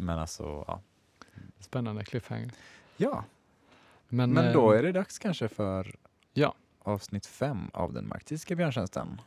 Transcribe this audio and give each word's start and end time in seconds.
Men 0.00 0.18
alltså, 0.18 0.64
ja. 0.68 0.80
Spännande 1.58 2.04
cliffhanger. 2.04 2.50
Ja, 2.96 3.24
Men, 4.08 4.32
men 4.32 4.46
eh, 4.46 4.52
då 4.52 4.72
är 4.72 4.82
det 4.82 4.92
dags 4.92 5.18
kanske 5.18 5.48
för 5.48 5.96
Ja. 6.32 6.54
avsnitt 6.82 7.26
fem 7.26 7.70
av 7.72 7.92
den 7.92 8.08
marxistiska 8.08 8.56
björntjänsten. 8.56 9.20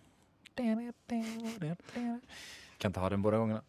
Kan 2.78 2.90
inte 2.90 3.00
ha 3.00 3.10
den 3.10 3.22
båda 3.22 3.38
gångerna. 3.38 3.62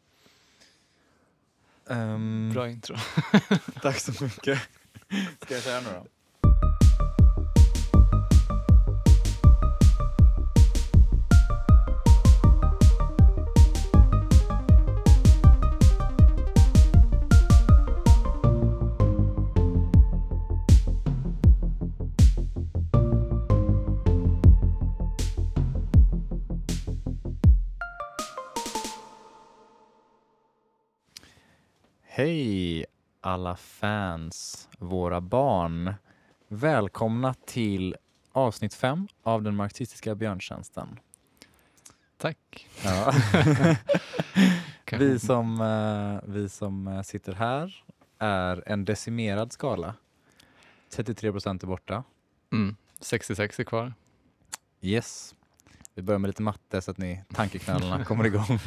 Ehm, 1.88 2.51
Bra 2.55 2.69
intro. 2.69 2.96
Tack 3.82 3.98
så 3.98 4.25
mycket. 4.25 4.59
Ska 5.41 5.55
jag 5.55 5.62
köra 5.62 5.80
nu 5.80 5.86
då? 5.95 6.07
Hej 32.24 32.87
alla 33.20 33.56
fans, 33.56 34.69
våra 34.78 35.20
barn. 35.20 35.95
Välkomna 36.48 37.34
till 37.34 37.96
avsnitt 38.32 38.74
fem 38.74 39.09
av 39.23 39.42
den 39.42 39.56
marxistiska 39.56 40.15
björntjänsten. 40.15 41.01
Tack. 42.16 42.68
Ja. 42.84 43.12
Kan- 44.84 44.98
vi, 44.98 45.18
som, 45.18 45.60
eh, 45.60 46.30
vi 46.30 46.48
som 46.48 46.88
eh, 46.88 47.02
sitter 47.02 47.32
här 47.32 47.84
är 48.18 48.62
en 48.66 48.84
decimerad 48.84 49.52
skala. 49.52 49.95
33 50.90 51.32
procent 51.32 51.62
är 51.62 51.66
borta. 51.66 52.04
Mm. 52.52 52.77
66 53.01 53.60
är 53.60 53.65
kvar. 53.65 53.95
Yes. 54.80 55.34
Vi 55.95 56.02
börjar 56.02 56.18
med 56.18 56.28
lite 56.28 56.42
matte 56.42 56.80
så 56.80 56.90
att 56.90 56.98
ni 56.98 57.20
tankeknölarna 57.34 58.04
kommer 58.09 58.24
igång. 58.26 58.59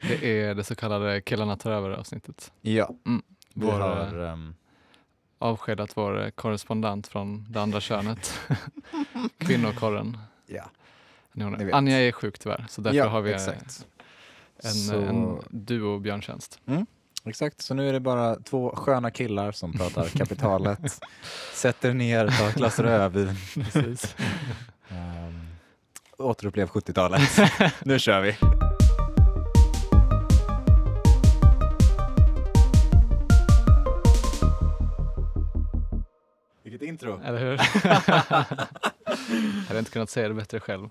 Det 0.00 0.40
är 0.42 0.54
det 0.54 0.64
så 0.64 0.74
kallade 0.74 1.20
Killarna 1.20 1.56
tar 1.56 1.70
över 1.70 1.90
avsnittet. 1.90 2.52
ja, 2.60 2.90
vi 3.04 3.20
Vår, 3.54 3.72
har... 3.72 4.18
ehm, 4.18 4.54
avskedat 5.38 5.96
vår 5.96 6.22
eh, 6.24 6.30
korrespondent 6.30 7.06
från 7.06 7.46
det 7.52 7.60
andra 7.62 7.80
könet. 7.80 8.40
Kvinnokorren. 9.38 10.18
ja, 10.46 10.64
Ni. 11.32 11.72
Anja 11.72 11.98
är 12.08 12.12
sjuk 12.12 12.38
tyvärr, 12.38 12.66
så 12.68 12.80
därför 12.80 12.96
ja, 12.98 13.08
har 13.08 13.20
vi 13.20 13.30
eh, 13.30 13.36
exakt. 13.36 13.86
en, 14.64 14.70
Så- 14.72 15.00
en 15.00 15.38
duo 15.50 15.98
björntjänst. 15.98 16.60
Exakt, 17.24 17.60
så 17.60 17.74
nu 17.74 17.88
är 17.88 17.92
det 17.92 18.00
bara 18.00 18.36
två 18.36 18.76
sköna 18.76 19.10
killar 19.10 19.52
som 19.52 19.72
pratar 19.72 20.08
kapitalet. 20.08 21.00
Sätter 21.54 21.94
ner, 21.94 22.28
tar 22.28 22.48
ett 22.48 22.54
glas 22.54 22.78
rödvin. 22.78 23.34
Återupplev 26.18 26.68
70-talet. 26.68 27.20
nu 27.84 27.98
kör 27.98 28.20
vi. 28.20 28.36
Vilket 36.62 36.82
intro. 36.82 37.20
Eller 37.24 37.38
hur? 37.38 37.60
jag 39.04 39.66
hade 39.68 39.78
inte 39.78 39.90
kunnat 39.90 40.10
säga 40.10 40.28
det 40.28 40.34
bättre 40.34 40.60
själv. 40.60 40.88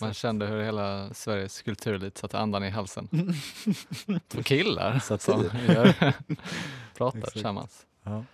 Man 0.00 0.14
kände 0.14 0.46
hur 0.46 0.62
hela 0.62 1.14
Sveriges 1.14 1.62
kulturliv 1.62 2.12
satte 2.14 2.38
andan 2.38 2.64
i 2.64 2.70
halsen. 2.70 3.08
Två 4.28 4.42
killar 4.42 4.98
som 4.98 5.50
gör, 5.68 5.92
pratar 6.94 7.18
Exakt. 7.18 7.32
tillsammans. 7.32 7.86
Ja. 8.02 8.24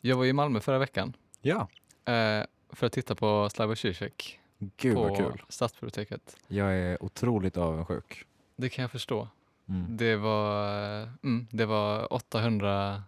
Jag 0.00 0.16
var 0.16 0.24
i 0.24 0.32
Malmö 0.32 0.60
förra 0.60 0.78
veckan 0.78 1.16
ja, 1.40 1.68
eh, 2.12 2.46
för 2.72 2.86
att 2.86 2.92
titta 2.92 3.14
på 3.14 3.48
Slavoj 3.50 3.76
Zizek 3.76 4.40
gud 4.58 4.94
på 4.94 5.16
kul. 5.16 5.42
Stadsbiblioteket. 5.48 6.36
Jag 6.48 6.74
är 6.74 7.02
otroligt 7.02 7.56
avundsjuk. 7.56 8.24
Det 8.56 8.68
kan 8.68 8.82
jag 8.82 8.90
förstå. 8.90 9.28
Mm. 9.68 9.96
Det 9.96 10.16
var, 10.16 10.66
eh, 11.02 11.08
mm, 11.24 11.46
det 11.50 11.66
var 11.66 12.12
800 12.12 13.02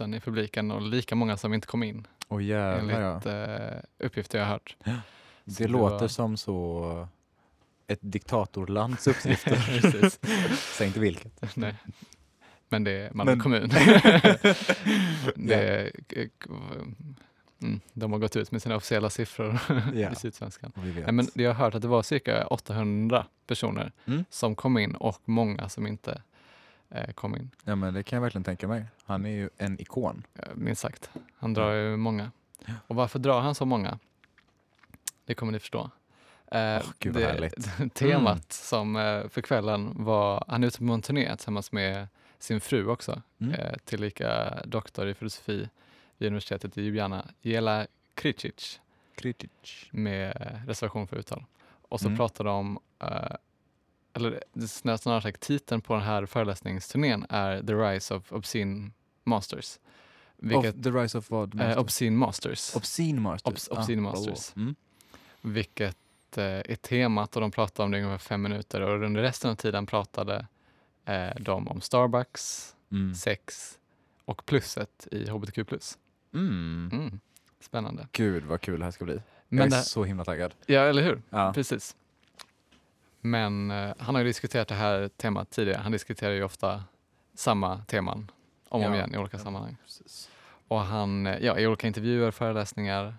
000 0.00 0.14
i 0.14 0.20
publiken 0.20 0.70
och 0.70 0.82
lika 0.82 1.14
många 1.14 1.36
som 1.36 1.54
inte 1.54 1.66
kom 1.66 1.82
in 1.82 2.06
Åh 2.28 2.44
jävlar 2.44 3.00
ja. 3.00 3.10
enligt 3.10 3.26
eh, 3.26 4.06
uppgifter 4.06 4.38
jag 4.38 4.44
har 4.46 4.52
hört. 4.52 4.76
Det 4.84 4.94
det 5.44 5.68
låter 5.68 5.98
var- 6.00 6.08
som 6.08 6.36
så 6.36 7.08
ett 7.86 7.98
diktatorlands 8.02 9.06
uppgifter. 9.06 9.56
Säg 10.76 10.86
inte 10.86 11.00
vilket. 11.00 11.56
Nej. 11.56 11.74
Men 12.68 12.84
det 12.84 12.90
är 12.92 13.10
Malmö 13.12 13.32
Men- 13.32 13.40
kommun. 13.40 13.68
det 15.36 15.54
är, 15.54 15.90
mm, 17.62 17.80
de 17.92 18.12
har 18.12 18.18
gått 18.18 18.36
ut 18.36 18.50
med 18.52 18.62
sina 18.62 18.76
officiella 18.76 19.10
siffror 19.10 19.58
Ja. 19.94 20.10
i 20.12 20.14
Sydsvenskan. 20.14 20.72
Nej, 20.74 21.12
men 21.12 21.28
jag 21.34 21.54
har 21.54 21.64
hört 21.64 21.74
att 21.74 21.82
det 21.82 21.88
var 21.88 22.02
cirka 22.02 22.46
800 22.46 23.26
personer 23.46 23.92
Mm. 24.06 24.24
som 24.30 24.54
kom 24.54 24.78
in 24.78 24.94
och 24.94 25.20
många 25.24 25.68
som 25.68 25.86
inte 25.86 26.22
eh, 26.90 27.12
kom 27.12 27.36
in. 27.36 27.50
Ja 27.64 27.74
men 27.76 27.94
det 27.94 28.02
kan 28.02 28.16
jag 28.16 28.22
verkligen 28.22 28.44
tänka 28.44 28.68
mig. 28.68 28.84
Han 29.04 29.26
är 29.26 29.30
ju 29.30 29.50
en 29.58 29.80
ikon. 29.80 30.22
minst 30.54 30.80
sagt. 30.82 31.10
Han 31.38 31.54
drar 31.54 31.72
ju 31.72 31.96
många. 31.96 32.30
Och 32.86 32.96
varför 32.96 33.18
drar 33.18 33.40
han 33.40 33.54
så 33.54 33.64
många? 33.64 33.98
Det 35.24 35.34
kommer 35.34 35.52
ni 35.52 35.58
förstå. 35.58 35.90
Eh, 36.50 36.76
Åh, 36.76 36.90
gud 36.98 37.14
vad 37.14 37.22
det, 37.22 37.26
härligt. 37.28 37.94
temat 37.94 38.32
Mm. 38.32 38.40
som 38.48 38.96
eh, 38.96 39.28
för 39.28 39.40
kvällen 39.40 40.04
var, 40.04 40.44
han 40.48 40.62
är 40.62 40.68
ute 40.68 40.78
på 40.78 40.84
en 40.92 41.02
turné 41.02 41.36
tillsammans 41.36 41.72
med 41.72 42.08
sin 42.38 42.60
fru 42.60 42.86
också, 42.88 43.22
Mm. 43.40 43.54
eh, 43.54 43.72
tillika 43.84 44.58
doktor 44.64 45.08
i 45.08 45.14
filosofi 45.14 45.68
vid 46.18 46.26
universitetet 46.26 46.78
i 46.78 46.82
Ljubljana, 46.82 47.26
Jela 47.40 47.86
Kricic, 48.14 48.80
Kritic. 49.14 49.50
med 49.90 50.36
eh, 50.40 50.66
reservation 50.66 51.08
för 51.08 51.16
uttal. 51.16 51.44
Och 51.88 52.00
så 52.00 52.06
Mm. 52.06 52.16
pratar 52.18 52.44
de 52.44 52.56
om, 52.56 52.78
eh, 52.98 53.36
eller 54.12 54.42
snarare 54.96 55.22
sagt 55.22 55.40
titeln 55.40 55.80
på 55.80 55.94
den 55.94 56.02
här 56.02 56.26
föreläsningsturnén 56.26 57.26
är 57.28 57.62
The 57.62 57.72
Rise 57.74 58.14
of 58.14 58.32
Obscene 58.32 58.90
Masters. 59.24 59.78
Vilket, 60.36 60.76
Of 60.76 60.82
the 60.82 60.90
Rise 60.90 61.18
of 61.18 61.30
what? 61.30 61.54
eh, 61.60 61.78
obscene 61.78 62.16
Masters. 62.16 62.76
Obscene 62.76 63.20
Masters. 63.20 63.54
Obs- 63.54 63.68
Obscene 63.78 64.02
Masters. 64.02 64.56
Mm. 64.56 64.74
vilket 65.40 65.96
eh, 66.38 66.44
är 66.44 66.76
temat 66.76 67.36
och 67.36 67.40
de 67.40 67.50
pratade 67.50 67.84
om 67.84 67.90
det 67.90 67.98
i 67.98 68.02
ungefär 68.02 68.18
fem 68.28 68.42
minuter 68.42 68.80
och 68.80 69.02
under 69.04 69.22
resten 69.22 69.50
av 69.50 69.54
tiden 69.54 69.86
pratade 69.86 70.46
de 71.40 71.68
om 71.68 71.80
Starbucks, 71.80 72.74
Mm. 72.90 73.14
sex 73.14 73.78
och 74.24 74.46
plusset 74.46 75.08
i 75.12 75.28
hbtq+. 75.30 75.98
Mm. 76.34 76.90
Mm. 76.92 77.20
Spännande. 77.60 78.08
Gud 78.12 78.44
vad 78.44 78.60
kul 78.60 78.78
det 78.78 78.84
här 78.84 78.92
ska 78.92 79.04
bli. 79.04 79.14
jag 79.14 79.22
Men 79.48 79.66
är 79.72 79.76
det, 79.76 79.82
så 79.82 80.04
himla 80.04 80.24
taggad. 80.24 80.54
ja, 80.66 80.80
eller 80.80 81.02
hur? 81.02 81.22
Ja. 81.30 81.52
Precis. 81.54 81.96
Men 83.20 83.70
eh, 83.70 83.94
han 83.98 84.14
har 84.14 84.22
ju 84.22 84.28
diskuterat 84.28 84.68
det 84.68 84.74
här 84.74 85.08
temat 85.08 85.50
tidigare. 85.50 85.80
Han 85.80 85.92
diskuterar 85.92 86.32
ju 86.32 86.42
ofta 86.44 86.84
samma 87.34 87.78
teman 87.84 88.30
om 88.68 88.80
och 88.82 88.88
Ja. 88.88 88.94
igen 88.94 89.14
i 89.14 89.18
olika 89.18 89.38
sammanhang. 89.38 89.76
Precis. 89.84 90.30
Och 90.68 90.80
han, 90.80 91.26
eh, 91.26 91.38
ja, 91.44 91.58
i 91.58 91.66
olika 91.66 91.86
intervjuer, 91.86 92.30
föreläsningar 92.30 93.14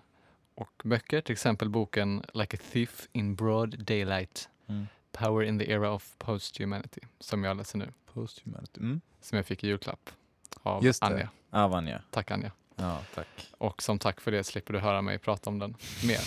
och 0.54 0.82
böcker, 0.84 1.20
till 1.20 1.32
exempel 1.32 1.68
boken 1.68 2.24
Like 2.34 2.56
a 2.56 2.60
thief 2.72 3.08
in 3.12 3.34
broad 3.34 3.84
daylight 3.84 4.48
Mm. 4.66 4.86
Power 5.12 5.42
in 5.44 5.58
the 5.58 5.70
era 5.72 5.90
of 5.92 6.14
post-humanity, 6.18 7.00
som 7.20 7.44
jag 7.44 7.56
läser 7.56 7.78
nu, 7.78 7.92
Post-humanity. 8.12 8.80
Mm. 8.80 9.00
som 9.20 9.36
jag 9.36 9.46
fick 9.46 9.64
i 9.64 9.66
julklapp 9.66 10.10
av 10.62 10.84
Just 10.84 11.00
det. 11.00 11.06
Anja. 11.06 11.28
Ja, 11.50 11.68
Vanja. 11.68 12.02
Tack 12.10 12.30
Anja. 12.30 12.52
Ja, 12.80 12.98
tack. 13.14 13.26
Och 13.58 13.82
som 13.82 13.98
tack 13.98 14.20
för 14.20 14.30
det 14.32 14.44
slipper 14.44 14.72
du 14.72 14.78
höra 14.78 15.02
mig 15.02 15.18
prata 15.18 15.50
om 15.50 15.58
den 15.58 15.74
mer. 16.04 16.20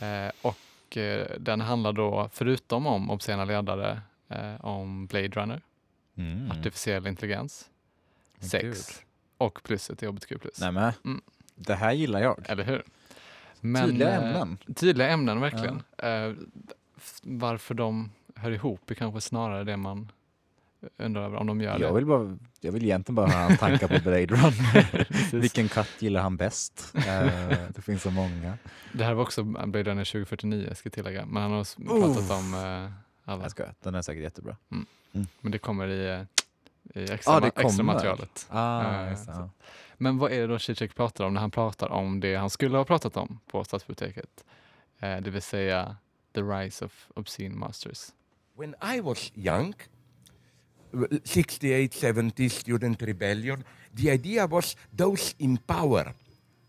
eh, 0.26 0.32
och 0.42 0.96
eh, 0.96 1.26
den 1.38 1.60
handlar 1.60 1.92
då, 1.92 2.28
förutom 2.32 2.86
om 2.86 3.10
obscena 3.10 3.44
ledare, 3.44 4.00
eh, 4.28 4.64
om 4.64 5.06
Blade 5.06 5.28
Runner, 5.28 5.62
Mm. 6.16 6.50
artificiell 6.50 7.06
intelligens, 7.06 7.68
Men 8.38 8.48
sex 8.48 8.62
gud. 8.64 8.76
och 9.38 9.62
plusset 9.62 10.02
i 10.02 10.06
hbtq+. 10.06 10.32
Men, 10.60 10.76
Mm. 10.76 11.20
det 11.54 11.74
här 11.74 11.92
gillar 11.92 12.20
jag. 12.20 12.44
Eller 12.48 12.64
hur? 12.64 12.82
Tydliga 13.86 14.08
eh, 14.10 14.24
ämnen. 14.40 14.58
Tydliga 14.76 15.08
ämnen, 15.08 15.40
verkligen. 15.40 15.82
Eh, 15.98 16.34
f- 16.96 17.20
varför 17.22 17.74
de 17.74 18.10
hör 18.36 18.50
ihop 18.50 18.90
är 18.90 18.94
kanske 18.94 19.20
snarare 19.20 19.64
det 19.64 19.76
man 19.76 20.12
undrar 20.96 21.34
om 21.34 21.46
de 21.46 21.60
gör 21.60 21.70
Jag 21.80 21.90
det. 21.90 21.94
vill, 21.94 22.06
bara, 22.06 22.38
jag 22.60 22.72
vill 22.72 22.84
egentligen 22.84 23.14
bara 23.14 23.26
höra 23.26 23.42
hans 23.42 23.58
tankar 23.60 23.88
på 23.88 24.02
Blade 24.02 24.26
Runner. 24.26 25.32
Vilken 25.40 25.68
katt 25.68 25.88
gillar 25.98 26.22
han 26.22 26.36
bäst? 26.36 26.92
Eh, 26.94 27.26
det 27.74 27.82
finns 27.82 28.02
så 28.02 28.10
många. 28.10 28.58
Det 28.92 29.04
här 29.04 29.14
var 29.14 29.22
också 29.22 29.42
Blade 29.42 29.82
Runner 29.90 30.04
2049, 30.04 30.74
ska 30.74 30.86
jag 30.86 30.92
tillägga. 30.92 31.26
Men 31.26 31.42
han 31.42 31.52
har 31.52 31.64
pratat 32.14 32.30
om 32.30 32.54
eh, 32.54 33.30
alla. 33.32 33.42
Jag 33.42 33.50
skojar, 33.50 33.74
den 33.82 33.94
är 33.94 34.02
säkert 34.02 34.22
jättebra. 34.22 34.56
Men 35.40 35.52
det 35.52 35.58
kommer 35.58 35.88
i, 35.88 36.08
eh, 36.94 37.02
i 37.02 37.10
extra, 37.12 37.32
Ah, 37.32 37.40
det 37.40 37.46
ma- 37.46 37.48
extra 37.48 37.62
kommer. 37.62 37.82
materialet. 37.82 38.46
Ah, 38.50 38.82
Eh, 39.04 39.10
det, 39.10 39.16
så- 39.16 39.30
ja. 39.30 39.50
Men 40.02 40.18
vad 40.18 40.32
är 40.32 40.40
det 40.40 40.46
då 40.46 40.58
Zizek 40.58 40.94
pratar 40.94 41.24
om 41.24 41.34
när 41.34 41.40
han 41.40 41.50
pratar 41.50 41.88
om 41.88 42.20
det 42.20 42.34
han 42.36 42.50
skulle 42.50 42.76
ha 42.76 42.84
pratat 42.84 43.16
om 43.16 43.38
på 43.46 43.64
Stadsbiblioteket? 43.64 44.44
Eh, 44.98 45.16
det 45.20 45.30
vill 45.30 45.42
säga 45.42 45.96
The 46.34 46.40
Rise 46.40 46.84
of 46.84 47.06
Obscene 47.16 47.54
Masters. 47.54 48.08
When 48.58 48.74
I 48.94 49.00
was 49.00 49.32
young, 49.34 49.74
68, 51.24 51.94
70 51.94 52.48
student 52.48 53.02
rebellion. 53.02 53.64
The 53.94 54.10
idea 54.10 54.46
was 54.46 54.76
those 54.92 55.34
in 55.38 55.58
power 55.58 56.14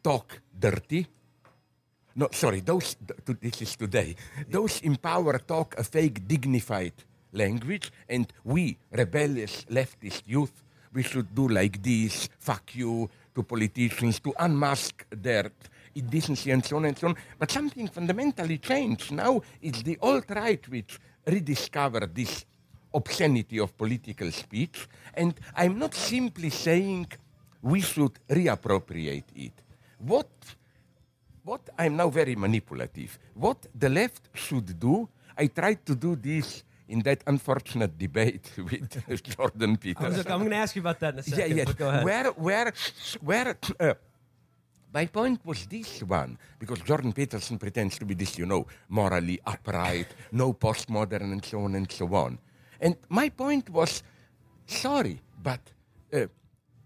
talk 0.04 0.42
dirty. 0.60 1.08
No, 2.16 2.28
sorry, 2.32 2.60
those, 2.60 2.96
th- 3.26 3.40
this 3.40 3.62
is 3.62 3.76
today. 3.76 4.16
Those 4.50 4.82
in 4.82 4.98
power 4.98 5.40
talk 5.40 5.76
a 5.78 5.84
fake, 5.84 6.28
dignified 6.28 6.94
language, 7.32 7.92
and 8.10 8.32
we, 8.44 8.78
rebellious 8.92 9.66
leftist 9.70 10.24
youth, 10.26 10.64
we 10.94 11.04
should 11.04 11.34
do 11.34 11.48
like 11.48 11.82
this, 11.82 12.28
fuck 12.40 12.76
you, 12.76 13.10
to 13.34 13.44
politicians, 13.44 14.20
to 14.20 14.34
unmask 14.40 15.06
their 15.10 15.52
indecency 15.96 16.52
and 16.52 16.66
so 16.66 16.78
on 16.78 16.86
and 16.86 16.98
so 16.98 17.08
on. 17.08 17.16
But 17.40 17.52
something 17.52 17.88
fundamentally 17.88 18.58
changed. 18.58 19.12
Now 19.12 19.42
it's 19.62 19.82
the 19.84 19.98
alt-right 20.02 20.68
which 20.68 21.00
rediscovered 21.26 22.14
this 22.14 22.46
obscenity 22.94 23.60
of 23.60 23.78
political 23.78 24.32
speech, 24.32 24.88
and 25.14 25.34
I'm 25.56 25.78
not 25.80 25.94
simply 25.94 26.50
saying 26.50 27.08
we 27.62 27.82
should 27.82 28.20
reappropriate 28.30 29.30
it. 29.36 29.54
What 29.98 30.30
what 31.44 31.70
I'm 31.78 31.96
now 31.96 32.10
very 32.10 32.36
manipulative. 32.36 33.18
What 33.34 33.66
the 33.74 33.90
left 33.90 34.30
should 34.34 34.80
do, 34.80 35.10
I 35.38 35.48
tried 35.48 35.86
to 35.88 35.96
do 35.96 36.16
this 36.16 36.64
in 36.88 37.00
that 37.02 37.24
unfortunate 37.26 37.98
debate 37.98 38.52
with 38.58 39.24
Jordan 39.36 39.78
Peterson. 39.78 40.32
I'm 40.32 40.40
going 40.40 40.52
to 40.52 40.58
ask 40.58 40.76
you 40.76 40.82
about 40.82 41.00
that 41.00 41.14
in 41.14 41.20
a 41.20 41.24
second. 41.24 41.58
Yeah, 41.58 41.66
but 41.66 41.78
go 41.78 41.90
ahead. 41.90 42.04
Where, 42.04 42.26
where, 42.32 42.74
where? 43.22 43.58
Uh, 43.80 43.94
my 44.94 45.06
point 45.06 45.40
was 45.46 45.66
this 45.68 46.04
one, 46.04 46.38
because 46.60 46.80
Jordan 46.82 47.14
Peterson 47.14 47.58
pretends 47.58 47.98
to 47.98 48.06
be 48.06 48.14
this, 48.14 48.38
you 48.38 48.46
know, 48.46 48.68
morally 48.90 49.40
upright, 49.46 50.08
no 50.34 50.54
postmodern, 50.54 51.32
and 51.32 51.46
so 51.46 51.62
on 51.62 51.76
and 51.76 51.90
so 51.90 52.14
on. 52.14 52.38
And 52.82 52.98
my 53.10 53.30
point 53.30 53.70
was, 53.70 54.02
sorry, 54.66 55.22
but 55.42 55.62
uh, 56.12 56.26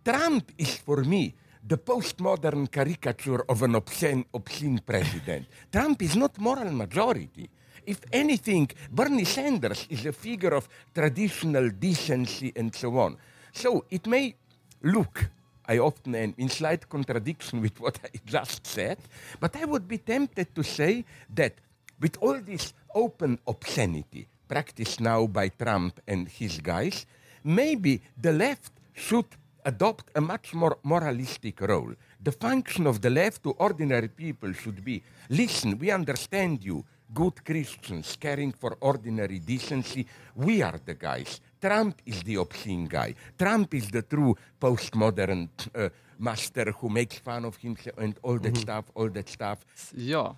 Trump 0.04 0.52
is 0.58 0.76
for 0.76 1.04
me 1.04 1.34
the 1.66 1.78
postmodern 1.78 2.70
caricature 2.70 3.44
of 3.50 3.64
an 3.64 3.76
obscene, 3.76 4.26
obscene 4.34 4.80
president. 4.86 5.48
Trump 5.72 6.02
is 6.02 6.16
not 6.18 6.38
moral 6.38 6.72
majority. 6.72 7.50
If 7.86 8.02
anything, 8.12 8.70
Bernie 8.92 9.26
Sanders 9.26 9.88
is 9.90 10.06
a 10.06 10.12
figure 10.12 10.54
of 10.54 10.68
traditional 10.94 11.70
decency 11.70 12.52
and 12.56 12.76
so 12.76 12.98
on. 12.98 13.18
So 13.54 13.86
it 13.90 14.06
may 14.06 14.36
look, 14.84 15.30
I 15.66 15.78
often 15.80 16.14
am 16.14 16.36
in 16.38 16.50
slight 16.50 16.90
contradiction 16.90 17.62
with 17.62 17.80
what 17.80 18.00
I 18.04 18.10
just 18.26 18.68
said, 18.68 18.98
but 19.40 19.56
I 19.56 19.66
would 19.66 19.88
be 19.88 20.00
tempted 20.00 20.54
to 20.56 20.64
say 20.64 21.06
that 21.34 21.54
with 22.00 22.18
all 22.22 22.40
this 22.42 22.74
open 22.94 23.40
obscenity 23.48 24.28
practiced 24.48 25.00
now 25.00 25.28
by 25.28 25.50
Trump 25.50 26.00
and 26.08 26.28
his 26.28 26.60
guys, 26.60 27.06
maybe 27.44 28.02
the 28.22 28.32
left 28.32 28.72
should 28.94 29.26
adopt 29.66 30.12
a 30.16 30.22
much 30.22 30.54
more 30.54 30.78
moralistic 30.84 31.62
role. 31.62 31.94
The 32.22 32.32
function 32.32 32.88
of 32.88 33.02
the 33.02 33.10
left 33.10 33.44
to 33.44 33.52
ordinary 33.52 34.08
people 34.08 34.54
should 34.54 34.84
be 34.84 35.04
listen, 35.30 35.78
we 35.78 35.92
understand 35.92 36.64
you, 36.64 36.86
good 37.14 37.44
Christians 37.44 38.18
caring 38.20 38.52
for 38.52 38.78
ordinary 38.82 39.40
decency. 39.40 40.06
We 40.36 40.62
are 40.62 40.80
the 40.84 40.94
guys. 40.94 41.40
Trump 41.62 42.02
is 42.06 42.22
the 42.24 42.36
obscene 42.38 42.86
guy. 42.86 43.16
Trump 43.38 43.74
is 43.74 43.90
the 43.90 44.02
true 44.04 44.36
postmodern 44.60 45.50
uh, 45.74 45.90
master 46.20 46.72
who 46.72 46.90
makes 46.90 47.18
fun 47.20 47.46
of 47.46 47.58
himself 47.58 47.98
and 47.98 48.18
all 48.22 48.40
that 48.40 48.58
stuff, 48.58 48.86
all 48.96 49.10
that 49.10 49.30
stuff. 49.30 49.60
Ja, 49.96 50.36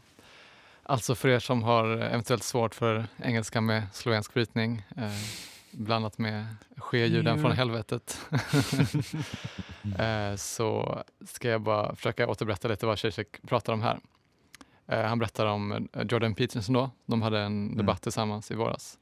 alltså 0.87 1.15
för 1.15 1.29
er 1.29 1.39
som 1.39 1.63
har 1.63 1.85
eventuellt 1.85 2.43
svårt 2.43 2.75
för 2.75 3.07
engelska 3.23 3.61
med 3.61 3.83
slovensk 3.93 4.33
brytning, 4.33 4.83
eh, 4.97 5.11
blandat 5.71 6.17
med 6.17 6.45
ske-ljuden 6.77 7.41
från 7.41 7.51
helvetet, 7.51 8.19
eh, 9.99 10.35
så 10.35 10.99
ska 11.25 11.49
jag 11.49 11.61
bara 11.61 11.95
försöka 11.95 12.27
återberätta 12.27 12.67
lite 12.67 12.85
vad 12.85 12.99
Zizek 12.99 13.41
pratar 13.47 13.73
om 13.73 13.81
här. 13.81 13.99
Eh, 14.87 15.01
han 15.03 15.19
berättar 15.19 15.45
om 15.45 15.71
eh, 15.71 16.03
Jordan 16.09 16.35
Peterson 16.35 16.73
då, 16.73 16.89
de 17.05 17.21
hade 17.21 17.39
en 17.39 17.77
debatt 17.77 18.01
tillsammans 18.01 18.51
i 18.51 18.55
våras, 18.55 18.97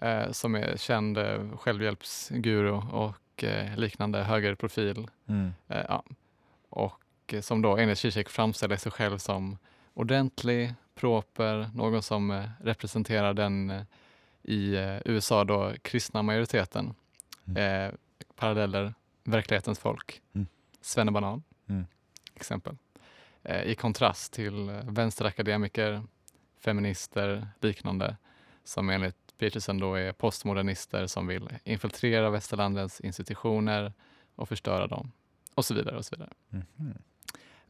eh, 0.00 0.30
som 0.30 0.54
är 0.54 0.76
känd 0.76 1.18
eh, 1.18 1.56
självhjälpsguru 1.56 2.70
och 2.72 3.16
liknande 3.76 4.22
högerprofil 4.22 5.08
Mm. 5.28 5.52
Ja. 5.66 6.04
Och 6.70 7.34
som 7.40 7.62
då 7.62 7.76
enligt 7.76 7.98
Zizek 7.98 8.28
framställer 8.28 8.76
sig 8.76 8.92
själv 8.92 9.18
som 9.18 9.58
ordentlig, 9.94 10.74
proper, 10.94 11.70
någon 11.74 12.02
som 12.02 12.30
eh, 12.30 12.44
representerar 12.60 13.34
den 13.34 13.70
eh, 13.70 13.82
i 14.42 14.74
eh, 14.74 14.98
USA 15.04 15.44
då 15.44 15.72
kristna 15.82 16.22
majoriteten. 16.22 16.94
Mm. 17.44 17.86
Eh, 17.88 17.94
paralleller, 18.36 18.94
verklighetens 19.24 19.78
folk. 19.78 20.22
Mm. 20.32 20.46
Svennebanan, 20.80 21.42
Mm. 21.66 21.86
exempel. 22.34 22.76
Eh, 23.42 23.62
I 23.62 23.74
kontrast 23.74 24.32
till 24.32 24.70
vänsterakademiker, 24.84 26.02
feminister, 26.60 27.48
liknande, 27.60 28.16
som 28.64 28.90
enligt 28.90 29.16
Peterson 29.38 29.78
då 29.78 29.94
är 29.94 30.12
postmodernister 30.12 31.06
som 31.06 31.26
vill 31.26 31.48
infiltrera 31.64 32.30
västerlandets 32.30 33.00
institutioner 33.00 33.92
och 34.34 34.48
förstöra 34.48 34.86
dem 34.86 35.12
och 35.54 35.64
så 35.64 35.74
vidare. 35.74 35.96
och 35.96 36.04
så 36.04 36.16
vidare. 36.16 36.30
Mhm. 36.48 36.94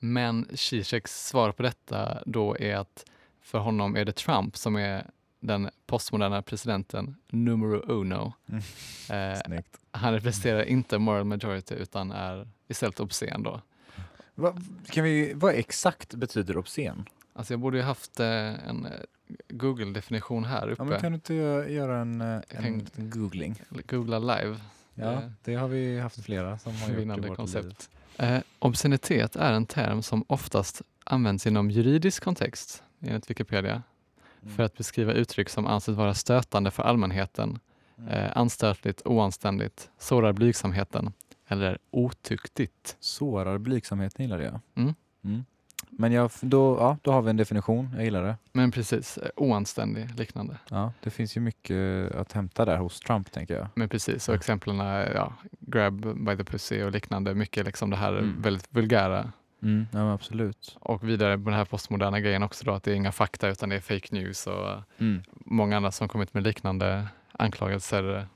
Men 0.05 0.47
Zizeks 0.55 1.27
svar 1.27 1.53
på 1.53 1.63
detta 1.63 2.23
då 2.27 2.57
är 2.59 2.77
att 2.77 3.05
för 3.43 3.59
honom 3.59 3.97
är 3.97 4.05
det 4.05 4.13
Trump 4.13 4.57
som 4.57 4.77
är 4.77 5.07
den 5.41 5.71
postmoderna 5.87 6.43
presidenten 6.43 7.17
numero 7.31 7.83
uno. 8.01 8.33
Mm. 8.49 9.53
Eh, 9.55 9.61
han 9.91 10.13
representerar 10.13 10.63
inte 10.63 10.99
moral 10.99 11.25
majority 11.25 11.75
utan 11.75 12.13
är 12.13 12.49
istället 12.69 13.01
obscen 13.01 13.43
då. 13.43 13.61
Va, 14.35 14.57
kan 14.91 15.05
vi, 15.05 15.33
vad 15.35 15.55
exakt 15.55 16.15
betyder 16.15 16.57
obscen? 16.57 17.07
Alltså 17.33 17.53
jag 17.53 17.61
borde 17.61 17.77
ju 17.77 17.83
haft 17.83 18.21
eh, 18.21 18.27
en 18.69 18.87
eh, 18.87 18.93
Google-definition 19.49 20.45
här 20.45 20.69
uppe. 20.69 20.83
Ja, 20.83 20.85
men 20.85 21.01
kan 21.01 21.13
du 21.13 21.15
inte 21.17 21.33
gö- 21.33 21.69
göra 21.69 21.99
en, 21.99 22.21
eh, 22.21 22.41
en 22.51 22.87
googling? 22.97 23.63
Googla 23.89 24.19
live. 24.19 24.57
Ja, 24.95 25.13
Eh, 25.13 25.31
det 25.45 25.55
har 25.55 25.69
vi 25.69 26.01
haft 26.01 26.25
flera 26.25 26.59
som 26.59 26.73
har 26.77 26.89
gjort 26.89 27.19
i 27.19 27.29
vårt 27.29 27.37
koncept. 27.37 27.65
liv. 27.67 27.77
Eh, 28.19 28.41
obscenitet 28.59 29.37
är 29.37 29.53
en 29.53 29.67
term 29.67 30.03
som 30.03 30.25
oftast 30.27 30.83
används 31.05 31.47
inom 31.47 31.71
juridisk 31.71 32.25
kontext, 32.25 32.83
enligt 33.01 33.31
Wikipedia, 33.31 33.83
Mm. 34.43 34.57
för 34.57 34.63
att 34.63 34.77
beskriva 34.77 35.13
uttryck 35.13 35.49
som 35.49 35.67
anses 35.67 35.97
vara 35.97 36.15
stötande 36.15 36.71
för 36.71 36.83
allmänheten, 36.83 37.59
Mm. 37.99 38.09
eh, 38.11 38.37
anstötligt, 38.37 39.03
oanständigt, 39.05 39.91
sårar 39.99 40.33
blygsamheten 40.33 41.13
eller 41.49 41.79
otuktigt. 41.91 42.97
Sårar 43.01 43.59
blygsamheten 43.59 44.25
gillar 44.25 44.39
jag. 44.41 44.61
Mm. 44.75 44.95
Mm. 45.25 45.45
Men 45.99 46.13
jag, 46.13 46.31
då, 46.41 46.77
ja, 46.81 46.97
då 47.03 47.13
har 47.13 47.23
vi 47.23 47.31
en 47.31 47.37
definition, 47.37 47.91
jag 47.95 48.05
gillar 48.05 48.23
det. 48.25 48.37
Men 48.53 48.71
precis, 48.71 49.19
eh, 49.19 49.29
oanständig 49.37 50.19
liknande. 50.19 50.57
Ja, 50.71 50.93
det 51.03 51.11
finns 51.11 51.37
ju 51.37 51.41
mycket 51.41 52.13
att 52.15 52.33
hämta 52.33 52.65
där 52.65 52.77
hos 52.77 53.01
Trump 53.01 53.33
tänker 53.33 53.55
jag. 53.57 53.67
Men 53.75 53.89
precis, 53.89 54.29
och 54.29 54.35
exemplen 54.35 54.81
är 54.81 55.15
ja, 55.15 55.33
grab 55.61 56.01
by 56.27 56.37
the 56.37 56.45
pussy 56.45 56.83
och 56.83 56.91
liknande, 56.93 57.35
mycket 57.35 57.67
liksom 57.67 57.91
det 57.91 57.97
här 57.97 58.13
Mm. 58.13 58.43
väldigt 58.43 58.69
vulgära. 58.71 59.33
Mm. 59.63 59.87
Ja, 59.93 60.13
absolut. 60.13 60.77
Och 60.81 61.09
vidare 61.09 61.39
på 61.39 61.45
den 61.45 61.55
här 61.59 61.65
postmoderna 61.65 62.21
grejen 62.21 62.43
också 62.43 62.65
då, 62.65 62.73
att 62.73 62.83
det 62.83 62.91
är 62.91 62.95
inga 62.95 63.13
fakta 63.13 63.49
utan 63.49 63.69
det 63.69 63.77
är 63.77 63.81
fake 63.81 64.09
news 64.15 64.47
och 64.47 64.71
Mm. 64.99 65.23
många 65.31 65.77
andra 65.77 65.91
som 65.93 66.09
kommit 66.09 66.35
med 66.35 66.43
liknande 66.43 67.09
anklagelser 67.33 68.27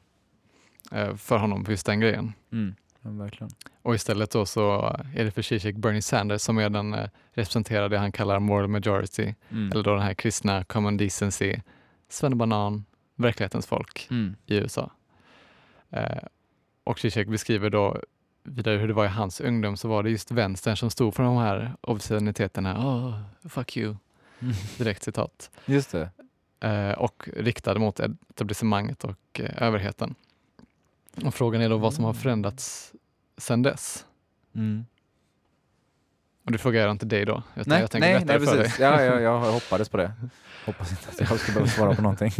eh, 0.92 1.14
för 1.16 1.38
honom 1.38 1.64
på 1.64 1.70
just 1.70 1.86
den 1.86 2.00
grejen. 2.00 2.32
Mm. 2.52 2.74
Verkligen. 3.08 3.50
Och 3.82 3.94
istället 3.94 4.30
då 4.30 4.46
så 4.46 4.80
är 5.14 5.24
det 5.24 5.30
för 5.30 5.42
Zizek 5.42 5.76
Bernie 5.76 6.02
Sanders 6.02 6.40
som 6.40 6.58
är 6.58 6.70
den 6.70 6.94
eh, 6.94 7.08
representerar 7.32 7.88
det 7.88 7.98
han 7.98 8.12
kallar 8.12 8.40
moral 8.40 8.68
majority, 8.68 9.34
Mm. 9.50 9.72
eller 9.72 9.82
då 9.82 9.92
den 9.94 10.02
här 10.02 10.14
kristna 10.14 10.64
common 10.64 10.96
decency, 10.96 11.54
svennebanan, 12.08 12.84
verklighetens 13.14 13.66
folk 13.66 14.06
Mm. 14.10 14.36
i 14.46 14.56
USA. 14.56 14.90
Eh, 15.90 16.18
och 16.84 16.98
Zizek 16.98 17.28
beskriver 17.28 17.70
då 17.70 18.00
vidare 18.42 18.78
hur 18.78 18.88
det 18.88 18.94
var 18.94 19.04
i 19.04 19.08
hans 19.08 19.40
ungdom 19.40 19.76
så 19.76 19.88
var 19.88 20.02
det 20.02 20.10
just 20.10 20.30
vänstern 20.30 20.76
som 20.76 20.90
stod 20.90 21.14
för 21.14 21.22
de 21.22 21.36
här 21.36 21.72
obsceniteterna. 21.80 22.78
Oh, 22.86 23.20
fuck 23.48 23.76
you, 23.76 23.96
Mm. 24.40 24.54
direkt 24.78 25.02
citat. 25.02 25.50
Just 25.66 25.92
det. 25.92 26.10
eh, 26.60 26.92
och 26.92 27.28
riktade 27.36 27.80
mot 27.80 28.00
etablissemanget 28.00 29.04
och 29.04 29.40
eh, 29.40 29.62
överheten. 29.62 30.14
Och 31.24 31.34
frågan 31.34 31.60
är 31.62 31.68
då 31.68 31.76
vad 31.76 31.94
som 31.94 32.04
har 32.04 32.12
förändrats 32.12 32.92
sedan 33.38 33.62
dess. 33.62 34.07
Mm. 34.54 34.87
Och 36.45 36.52
du 36.52 36.59
frågar 36.59 36.80
jag 36.80 36.90
inte 36.90 37.07
dig 37.07 37.25
då, 37.25 37.42
utan 37.54 37.64
Nej, 37.66 37.80
jag 37.80 37.90
tänker 37.90 38.09
nej, 38.09 38.25
nej 38.25 38.38
för 38.38 38.47
dig. 38.47 38.64
precis. 38.64 38.78
Ja, 38.78 39.02
ja, 39.02 39.21
jag 39.21 39.40
hoppades 39.40 39.88
på 39.88 39.97
det. 39.97 40.12
Hoppas 40.66 40.90
inte 40.90 41.09
att 41.09 41.30
jag 41.30 41.40
ska 41.40 41.52
behöva 41.52 41.71
svara 41.71 41.95
på 41.95 42.02
någonting. 42.02 42.33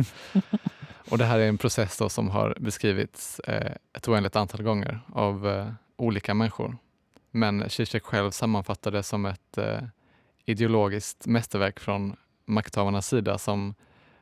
Och 1.11 1.19
det 1.19 1.25
här 1.25 1.38
är 1.38 1.49
en 1.49 1.59
process 1.59 2.12
som 2.12 2.31
har 2.31 2.57
beskrivits 2.61 3.40
eh, 3.40 3.73
ett 3.93 4.09
oändligt 4.09 4.37
antal 4.37 4.62
gånger 4.62 5.00
av 5.12 5.49
eh, 5.49 5.73
olika 5.97 6.35
människor. 6.35 6.76
Men 7.31 7.71
Zizek 7.71 8.05
själv 8.05 8.31
sammanfattar 8.31 8.90
det 8.90 9.02
som 9.02 9.26
ett 9.26 9.59
eh, 9.59 9.81
ideologiskt 10.45 11.26
mästerverk 11.26 11.81
från 11.81 12.17
makthavarnas 12.47 13.07
sida 13.07 13.38
som 13.38 13.75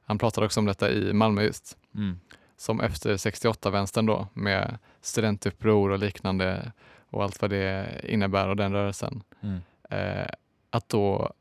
han 0.04 0.18
pratade 0.18 0.46
också 0.46 0.60
om 0.60 0.66
detta 0.66 0.90
i 0.90 1.12
Malmö 1.12 1.42
just. 1.42 1.76
Mm. 1.94 2.20
Som 2.56 2.80
efter 2.80 3.16
68-vänstern 3.16 4.06
då 4.06 4.28
med 4.32 4.78
studentuppror 5.00 5.90
och 5.90 5.98
liknande 5.98 6.72
och 7.10 7.22
allt 7.22 7.40
vad 7.40 7.50
det 7.50 8.00
innebär 8.08 8.48
och 8.48 8.56
den 8.56 8.72
rörelsen. 8.72 9.22
Mm. 9.40 9.60
Eh, 9.90 10.28
att 10.70 10.88
då 10.88 11.32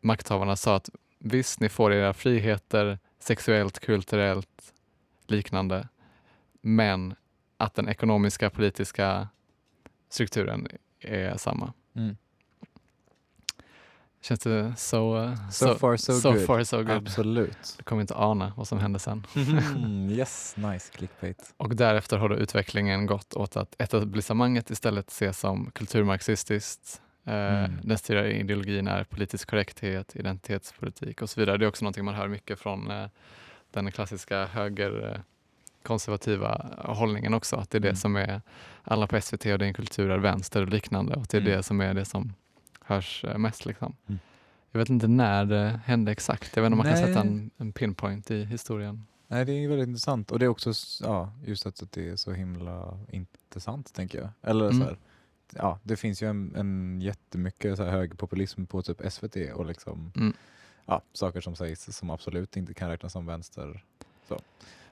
makthavarna 0.00 0.56
sa 0.56 0.76
att 0.76 0.90
visst, 1.18 1.60
ni 1.60 1.68
får 1.68 1.92
era 1.92 2.12
friheter 2.12 2.98
sexuellt, 3.18 3.78
kulturellt, 3.78 4.72
liknande, 5.26 5.88
men 6.60 7.14
att 7.56 7.74
den 7.74 7.88
ekonomiska 7.88 8.50
politiska 8.50 9.28
strukturen 10.08 10.68
är 11.00 11.36
samma. 11.36 11.72
Mm. 11.94 12.16
Känns 14.24 14.40
det 14.40 14.74
så, 14.76 15.36
So, 15.50 15.74
far 15.74 15.96
so, 15.96 16.12
so 16.12 16.32
good. 16.32 16.46
far 16.46 16.64
so 16.64 16.76
good? 16.76 16.90
Absolut. 16.90 17.74
Du 17.78 17.84
kommer 17.84 18.02
inte 18.02 18.14
ana 18.14 18.52
vad 18.56 18.68
som 18.68 18.78
hände 18.78 18.98
sen. 18.98 19.26
Mm, 19.36 20.10
yes, 20.10 20.54
nice 20.56 20.92
clickbait. 20.92 21.54
Och 21.56 21.76
därefter 21.76 22.16
har 22.16 22.28
då 22.28 22.36
utvecklingen 22.36 23.06
gått 23.06 23.34
åt 23.34 23.56
att 23.56 23.74
etablissemanget 23.78 24.70
istället 24.70 25.10
ses 25.10 25.38
som 25.38 25.70
kulturmarxistiskt. 25.70 27.00
Eh, 27.26 27.34
Mm. 27.34 27.70
Den 27.82 27.98
styrande 27.98 28.32
ideologin 28.32 28.88
är 28.88 29.04
politisk 29.04 29.50
korrekthet, 29.50 30.16
identitetspolitik 30.16 31.22
och 31.22 31.30
så 31.30 31.40
vidare. 31.40 31.56
Det 31.56 31.64
är 31.64 31.68
också 31.68 31.84
någonting 31.84 32.04
man 32.04 32.14
hör 32.14 32.28
mycket 32.28 32.58
från 32.58 32.90
eh, 32.90 33.06
den 33.72 33.92
klassiska 33.92 34.46
högerkonservativa 34.46 36.66
hållningen 36.78 37.34
också. 37.34 37.56
Att 37.56 37.70
det 37.70 37.78
är 37.78 37.80
det 37.80 37.88
Mm. 37.88 37.96
som 37.96 38.16
är 38.16 38.42
alla 38.82 39.06
på 39.06 39.20
SVT 39.20 39.46
och 39.52 39.58
din 39.58 39.74
kultur 39.74 40.10
är 40.10 40.18
vänster 40.18 40.62
och 40.62 40.68
liknande. 40.68 41.14
Och 41.14 41.26
det 41.30 41.36
är 41.36 41.40
Mm. 41.40 41.52
det 41.56 41.62
som 41.62 41.80
är 41.80 41.94
det 41.94 42.04
som 42.04 42.32
hörs 42.84 43.24
eh, 43.24 43.38
mest. 43.38 43.66
Liksom. 43.66 43.96
Mm. 44.06 44.18
Jag 44.70 44.78
vet 44.78 44.88
inte 44.88 45.08
när 45.08 45.44
det 45.44 45.80
hände 45.84 46.12
exakt. 46.12 46.56
Jag 46.56 46.62
vet 46.62 46.66
inte 46.66 46.74
om 46.74 46.78
man 46.78 46.86
kan 46.86 47.02
Nej. 47.02 47.06
sätta 47.06 47.20
en, 47.20 47.50
en 47.56 47.72
pinpoint 47.72 48.30
i 48.30 48.44
historien. 48.44 49.06
Nej, 49.28 49.44
det 49.44 49.52
är 49.52 49.68
väldigt 49.68 49.88
intressant. 49.88 50.30
Och 50.30 50.38
det 50.38 50.44
är 50.44 50.48
också 50.48 50.72
ja, 51.02 51.32
just 51.44 51.66
att 51.66 51.92
det 51.92 52.08
är 52.08 52.16
så 52.16 52.32
himla 52.32 52.98
intressant, 53.08 53.94
tänker 53.94 54.18
jag. 54.18 54.28
Eller 54.42 54.64
Mm. 54.64 54.78
så 54.78 54.84
här, 54.84 54.98
ja, 55.54 55.78
det 55.82 55.96
finns 55.96 56.22
ju 56.22 56.28
en, 56.28 56.54
en 56.56 57.00
jättemycket 57.00 57.76
så 57.76 57.84
här 57.84 57.90
högerpopulism 57.90 58.64
på 58.66 58.82
typ 58.82 59.12
SVT 59.12 59.36
och 59.54 59.66
liksom, 59.66 60.12
Mm. 60.16 60.32
ja, 60.86 61.02
saker 61.12 61.40
som 61.40 61.56
sägs 61.56 61.96
som 61.96 62.10
absolut 62.10 62.56
inte 62.56 62.74
kan 62.74 62.88
räknas 62.88 63.12
som 63.12 63.26
vänster. 63.26 63.84
Så. 64.28 64.40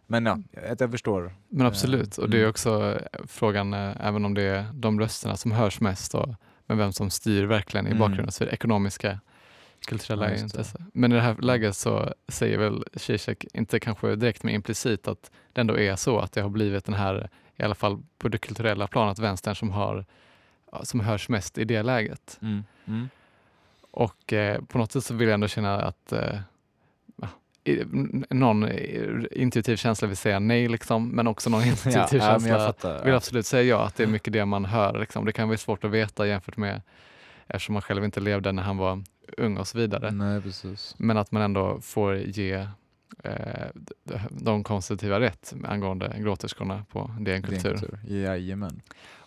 Men 0.07 0.27
ja, 0.27 0.39
jag, 0.79 0.91
förstår. 0.91 1.33
Men 1.49 1.67
absolut, 1.67 2.19
och 2.19 2.31
det 2.31 2.37
är 2.37 2.41
mm. 2.41 2.51
också 2.51 3.01
eh, 3.13 3.21
frågan, 3.27 3.75
eh, 3.75 4.07
även 4.07 4.25
om 4.25 4.35
det 4.35 4.43
är 4.43 4.67
de 4.73 5.01
rösterna 5.01 5.37
som 5.37 5.53
hörs 5.53 5.81
mest, 5.81 6.13
då, 6.13 6.37
men 6.66 6.78
vem 6.78 6.92
som 6.92 7.11
styr 7.11 7.45
verkligen 7.45 7.87
i 7.87 7.90
Mm. 7.90 7.99
bakgrunden, 7.99 8.33
så 8.33 8.45
är 8.45 8.49
det 8.49 8.54
ekonomiska, 8.54 9.21
kulturella 9.87 10.31
Ja, 10.31 10.37
intressen. 10.37 10.90
Men 10.95 11.12
i 11.12 11.14
det 11.14 11.21
här 11.21 11.37
läget 11.37 11.76
så 11.76 12.14
säger 12.28 12.59
väl 12.59 12.85
Zizek, 12.95 13.45
inte 13.54 13.81
kanske 13.81 14.16
direkt 14.16 14.42
men 14.42 14.54
implicit, 14.54 15.09
att 15.09 15.31
det 15.52 15.61
ändå 15.61 15.78
är 15.78 15.97
så 15.97 16.19
att 16.19 16.33
det 16.33 16.40
har 16.42 16.49
blivit 16.50 16.85
den 16.85 16.95
här, 16.95 17.28
i 17.57 17.62
alla 17.62 17.75
fall 17.75 18.02
på 18.19 18.28
det 18.28 18.38
kulturella 18.38 18.87
planet, 18.87 19.19
vänstern 19.19 19.54
som, 19.54 19.71
har, 19.71 20.04
som 20.83 21.00
hörs 21.00 21.28
mest 21.28 21.59
i 21.59 21.64
det 21.64 21.83
läget. 21.83 22.38
Mm. 22.42 22.64
Mm. 22.87 23.09
Och 23.90 24.33
eh, 24.33 24.62
på 24.62 24.78
något 24.78 24.92
sätt 24.92 25.04
så 25.04 25.14
vill 25.14 25.28
jag 25.28 25.35
ändå 25.35 25.49
känna 25.49 25.83
att 25.83 26.12
eh, 26.12 26.38
någon 28.31 28.69
intuitiv 29.33 29.76
känsla 29.76 30.09
vill 30.09 30.16
säga 30.16 30.38
nej, 30.38 30.69
liksom, 30.69 31.09
men 31.09 31.26
också 31.26 31.50
någon 31.50 31.62
intuitiv 31.66 32.21
Ja, 32.21 32.38
känsla 32.40 32.75
jag 32.83 33.04
vill 33.04 33.14
absolut 33.14 33.47
säga 33.47 33.62
ja, 33.62 33.85
att 33.87 33.97
det 33.97 34.02
är 34.02 34.07
mycket 34.07 34.33
det 34.33 34.45
man 34.45 34.64
hör. 34.64 34.99
Liksom. 35.00 35.25
Det 35.25 35.33
kan 35.33 35.49
vara 35.49 35.59
svårt 35.59 35.85
att 35.85 35.90
veta 35.90 36.26
jämfört 36.26 36.57
med 36.57 36.83
eftersom 37.47 37.73
man 37.73 37.83
själv 37.83 38.04
inte 38.04 38.21
levde 38.21 38.52
när 38.52 38.62
han 38.62 38.76
var 38.76 39.04
ung 39.37 39.57
och 39.57 39.69
så 39.69 39.78
vidare. 39.78 40.11
Nej. 40.11 40.42
Men 40.97 41.16
att 41.16 41.33
man 41.33 41.42
ändå 41.42 41.81
får 41.81 42.16
ge 42.16 42.66
eh, 43.25 43.66
de 44.31 44.64
konservativa 44.64 45.21
rätt 45.21 45.54
angående 45.64 46.16
gråterskorna 46.19 46.85
på 46.92 47.11
DN 47.21 47.42
Kultur. 47.42 47.71
kultur. 47.71 47.99
Jajamän. 48.09 48.81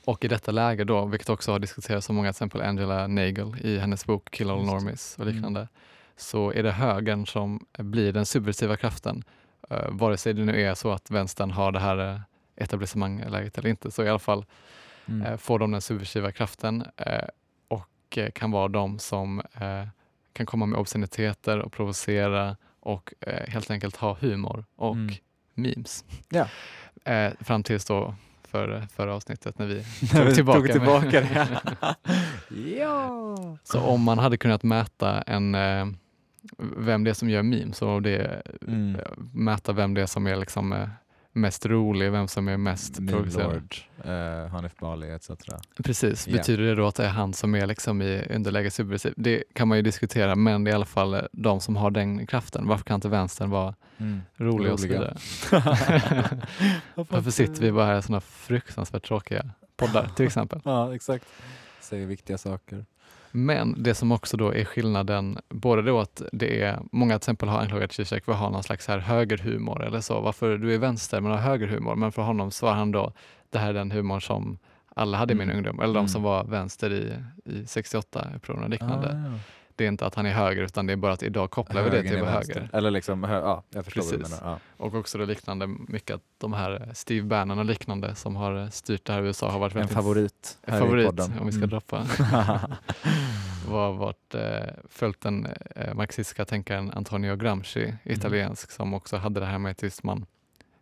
Och 0.06 0.26
i 0.26 0.28
detta 0.28 0.52
läge 0.52 0.84
då, 0.84 1.06
vilket 1.06 1.30
också 1.30 1.52
har 1.52 1.60
diskuterats 1.60 2.10
av 2.10 2.16
många, 2.16 2.28
till 2.28 2.38
exempel 2.38 2.62
Angela 2.62 3.08
Nagel 3.08 3.56
i 3.62 3.78
hennes 3.78 4.06
bok 4.06 4.32
Kill 4.32 4.50
All. 4.50 4.66
Normies 4.66 5.16
och 5.20 5.28
Mm. 5.28 5.68
Så 6.18 6.52
är 6.52 6.64
det 6.64 6.72
högern 6.72 7.26
som 7.28 7.66
blir 7.78 8.14
den 8.14 8.26
subversiva 8.26 8.78
kraften. 8.78 9.24
Uh, 9.72 9.90
vare 9.90 10.18
sig 10.18 10.34
det 10.34 10.46
nu 10.46 10.62
är 10.62 10.74
så 10.76 10.92
att 10.92 11.12
vänstern 11.12 11.52
har 11.52 11.72
det 11.72 11.80
här 11.80 12.14
uh, 12.14 12.20
etablissemangläget 12.56 13.58
eller 13.58 13.70
inte, 13.70 13.92
så 13.92 14.04
i 14.04 14.10
alla 14.10 14.20
fall 14.20 14.46
Mm. 15.08 15.22
eh, 15.28 15.38
får 15.38 15.60
de 15.60 15.72
den 15.72 15.82
subversiva 15.82 16.32
kraften 16.32 16.86
eh, 16.98 17.28
och 17.68 18.18
eh, 18.18 18.32
kan 18.32 18.52
vara 18.52 18.68
de 18.68 19.00
som 19.00 19.40
eh, 19.40 19.88
kan 20.34 20.46
komma 20.46 20.66
med 20.66 20.80
obsceniteter 20.80 21.60
och 21.60 21.72
provocera 21.74 22.58
och 22.80 23.14
eh, 23.22 23.50
helt 23.50 23.72
enkelt 23.72 23.96
ha 23.96 24.18
humor 24.22 24.66
och 24.76 24.94
Mm. 24.96 25.16
memes. 25.54 26.06
Ja. 26.30 26.48
Eh, 27.06 27.32
fram 27.40 27.64
tills 27.64 27.86
då 27.86 28.16
för, 28.44 28.88
förra 28.96 29.14
avsnittet 29.16 29.60
när 29.60 29.66
vi 29.66 29.84
tog 30.12 30.36
tillbaka, 30.36 30.60
tog 30.60 30.72
tillbaka 30.72 31.22
det. 31.22 31.60
ja! 32.80 33.58
Så 33.64 33.80
om 33.80 34.02
man 34.04 34.20
hade 34.20 34.38
kunnat 34.38 34.64
mäta 34.64 35.22
en, 35.22 35.56
eh, 35.56 35.86
vem 36.78 37.04
det 37.04 37.10
är 37.10 37.14
som 37.14 37.30
gör 37.30 37.44
memes 37.44 37.82
och 37.82 38.02
det, 38.02 38.42
Mm. 38.68 38.96
eh, 38.96 39.02
mäta 39.34 39.74
vem 39.74 39.94
det 39.94 40.02
är 40.02 40.06
som 40.06 40.28
är 40.28 40.36
liksom, 40.36 40.74
eh, 40.74 40.88
mest 41.38 41.66
rolig, 41.66 42.12
vem 42.12 42.28
som 42.28 42.48
är 42.48 42.58
mest 42.58 43.00
Meme 43.00 43.12
provocerande. 43.12 43.54
Lord, 43.56 43.76
eh, 44.46 44.48
Hanif 44.52 44.76
Bali 44.80 45.12
etc. 45.12 45.30
Precis, 45.84 46.28
Ja. 46.28 46.38
betyder 46.38 46.64
det 46.64 46.76
då 46.76 46.88
att 46.88 46.96
det 46.96 47.06
är 47.06 47.10
han 47.10 47.34
som 47.34 47.56
är 47.56 47.66
liksom 47.68 48.02
i 48.02 48.24
underläge 48.30 48.72
subversiv? 48.72 49.14
Det 49.18 49.44
kan 49.54 49.68
man 49.68 49.78
ju 49.78 49.82
diskutera, 49.82 50.36
men 50.36 50.64
det 50.64 50.70
är 50.70 50.72
i 50.72 50.76
alla 50.76 50.86
fall 50.86 51.28
de 51.32 51.60
som 51.62 51.76
har 51.76 51.92
den 51.92 52.28
kraften. 52.28 52.68
Varför 52.68 52.84
kan 52.86 52.96
inte 52.96 53.10
vänstern 53.10 53.50
vara 53.50 53.76
Mm. 53.98 54.22
rolig 54.36 54.72
och 54.74 54.80
så 54.80 54.88
vidare? 54.88 55.18
Varför 56.96 57.32
sitter 57.32 57.62
vi 57.62 57.72
bara 57.72 57.86
här 57.86 58.00
i 58.00 58.02
sådana 58.02 58.22
fruktansvärt 58.22 59.08
tråkiga 59.08 59.50
poddar 59.78 60.08
till 60.16 60.26
exempel? 60.26 60.62
Ja, 60.66 60.96
exakt. 60.96 61.26
Säger 61.82 62.08
viktiga 62.08 62.38
saker. 62.38 62.86
Men 63.36 63.84
det 63.84 63.96
som 63.96 64.12
också 64.12 64.38
då 64.38 64.54
är 64.54 64.66
skillnaden, 64.66 65.38
både 65.50 65.82
då 65.82 66.00
att 66.00 66.22
det 66.32 66.62
är, 66.62 66.80
många 66.92 67.14
till 67.14 67.18
exempel 67.18 67.50
har 67.50 67.60
anklagat 67.60 67.92
Zizek 67.94 68.26
för 68.26 68.32
att 68.32 68.38
ha 68.38 68.50
någon 68.50 68.64
slags 68.64 68.88
här 68.88 69.00
högerhumor 69.00 69.84
eller 69.84 70.02
så. 70.02 70.22
Varför 70.22 70.58
du 70.58 70.74
är 70.74 70.78
vänster 70.78 71.22
men 71.22 71.32
har 71.32 71.38
högerhumor. 71.40 71.96
Men 71.96 72.12
för 72.12 72.22
honom 72.22 72.52
svarar 72.52 72.76
han 72.76 72.92
då, 72.92 73.14
det 73.50 73.60
här 73.60 73.70
är 73.70 73.74
den 73.74 73.92
humor 73.92 74.20
som 74.20 74.58
alla 74.96 75.18
hade 75.18 75.34
i 75.34 75.36
min 75.36 75.44
Mm. 75.50 75.58
ungdom. 75.58 75.80
Eller 75.80 75.94
de 75.94 76.00
Mm. 76.00 76.08
som 76.08 76.24
var 76.24 76.44
vänster 76.44 76.94
i, 76.94 77.14
i 77.46 77.64
68-upproren 77.66 78.64
och 78.64 78.70
liknande. 78.70 79.08
Ah, 79.08 79.32
ja. 79.32 79.40
Det 79.78 79.84
är 79.84 79.88
inte 79.88 80.06
att 80.06 80.16
han 80.16 80.26
är 80.26 80.32
höger 80.34 80.64
utan 80.64 80.86
det 80.88 80.94
är 80.94 80.98
bara 80.98 81.14
att 81.14 81.24
idag 81.24 81.52
kopplar 81.52 81.84
vi 81.84 81.90
det 81.90 82.04
till 82.04 82.22
vänster. 82.22 82.54
höger. 82.60 82.70
Eller 82.74 82.92
liksom, 82.92 83.24
hö- 83.24 83.40
ja, 83.40 83.64
jag 83.70 83.86
förstår 83.86 84.02
vad 84.04 84.14
du 84.14 84.18
Precis. 84.18 84.40
menar. 84.42 84.52
Ja. 84.54 84.60
Och 84.86 84.96
också 84.96 85.18
det 85.18 85.26
liknande 85.26 85.68
mycket 85.68 86.16
att 86.16 86.22
de 86.38 86.54
här 86.54 86.90
Steve 86.94 87.26
Bannon 87.26 87.60
och 87.60 87.66
liknande 87.66 88.16
som 88.16 88.36
har 88.36 88.70
styrt 88.70 89.06
det 89.06 89.14
här 89.14 89.22
i 89.24 89.26
USA 89.26 89.52
har 89.52 89.60
varit 89.60 89.74
En 89.74 89.80
väldigt 89.80 89.96
favorit 89.96 90.58
en 90.64 90.74
här 90.74 90.80
favorit 90.80 91.04
i 91.04 91.06
podden. 91.06 91.40
om 91.40 91.46
vi 91.46 91.52
ska 91.52 91.58
Mm. 91.58 91.70
droppa. 91.70 92.06
var 93.70 93.92
varit, 93.94 94.36
eh, 94.36 94.74
följt 94.90 95.22
den 95.22 95.48
eh, 95.76 95.94
marxistiska 95.94 96.46
tänkaren 96.46 96.92
Antonio 96.92 97.36
Gramsci, 97.36 97.94
italiensk, 98.04 98.72
som 98.72 98.94
också 98.94 99.18
hade 99.18 99.40
det 99.40 99.46
här 99.46 99.58
med 99.58 99.72
att 99.72 99.84
just 99.84 100.04
man, 100.04 100.26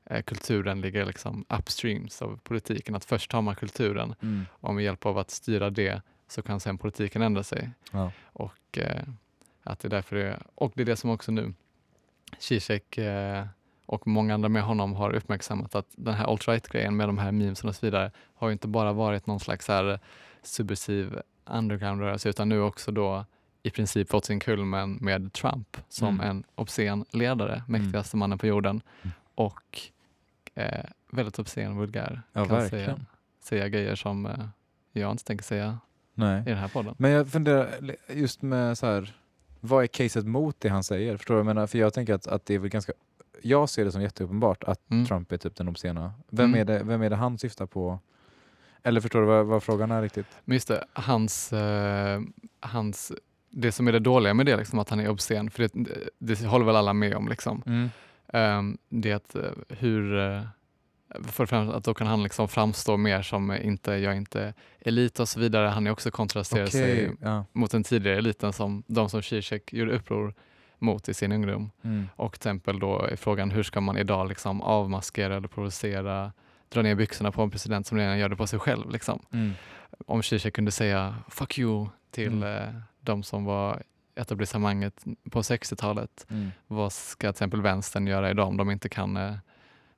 eh, 0.05 0.21
kulturen 0.21 0.81
ligger 0.81 1.05
liksom 1.05 1.45
upstreams 1.59 2.21
av 2.21 2.39
politiken. 2.43 2.95
Att 2.95 3.05
först 3.05 3.31
har 3.33 3.41
man 3.41 3.55
kulturen 3.55 4.15
Mm. 4.21 4.45
och 4.51 4.75
med 4.75 4.83
hjälp 4.83 5.05
av 5.05 5.17
att 5.17 5.31
styra 5.31 5.69
det 5.69 6.01
så 6.33 6.41
kan 6.41 6.59
sen 6.59 6.77
politiken 6.77 7.21
ändra 7.21 7.43
sig. 7.43 7.69
Ja. 7.91 8.11
Och 8.25 8.77
eh, 8.77 9.03
att 9.63 9.79
det 9.79 9.87
är 9.87 9.89
därför 9.89 10.15
det, 10.15 10.39
och 10.55 10.71
det 10.75 10.81
är 10.81 10.85
det 10.85 10.95
som 10.95 11.09
också 11.09 11.31
nu 11.31 11.53
Zizek 12.39 12.97
eh, 12.97 13.45
och 13.85 14.07
många 14.07 14.33
andra 14.33 14.49
med 14.49 14.63
honom 14.63 14.93
har 14.93 15.13
uppmärksammat 15.13 15.75
att 15.75 15.87
den 15.91 16.13
här 16.13 16.25
alt-right-grejen 16.25 16.95
med 16.95 17.07
de 17.09 17.17
här 17.17 17.31
memesen 17.31 17.69
och 17.69 17.75
så 17.75 17.85
vidare 17.85 18.11
har 18.35 18.51
inte 18.51 18.67
bara 18.67 18.93
varit 18.93 19.27
någon 19.27 19.39
slags 19.39 19.67
här 19.67 19.99
subversiv 20.43 21.19
underground-rörelse 21.45 22.29
utan 22.29 22.49
nu 22.49 22.61
också 22.61 22.91
då 22.91 23.25
i 23.63 23.69
princip 23.69 24.09
fått 24.09 24.25
sin 24.25 24.39
kulmen 24.39 24.97
med 25.01 25.33
Trump 25.33 25.77
som 25.89 26.07
Mm. 26.19 26.29
en 26.29 26.43
obscen 26.55 27.05
ledare, 27.11 27.63
mäktigaste 27.67 28.17
mannen 28.17 28.37
på 28.37 28.47
jorden 28.47 28.81
Mm. 29.01 29.11
och 29.35 29.79
eh, 30.55 30.85
väldigt 31.11 31.39
obscen 31.39 31.77
vulgär. 31.77 32.21
Ja, 32.33 32.45
kan 32.45 32.57
verkligen. 32.57 32.85
säga, 32.85 33.05
säga 33.39 33.69
grejer 33.69 33.95
som 33.95 34.25
eh, 34.25 34.45
jag 34.91 35.11
inte 35.11 35.23
tänker 35.23 35.43
säga 35.43 35.79
Nej. 36.15 36.41
i 36.41 36.49
den 36.49 36.57
här 36.57 36.67
podden. 36.67 36.95
Men 36.97 37.11
jag 37.11 37.27
funderar 37.27 37.69
just 38.09 38.41
med 38.41 38.77
så 38.77 38.85
här, 38.85 39.13
vad 39.59 39.83
är 39.83 39.87
caset 39.87 40.25
mot 40.25 40.55
det 40.59 40.69
han 40.69 40.83
säger? 40.83 41.17
Förstår 41.17 41.33
du 41.33 41.41
vad 41.41 41.47
jag 41.49 41.55
menar? 41.55 41.67
För 41.67 41.77
jag 41.77 41.93
tänker 41.93 42.13
att, 42.13 42.27
att 42.27 42.45
det 42.45 42.53
är 42.55 42.59
väl 42.59 42.69
ganska, 42.69 42.93
jag 43.41 43.69
ser 43.69 43.85
det 43.85 43.91
som 43.91 44.01
jätteuppenbart 44.01 44.63
att 44.63 44.79
Mm. 44.91 45.05
Trump 45.05 45.31
är 45.31 45.37
typ 45.37 45.55
den 45.55 45.67
obscena. 45.67 46.13
Vem, 46.29 46.45
Mm. 46.49 46.59
är 46.61 46.65
det, 46.65 46.83
vem 46.83 47.01
är 47.01 47.09
det 47.09 47.15
han 47.15 47.37
syftar 47.37 47.65
på? 47.65 47.99
Eller 48.83 49.01
förstår 49.01 49.19
du 49.21 49.25
vad, 49.27 49.45
vad 49.45 49.63
frågan 49.63 49.91
är 49.91 50.01
riktigt? 50.01 50.25
Men 50.45 50.55
just 50.55 50.67
det, 50.67 50.83
hans, 50.93 51.53
eh, 51.53 52.21
hans, 52.59 53.11
det 53.49 53.71
som 53.71 53.87
är 53.87 53.91
det 53.91 53.99
dåliga 53.99 54.33
med 54.33 54.45
det, 54.45 54.57
liksom, 54.57 54.79
att 54.79 54.89
han 54.89 54.99
är 54.99 55.09
obscen, 55.09 55.49
för 55.51 55.63
det, 55.73 55.89
det 56.19 56.45
håller 56.45 56.65
väl 56.65 56.75
alla 56.75 56.93
med 56.93 57.15
om. 57.15 57.27
Liksom. 57.27 57.89
Ehm, 58.27 58.77
det 58.89 59.11
är 59.11 59.15
att 59.15 59.35
eh, 59.35 59.41
hur, 59.69 60.19
eh, 60.19 60.41
för 61.27 61.45
främst 61.45 61.73
att 61.73 61.83
då 61.83 61.93
kan 61.93 62.07
han 62.07 62.23
liksom 62.23 62.47
framstå 62.47 62.97
mer 62.97 63.21
som 63.21 63.51
eh, 63.51 63.65
inte, 63.67 63.91
jag 63.91 64.13
är 64.13 64.17
inte 64.17 64.53
elit 64.79 65.19
och 65.19 65.29
så 65.29 65.39
vidare. 65.39 65.67
Han 65.67 65.87
är 65.87 65.91
också 65.91 66.11
kontrasterar 66.11 66.65
sig 66.65 66.93
Okej, 67.07 67.17
ja. 67.21 67.45
mot 67.51 67.71
den 67.71 67.83
tidigare 67.83 68.17
eliten 68.17 68.53
som 68.53 68.83
de 68.87 69.09
som 69.09 69.21
Zizek 69.21 69.73
gjorde 69.73 69.91
uppror 69.91 70.33
mot 70.79 71.09
i 71.09 71.13
sin 71.13 71.31
ungdom. 71.31 71.71
Mm. 71.83 72.09
Och 72.15 72.35
exempel 72.35 72.79
då 72.79 73.01
är 73.01 73.15
frågan 73.15 73.51
hur 73.51 73.63
ska 73.63 73.81
man 73.81 73.97
idag 73.97 74.29
liksom 74.29 74.61
avmaskera 74.61 75.35
eller 75.35 75.47
provocera, 75.47 76.31
dra 76.69 76.81
ner 76.81 76.95
byxorna 76.95 77.31
på 77.31 77.41
en 77.41 77.49
president 77.51 77.87
som 77.87 77.97
redan 77.97 78.17
gör 78.19 78.29
det 78.29 78.35
på 78.35 78.47
sig 78.47 78.59
själv. 78.59 78.89
Liksom. 78.91 79.25
Mm. 79.33 79.51
Om 80.05 80.23
Zizek 80.23 80.53
kunde 80.53 80.71
säga 80.71 81.15
fuck 81.29 81.59
you 81.59 81.87
till 82.11 82.43
Mm. 82.43 82.43
eh, 82.43 82.73
de 83.01 83.23
som 83.23 83.45
var 83.45 83.83
etablissemanget 84.15 85.03
på 85.31 85.41
60-talet, 85.41 86.25
Mm. 86.29 86.51
vad 86.67 86.93
ska 86.93 87.17
till 87.27 87.29
exempel 87.29 87.61
vänstern 87.61 88.07
göra 88.07 88.29
idag 88.29 88.47
om 88.47 88.57
de 88.57 88.71
inte 88.71 88.89
kan 88.89 89.17
eh, 89.17 89.33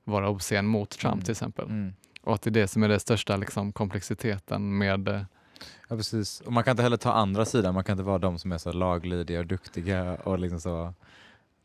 vara 0.06 0.28
obscen 0.28 0.66
mot 0.66 0.90
Trump 0.90 1.12
Mm. 1.14 1.24
till 1.24 1.32
exempel? 1.32 1.64
Mm. 1.64 1.92
Och 2.22 2.34
att 2.34 2.42
det 2.42 2.50
är 2.50 2.52
det 2.52 2.68
som 2.68 2.82
är 2.82 2.88
den 2.88 3.00
största 3.00 3.36
liksom, 3.36 3.72
komplexiteten 3.72 4.78
med 4.78 5.08
eh, 5.08 5.20
Ja 5.88 5.96
precis. 5.96 6.40
Och 6.40 6.52
man 6.52 6.64
kan 6.64 6.70
inte 6.70 6.82
heller 6.82 6.96
ta 6.96 7.12
andra 7.12 7.44
sidan, 7.44 7.74
man 7.74 7.84
kan 7.84 7.92
inte 7.92 8.02
vara 8.04 8.18
de 8.18 8.38
som 8.38 8.52
är 8.52 8.58
så 8.58 8.72
laglydiga 8.72 9.38
och 9.38 9.46
duktiga 9.46 10.14
och 10.14 10.38
liksom 10.38 10.60
så 10.60 10.94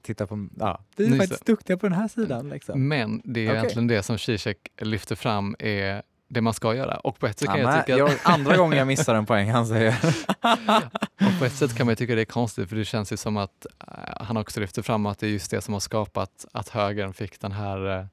titta 0.01 0.27
på, 0.27 0.48
ja, 0.60 0.81
vi 0.95 1.13
är 1.13 1.17
faktiskt 1.17 1.45
duktiga 1.45 1.77
på 1.77 1.86
den 1.89 1.98
här 1.98 2.07
sidan 2.07 2.50
liksom. 2.50 2.88
Men 2.88 3.21
det 3.24 3.39
är 3.39 3.48
Okej. 3.48 3.57
egentligen 3.57 3.88
det 3.88 4.03
som 4.03 4.17
Zizek 4.17 4.57
lyfter 4.81 5.15
fram 5.15 5.55
är 5.60 6.01
det 6.27 6.41
man 6.41 6.53
ska 6.53 6.75
göra. 6.75 6.98
Och 6.98 7.19
på 7.19 7.27
ett 7.27 7.39
sätt 7.39 7.48
kan 7.50 7.60
Ja, 7.60 7.75
jag 7.75 7.86
tycka 7.86 7.98
jag, 7.98 8.12
andra 8.24 8.57
gången 8.57 8.77
jag 8.77 8.88
missar 8.88 9.15
en 9.15 9.25
poäng 9.31 9.50
han 9.51 9.67
säger. 9.67 9.95
Och 11.15 11.39
på 11.39 11.45
ett 11.45 11.53
sätt 11.53 11.75
kan 11.75 11.86
man 11.88 11.95
tycka 11.95 12.15
det 12.15 12.21
är 12.21 12.25
konstigt 12.25 12.69
för 12.69 12.75
det 12.75 12.86
känns 12.86 13.13
ju 13.13 13.17
som 13.17 13.38
att 13.38 13.65
eh, 13.88 13.93
han 14.25 14.38
också 14.38 14.60
lyfter 14.60 14.81
fram 14.81 15.05
att 15.05 15.19
det 15.19 15.27
är 15.27 15.31
just 15.31 15.51
det 15.51 15.62
som 15.62 15.74
har 15.74 15.79
skapat 15.79 16.45
att 16.53 16.69
högern 16.69 17.13
fick 17.13 17.39
den 17.41 17.51
här 17.51 18.00
eh, 18.00 18.05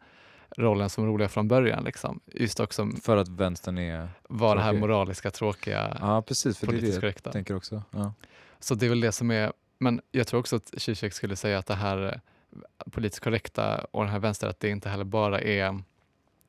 rollen 0.57 0.91
som 0.91 1.07
roliga 1.07 1.29
från 1.29 1.49
början. 1.49 1.85
Liksom. 1.85 2.21
Just 2.27 2.61
också 2.61 2.91
För 3.03 3.17
att 3.17 3.29
vänstern 3.29 3.79
är, 3.79 4.09
var 4.29 4.57
det 4.57 4.63
här 4.63 4.73
moraliska, 4.73 5.31
tråkiga, 5.31 5.97
ja 6.01 6.23
precis 6.23 6.59
för 6.59 6.67
det 6.67 6.71
är 6.71 6.75
det 6.75 6.81
politiskt 6.81 6.95
jag 6.95 7.01
korrekta. 7.03 7.33
tänker 7.33 7.57
också. 7.57 7.83
Ja. 7.91 8.13
Så 8.61 8.75
det 8.75 8.87
är 8.87 8.91
väl 8.91 9.01
det 9.01 9.13
som 9.13 9.31
är, 9.31 9.53
men 9.79 10.01
jag 10.11 10.27
tror 10.27 10.41
också 10.41 10.57
att 10.57 10.75
Zizek 10.77 11.13
skulle 11.13 11.37
säga 11.37 11.59
att 11.59 11.67
det 11.67 11.75
här 11.75 12.05
eh, 12.05 12.91
politiskt 12.91 13.25
korrekta 13.25 13.85
och 13.91 14.03
den 14.03 14.13
här 14.13 14.19
vänster, 14.19 14.49
att 14.49 14.61
det 14.61 14.69
inte 14.69 14.89
heller 14.89 15.05
bara 15.05 15.41
är, 15.41 15.83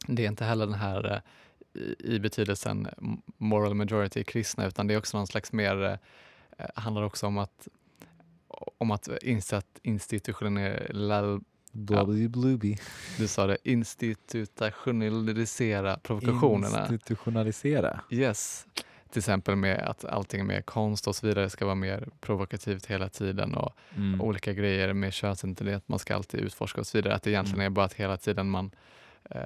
det 0.08 0.24
är 0.24 0.28
inte 0.28 0.46
heller 0.46 0.66
den 0.66 0.76
här 0.76 1.24
eh, 1.74 1.82
i, 2.00 2.20
betydelsen 2.20 2.88
moral 3.38 3.74
majority 3.74 4.24
kristna, 4.24 4.68
utan 4.68 4.88
det 4.88 4.94
är 4.94 4.98
också 4.98 5.18
någon 5.18 5.28
slags 5.28 5.52
mer, 5.52 6.00
eh, 6.58 6.66
handlar 6.76 7.04
också 7.04 7.28
om 7.28 7.38
att 7.38 7.68
om 8.78 8.92
att 8.92 9.10
inse 9.22 9.62
Blubby 11.72 12.28
blubby. 12.28 12.78
du 13.18 13.28
sa 13.28 13.48
det, 13.48 13.58
institutionalisera 13.64 15.98
provokationerna. 15.98 16.80
Institutionalisera. 16.80 18.00
Yes. 18.10 18.66
Till 19.12 19.20
exempel 19.20 19.56
med 19.56 19.80
att 19.80 20.06
allting 20.06 20.46
med 20.46 20.66
konst 20.66 21.08
och 21.08 21.16
så 21.16 21.28
vidare 21.28 21.50
ska 21.50 21.66
vara 21.66 21.76
mer 21.76 22.08
provokativt 22.22 22.86
hela 22.86 23.10
tiden 23.10 23.56
och 23.56 23.74
Mm. 23.96 24.22
olika 24.22 24.54
grejer 24.54 24.94
med 24.94 25.14
könsidentitet 25.14 25.84
man 25.88 26.00
ska 26.00 26.16
alltid 26.16 26.40
utforska 26.40 26.82
och 26.82 26.88
så 26.88 26.98
vidare. 26.98 27.16
Att 27.16 27.24
det 27.24 27.30
egentligen 27.32 27.60
Mm. 27.60 27.72
är 27.72 27.76
bara 27.76 27.86
att 27.86 27.94
hela 27.94 28.18
tiden 28.18 28.50
man 28.50 28.72
eh, 29.32 29.42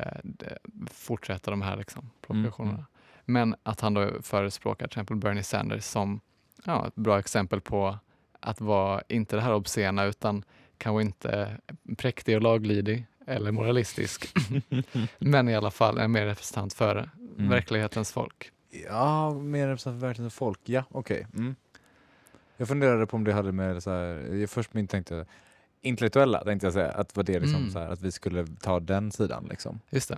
fortsätter 0.92 1.52
de 1.52 1.62
här 1.62 1.78
liksom, 1.78 2.10
provokationerna. 2.22 2.74
mm. 2.74 2.86
Men 3.26 3.56
att 3.64 3.82
han 3.82 3.94
då 3.94 4.10
förespråkar 4.22 4.88
till 4.88 4.94
exempel 5.00 5.16
Bernie 5.18 5.44
Sanders 5.44 5.84
som 5.84 6.20
ja, 6.66 6.88
ett 6.88 6.96
bra 6.96 7.20
exempel 7.20 7.62
på 7.62 7.98
att 8.40 8.62
vara 8.62 9.02
inte 9.10 9.36
det 9.36 9.42
här 9.42 9.54
obscena 9.54 10.04
utan 10.06 10.44
kanske 10.78 11.02
inte 11.02 11.58
präktig 11.98 12.36
och 12.36 12.42
laglydig 12.42 13.06
eller 13.28 13.52
moralistisk. 13.52 14.34
men 15.20 15.50
i 15.50 15.56
alla 15.56 15.72
fall 15.72 15.98
en 15.98 16.12
mer 16.12 16.26
representant 16.26 16.74
för 16.74 17.10
Mm. 17.38 17.50
verklighetens 17.50 18.12
folk. 18.12 18.52
Ja, 18.86 19.34
mer 19.34 19.68
representant 19.68 20.02
för 20.02 20.08
verkligen 20.08 20.32
folk. 20.32 20.60
Ja, 20.66 20.84
okej. 20.92 21.28
Mm. 21.34 21.56
Jag 22.58 22.68
funderade 22.68 23.08
på 23.08 23.18
om 23.18 23.24
det 23.24 23.34
hade 23.34 23.52
med 23.52 23.84
så 23.84 23.90
här, 23.92 24.36
jag 24.36 24.50
först 24.50 24.74
min 24.74 24.88
tänkte 24.88 25.26
intellektuella 25.82 26.44
tänkte 26.44 26.66
jag 26.68 26.74
säga, 26.74 26.92
att 26.92 27.16
var 27.16 27.24
det 27.24 27.40
liksom 27.40 27.60
Mm. 27.60 27.72
så 27.72 27.80
här, 27.80 27.90
att 27.90 28.02
vi 28.02 28.12
skulle 28.12 28.48
ta 28.48 28.80
den 28.80 29.12
sidan 29.12 29.48
liksom. 29.50 29.80
Just. 29.90 30.12
Eh, 30.12 30.18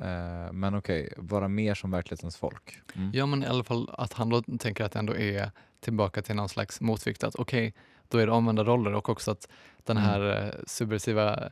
men 0.51 0.75
okej, 0.75 1.13
vara 1.17 1.47
mer 1.47 1.73
som 1.75 1.91
verklighetens 1.91 2.37
folk. 2.37 2.79
Mm. 2.95 3.11
Ja, 3.13 3.25
men 3.25 3.43
i 3.43 3.47
alla 3.47 3.63
fall 3.63 3.89
att 3.93 4.13
han 4.13 4.29
då 4.29 4.41
tänker 4.59 4.83
att 4.83 4.91
det 4.91 4.99
ändå 4.99 5.15
är 5.15 5.51
tillbaka 5.79 6.21
till 6.21 6.35
någon 6.35 6.49
slags 6.49 6.81
motvikt. 6.81 7.23
Att 7.23 7.35
okej, 7.35 7.73
då 8.09 8.17
är 8.17 8.25
det 8.25 8.31
omvända 8.31 8.63
roller 8.63 8.93
och 8.93 9.09
också 9.09 9.31
att 9.31 9.47
den 9.83 9.97
Mm. 9.97 10.09
här 10.09 10.43
eh, 10.45 10.53
subversiva 10.67 11.49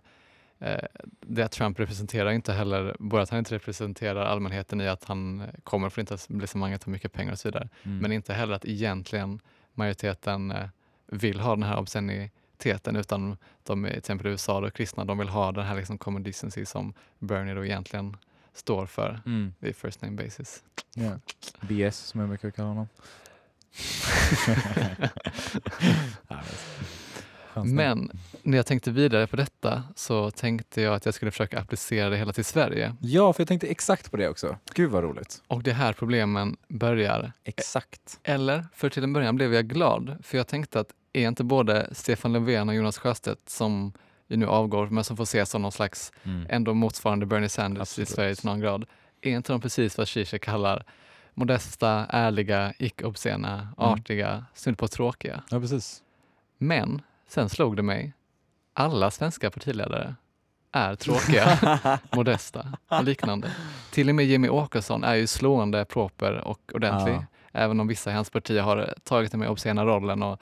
eh, 0.60 0.84
det 1.22 1.48
Trump 1.48 1.80
representerar 1.80 2.32
inte 2.32 2.54
heller, 2.54 2.96
både 3.00 3.24
att 3.24 3.30
han 3.30 3.39
inte 3.39 3.56
representerar 3.56 4.26
allmänheten 4.26 4.82
i 4.82 4.88
att 4.88 5.04
han 5.04 5.44
kommer 5.63 5.89
från 5.89 6.04
etablissemanget, 6.04 6.84
har 6.84 6.92
mycket 6.92 7.13
pengar 7.13 7.32
och 7.32 7.39
så 7.39 7.48
vidare, 7.48 7.70
Mm. 7.84 7.98
men 7.98 8.12
inte 8.12 8.34
heller 8.34 8.54
att 8.56 8.66
egentligen 8.66 9.39
majoriteten 9.74 10.52
eh, 10.52 10.68
vill 11.08 11.39
ha 11.39 11.56
den 11.56 11.63
här 11.63 11.78
obsceniteten 11.78 12.96
utan 12.96 13.38
de, 13.63 13.84
till 13.86 13.98
exempel 13.98 14.28
i 14.28 14.30
USA, 14.30 14.62
då, 14.62 14.70
kristna, 14.70 15.06
de 15.06 15.18
vill 15.18 15.30
ha 15.30 15.52
den 15.52 15.66
här 15.66 15.76
liksom 15.76 15.98
common 15.98 16.24
decency 16.24 16.66
som 16.66 16.94
Bernie 17.20 17.54
då 17.54 17.66
egentligen 17.66 18.18
står 18.54 18.86
för 18.86 19.22
Mm. 19.26 19.54
i 19.60 19.74
first 19.74 20.02
name 20.02 20.24
basis. 20.24 20.63
Ja. 20.96 21.12
BS 21.62 21.98
som 21.98 22.20
jag 22.20 22.30
brukar 22.30 22.52
kalla 22.52 22.68
honom. 22.68 22.88
Men 27.64 28.12
när 28.44 28.58
jag 28.58 28.66
tänkte 28.66 28.92
vidare 28.92 29.28
på 29.28 29.36
detta 29.36 29.84
så 29.96 30.32
tänkte 30.32 30.82
jag 30.82 30.94
att 30.94 31.06
jag 31.06 31.14
skulle 31.14 31.32
försöka 31.32 31.60
applicera 31.60 32.10
det 32.10 32.18
hela 32.18 32.34
till 32.34 32.46
Sverige. 32.46 32.96
Ja, 33.02 33.34
för 33.34 33.42
jag 33.42 33.48
tänkte 33.48 33.68
exakt 33.68 34.12
på 34.12 34.18
det 34.18 34.30
också. 34.30 34.58
Gud 34.74 34.92
vad 34.92 35.04
roligt. 35.04 35.42
Och 35.48 35.64
det 35.64 35.72
är 35.72 35.76
här 35.76 35.94
problemen 35.94 36.58
börjar. 36.68 37.32
Exakt. 37.44 38.20
Eller, 38.24 38.66
för 38.76 38.90
till 38.90 39.04
en 39.04 39.14
början 39.14 39.36
blev 39.36 39.54
jag 39.54 39.68
glad, 39.68 40.18
för 40.24 40.38
jag 40.38 40.48
tänkte 40.48 40.80
att 40.80 40.88
är 41.14 41.28
inte 41.28 41.44
både 41.44 41.90
Stefan 41.92 42.34
Löfven 42.34 42.70
och 42.70 42.76
Jonas 42.76 42.98
Sjöstedt 42.98 43.50
som 43.50 43.94
ju 44.28 44.38
nu 44.38 44.48
avgår, 44.48 44.88
men 44.88 45.04
som 45.04 45.18
får 45.18 45.24
ses 45.24 45.50
som 45.50 45.62
någon 45.62 45.72
slags 45.72 46.12
Mm. 46.24 46.46
ändå 46.50 46.74
motsvarande 46.74 47.26
Bernie 47.26 47.50
Sanders 47.50 47.82
Absolut. 47.82 48.10
i 48.10 48.14
Sverige 48.14 48.36
till 48.36 48.46
någon 48.46 48.60
grad, 48.60 48.86
är 49.22 49.32
inte 49.32 49.52
de 49.52 49.62
precis 49.62 49.98
vad 49.98 50.08
Zizek 50.08 50.44
kallar 50.44 50.86
modesta, 51.34 52.06
ärliga, 52.10 52.74
icke-obscena, 52.80 53.67
artiga, 53.78 54.46
snudd 54.54 54.78
på 54.78 54.88
tråkiga? 54.88 55.43
Ja, 55.50 55.60
precis. 55.60 56.04
Men 56.58 57.02
sen 57.28 57.50
slog 57.50 57.76
det 57.76 57.82
mig, 57.84 58.13
alla 58.74 59.12
svenska 59.12 59.52
partiledare 59.52 60.15
är 60.72 60.96
tråkiga, 60.96 61.60
modesta 62.15 62.78
och 62.88 63.04
liknande. 63.04 63.52
Till 63.91 64.10
och 64.10 64.15
med 64.15 64.26
Jimmy 64.26 64.50
Åkesson 64.50 65.04
är 65.04 65.15
ju 65.15 65.28
slående 65.28 65.86
proper 65.86 66.34
och 66.34 66.72
ordentlig. 66.74 67.13
Ja. 67.13 67.26
Även 67.52 67.80
om 67.80 67.88
vissa 67.88 68.12
i 68.12 68.13
hans 68.13 68.30
parti 68.30 68.60
har 68.60 68.93
tagit 69.04 69.32
den 69.32 69.39
mer 69.39 69.48
obscena 69.50 69.86
rollen 69.86 70.24
och 70.24 70.39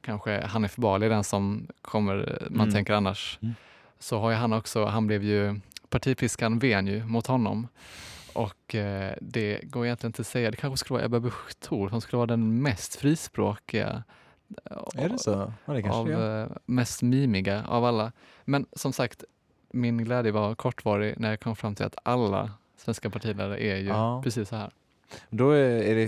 kanske 0.00 0.46
Hanif 0.46 0.76
Bali 0.76 1.06
är 1.06 1.10
den 1.10 1.24
som 1.24 1.66
kommer, 1.82 2.46
man 2.50 2.60
Mm. 2.60 2.74
tänker 2.74 2.92
annars. 2.94 3.38
Mm. 3.42 3.54
Så 3.98 4.20
har 4.20 4.30
ju 4.30 4.36
han 4.36 4.52
också, 4.52 4.84
han 4.84 5.06
blev 5.06 5.22
ju, 5.24 5.60
partipiskan 5.88 6.58
ven 6.58 6.86
ju 6.86 7.04
mot 7.04 7.26
honom. 7.26 7.68
Och 8.34 8.74
eh, 8.74 9.14
det 9.20 9.60
går 9.62 9.86
egentligen 9.86 10.08
inte 10.08 10.20
att 10.22 10.26
säga, 10.26 10.50
det 10.50 10.56
kanske 10.56 10.76
skulle 10.76 10.96
vara 10.98 11.06
Ebba 11.06 11.20
Busch 11.20 11.60
Thor 11.60 11.88
som 11.88 12.00
skulle 12.00 12.18
vara 12.18 12.26
den 12.26 12.62
mest 12.62 12.96
frispråkiga 12.96 14.02
Är 14.94 15.08
det 15.08 15.18
så? 15.18 15.52
Ja, 15.64 15.72
det 15.72 15.90
av 15.90 16.10
eh, 16.10 16.48
mest 16.66 17.02
mimiga 17.02 17.64
av 17.68 17.84
alla. 17.84 18.12
Men 18.44 18.66
som 18.72 18.92
sagt, 18.92 19.24
min 19.72 20.04
glädje 20.04 20.32
var 20.32 20.54
kortvarig 20.54 21.14
när 21.18 21.30
jag 21.30 21.40
kom 21.40 21.56
fram 21.56 21.74
till 21.74 21.86
att 21.86 21.96
alla 22.02 22.50
svenska 22.76 23.10
partiledare 23.10 23.62
är 23.64 23.76
ju 23.76 23.86
Ja. 23.86 24.20
precis 24.24 24.48
så 24.48 24.56
här. 24.56 24.70
Då 25.30 25.50
är, 25.50 25.94
det 25.94 26.02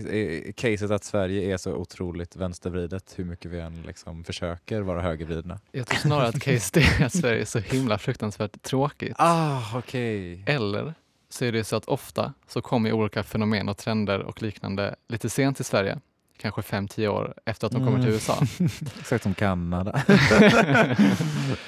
är 0.48 0.52
caset 0.52 0.90
att 0.90 1.04
Sverige 1.04 1.54
är 1.54 1.56
så 1.56 1.72
otroligt 1.74 2.36
vänstervridet 2.36 3.14
hur 3.16 3.24
mycket 3.24 3.50
vi 3.50 3.60
än 3.60 3.82
liksom 3.82 4.24
försöker 4.24 4.80
vara 4.80 5.00
högervridna. 5.00 5.58
Jag 5.72 5.86
tror 5.86 5.98
snarare 5.98 6.28
att 6.28 6.40
case 6.40 6.70
det 6.74 6.80
är 6.80 7.06
att 7.06 7.12
Sverige 7.12 7.40
är 7.40 7.44
så 7.44 7.58
himla 7.58 7.98
fruktansvärt 7.98 8.62
tråkigt. 8.62 9.14
Ah, 9.18 9.78
okej. 9.78 10.42
Eller 10.46 10.94
så 11.34 11.44
är 11.44 11.52
det 11.52 11.64
så 11.64 11.76
att 11.76 11.84
ofta 11.84 12.32
så 12.48 12.62
kommer 12.62 12.92
olika 12.92 13.22
fenomen 13.22 13.68
och 13.68 13.76
trender 13.76 14.18
och 14.18 14.42
liknande 14.42 14.94
lite 15.08 15.30
sent 15.30 15.60
i 15.60 15.64
Sverige. 15.64 15.98
Kanske 16.36 16.60
5-10 16.60 17.08
år 17.08 17.34
efter 17.44 17.66
att 17.66 17.72
de 17.72 17.78
kommer 17.78 17.90
Mm. 17.98 18.02
till 18.02 18.12
USA. 18.12 18.38
Exakt 19.00 19.22
som 19.22 19.34
Kanada. 19.34 20.02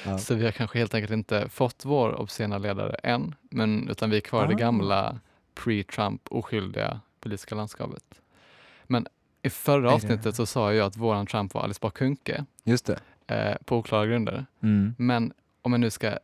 Ja. 0.05 0.17
Så 0.17 0.35
vi 0.35 0.45
har 0.45 0.51
kanske 0.51 0.79
helt 0.79 0.93
enkelt 0.93 1.11
inte 1.13 1.49
fått 1.49 1.85
vår 1.85 2.19
obscena 2.21 2.57
ledare 2.57 2.93
än, 3.03 3.35
men, 3.41 3.89
utan 3.89 4.09
vi 4.09 4.17
är 4.17 4.21
kvar 4.21 4.45
i 4.45 4.47
det 4.47 4.53
Ah. 4.53 4.57
gamla 4.57 5.19
pre-Trump 5.55 6.19
oskyldiga 6.29 6.99
politiska 7.19 7.55
landskapet. 7.55 8.03
Men 8.83 9.07
i 9.41 9.49
förra 9.49 9.93
avsnittet 9.93 10.35
så 10.35 10.45
sa 10.45 10.73
jag 10.73 10.87
att 10.87 10.97
våran 10.97 11.25
Trump 11.25 11.53
var 11.53 11.61
Alice 11.61 11.79
Bah 11.81 11.89
Kuhnke 11.91 12.45
Just 12.63 12.85
det. 12.85 12.99
eh, 13.35 13.55
på 13.65 13.77
oklara 13.77 14.05
grunder. 14.05 14.45
Mm. 14.63 14.95
Men 14.97 15.33
om 15.61 15.71
jag 15.73 15.79
nu 15.79 15.89
ska 15.89 16.17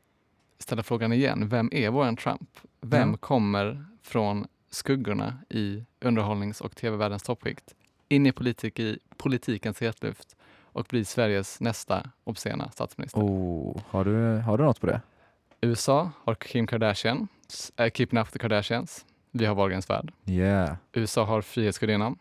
ställa 0.63 0.84
frågan 0.84 1.13
igen, 1.13 1.47
vem 1.49 1.69
är 1.71 1.89
våran 1.89 2.15
Trump? 2.15 2.49
Vem 2.82 3.12
Ja. 3.12 3.17
kommer 3.17 3.86
från 4.02 4.47
skuggorna 4.69 5.38
i 5.49 5.84
underhållnings 6.02 6.62
och 6.62 6.76
tv-världens 6.76 7.23
toppskikt 7.23 7.76
in 8.10 8.26
i, 8.26 8.32
politik, 8.32 8.80
i 8.80 8.99
politikens 9.17 9.82
hetluft 9.82 10.36
och 10.63 10.86
blir 10.89 11.04
Sveriges 11.04 11.60
nästa 11.60 12.10
obscena 12.23 12.71
statsminister? 12.71 13.21
Oh, 13.21 13.82
har, 13.89 14.06
du, 14.06 14.38
har 14.38 14.58
du 14.58 14.63
något 14.63 14.82
på 14.82 14.88
det? 14.88 15.02
USA 15.62 16.12
har 16.23 16.36
Kim 16.36 16.67
Kardashian, 16.67 17.28
äh, 17.78 17.91
Keeping 17.91 18.19
Up 18.19 18.32
the 18.32 18.39
Kardashians. 18.39 19.06
Vi 19.32 19.45
har 19.45 19.56
Wahlgrens 19.56 19.89
värld. 19.89 20.12
Yeah. 20.26 20.76
USA 20.93 21.26
har 21.26 21.41
Frihetsgudinnan. 21.41 22.17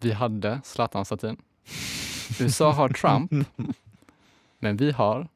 Vi 0.00 0.12
hade 0.12 0.60
Zlatan-statyn. 0.64 1.36
USA 2.40 2.72
har 2.72 2.88
Trump. 2.88 3.32
Men 4.58 4.76
vi 4.76 4.90
har 4.92 5.28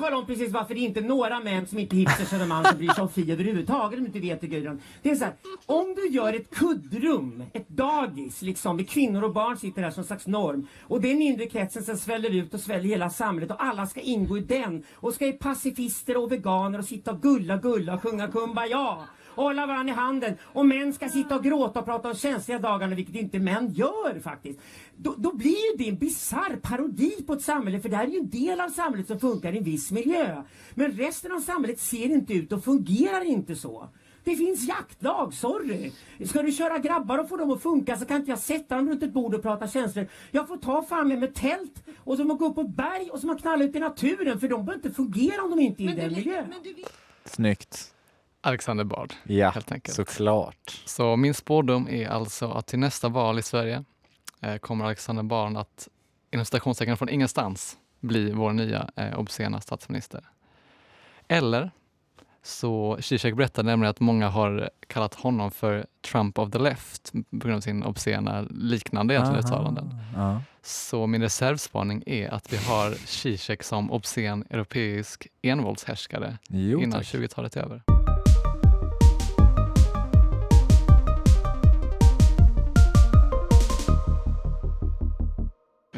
tala 0.00 0.16
om 0.16 0.26
precis 0.26 0.52
varför 0.52 0.74
det 0.74 0.80
inte 0.80 1.00
är 1.00 1.04
några 1.04 1.40
män 1.40 1.66
som 1.66 1.78
inte 1.78 1.96
hittar 1.96 2.24
Södermalm 2.24 2.58
man 2.62 2.64
som 2.64 2.78
bryr 2.78 2.88
sig 2.88 3.02
om 3.02 3.08
fi 3.08 3.32
överhuvudtaget 3.32 3.98
om 3.98 4.04
du 4.04 4.06
inte 4.06 4.20
vet 4.20 4.40
det 4.40 4.46
Gudrun. 4.46 4.80
Det 5.02 5.10
är 5.10 5.14
så 5.14 5.24
här, 5.24 5.34
om 5.66 5.94
du 5.94 6.08
gör 6.08 6.32
ett 6.32 6.50
kuddrum, 6.50 7.44
ett 7.52 7.68
dagis 7.68 8.42
liksom, 8.42 8.76
där 8.76 8.84
kvinnor 8.84 9.24
och 9.24 9.32
barn 9.32 9.56
sitter 9.56 9.82
där 9.82 9.90
som 9.90 10.00
en 10.00 10.06
slags 10.06 10.26
norm 10.26 10.66
och 10.82 11.00
den 11.00 11.22
inre 11.22 11.46
kretsen 11.46 11.82
sen 11.82 11.98
sväller 11.98 12.30
ut 12.30 12.54
och 12.54 12.60
sväller 12.60 12.84
hela 12.84 13.10
samhället 13.10 13.50
och 13.50 13.64
alla 13.64 13.86
ska 13.86 14.00
ingå 14.00 14.38
i 14.38 14.40
den 14.40 14.84
och 14.94 15.14
ska 15.14 15.26
i 15.26 15.32
pacifister 15.32 16.16
och 16.16 16.32
veganer 16.32 16.78
och 16.78 16.84
sitta 16.84 17.10
och 17.10 17.22
gulla 17.22 17.56
gulla 17.56 17.94
och 17.94 18.02
sjunga 18.02 18.28
kumbaya 18.28 18.98
hålla 19.42 19.66
varandra 19.66 19.92
i 19.92 19.96
handen 19.96 20.36
och 20.42 20.66
män 20.66 20.92
ska 20.92 21.08
sitta 21.08 21.36
och 21.36 21.44
gråta 21.44 21.78
och 21.80 21.84
prata 21.84 22.08
om 22.08 22.14
känsliga 22.14 22.58
dagarna, 22.58 22.94
vilket 22.94 23.14
inte 23.14 23.38
män 23.38 23.72
gör 23.72 24.20
faktiskt. 24.20 24.60
Då, 24.96 25.14
då 25.18 25.36
blir 25.36 25.72
ju 25.72 25.76
det 25.78 25.88
en 25.88 25.98
bisarr 25.98 26.56
parodi 26.62 27.24
på 27.26 27.32
ett 27.32 27.42
samhälle, 27.42 27.80
för 27.80 27.88
det 27.88 27.96
här 27.96 28.04
är 28.04 28.10
ju 28.10 28.18
en 28.18 28.30
del 28.30 28.60
av 28.60 28.68
samhället 28.68 29.06
som 29.06 29.20
funkar 29.20 29.52
i 29.52 29.58
en 29.58 29.64
viss 29.64 29.90
miljö. 29.90 30.42
Men 30.74 30.92
resten 30.92 31.32
av 31.32 31.40
samhället 31.40 31.80
ser 31.80 32.04
inte 32.04 32.34
ut 32.34 32.52
och 32.52 32.64
fungerar 32.64 33.24
inte 33.24 33.56
så. 33.56 33.88
Det 34.24 34.36
finns 34.36 34.68
jaktlag, 34.68 35.34
sorry. 35.34 35.92
Ska 36.24 36.42
du 36.42 36.52
köra 36.52 36.78
grabbar 36.78 37.18
och 37.18 37.28
få 37.28 37.36
dem 37.36 37.50
att 37.50 37.62
funka 37.62 37.96
så 37.96 38.04
kan 38.04 38.16
inte 38.16 38.30
jag 38.30 38.38
sätta 38.38 38.76
dem 38.76 38.88
runt 38.88 39.02
ett 39.02 39.12
bord 39.12 39.34
och 39.34 39.42
prata 39.42 39.68
känslor. 39.68 40.06
Jag 40.30 40.48
får 40.48 40.56
ta 40.56 40.82
fan 40.82 41.08
med, 41.08 41.34
tält 41.34 41.84
och 41.98 42.16
så 42.16 42.24
man 42.24 42.36
gå 42.36 42.46
upp 42.46 42.54
på 42.54 42.64
berg 42.64 43.10
och 43.10 43.20
så 43.20 43.26
man 43.26 43.38
knalla 43.38 43.64
ut 43.64 43.76
i 43.76 43.78
naturen 43.78 44.40
för 44.40 44.48
de 44.48 44.64
behöver 44.64 44.86
inte 44.86 44.96
fungera 44.96 45.42
om 45.42 45.50
de 45.50 45.60
inte 45.60 45.82
är 45.82 45.88
i 45.88 45.94
den 45.94 46.12
miljön. 46.12 46.54
Snyggt. 47.24 47.94
Alexander 48.48 48.84
Bard, 48.84 49.12
Ja, 49.24 49.50
helt 49.50 49.72
enkelt. 49.72 49.94
såklart. 49.96 50.82
Så 50.86 51.16
min 51.16 51.34
spårdom 51.34 51.88
är 51.88 52.08
alltså 52.08 52.50
att 52.50 52.66
till 52.66 52.78
nästa 52.78 53.08
val 53.08 53.38
i 53.38 53.42
Sverige 53.42 53.84
eh, 54.40 54.56
kommer 54.56 54.84
Alexander 54.84 55.22
Bard 55.22 55.56
att 55.56 55.88
inom 56.30 56.44
citationstecken 56.44 56.96
från 56.96 57.08
ingenstans 57.08 57.76
bli 58.00 58.30
vår 58.32 58.52
nya 58.52 58.90
eh, 58.96 59.18
obscena 59.18 59.60
statsminister. 59.60 60.24
Eller 61.28 61.70
så 62.42 62.98
Zizek 63.00 63.34
berättade 63.36 63.66
nämligen 63.70 63.90
att 63.90 64.00
många 64.00 64.28
har 64.28 64.70
kallat 64.86 65.14
honom 65.14 65.50
för 65.50 65.86
Trump 66.10 66.38
of 66.38 66.50
the 66.50 66.58
left 66.58 67.12
på 67.12 67.38
grund 67.38 67.54
av 67.56 67.60
sin 67.60 67.82
obscena 67.84 68.46
liknande 68.50 69.14
egentligen 69.14 69.44
Aha. 69.44 69.46
uttalanden. 69.48 69.94
Ja. 70.16 70.42
Så 70.62 71.06
min 71.06 71.22
reservspaning 71.22 72.02
är 72.06 72.28
att 72.34 72.52
vi 72.52 72.56
har 72.56 72.90
Zizek 72.92 73.62
som 73.62 73.90
obscen 73.92 74.44
europeisk 74.50 75.26
envåldshärskare 75.42 76.38
Jo, 76.48 76.78
innan 76.82 76.92
tack. 77.00 77.06
20-talet 77.14 77.56
är 77.56 77.60
över. 77.62 77.82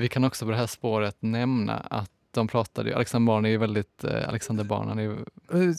Vi 0.00 0.08
kan 0.08 0.24
också 0.24 0.44
på 0.44 0.50
det 0.50 0.56
här 0.56 0.66
spåret 0.66 1.16
nämna 1.20 1.74
att 1.74 2.10
de 2.30 2.48
pratade, 2.48 2.94
Alexander 2.96 3.26
Bard 3.26 3.44
är 3.46 3.48
ju 3.50 3.56
väldigt, 3.56 4.04
eh, 4.04 4.28
Alexander 4.28 4.64
Bard, 4.64 4.86
han 4.86 4.98
är 4.98 5.02
ju 5.02 5.16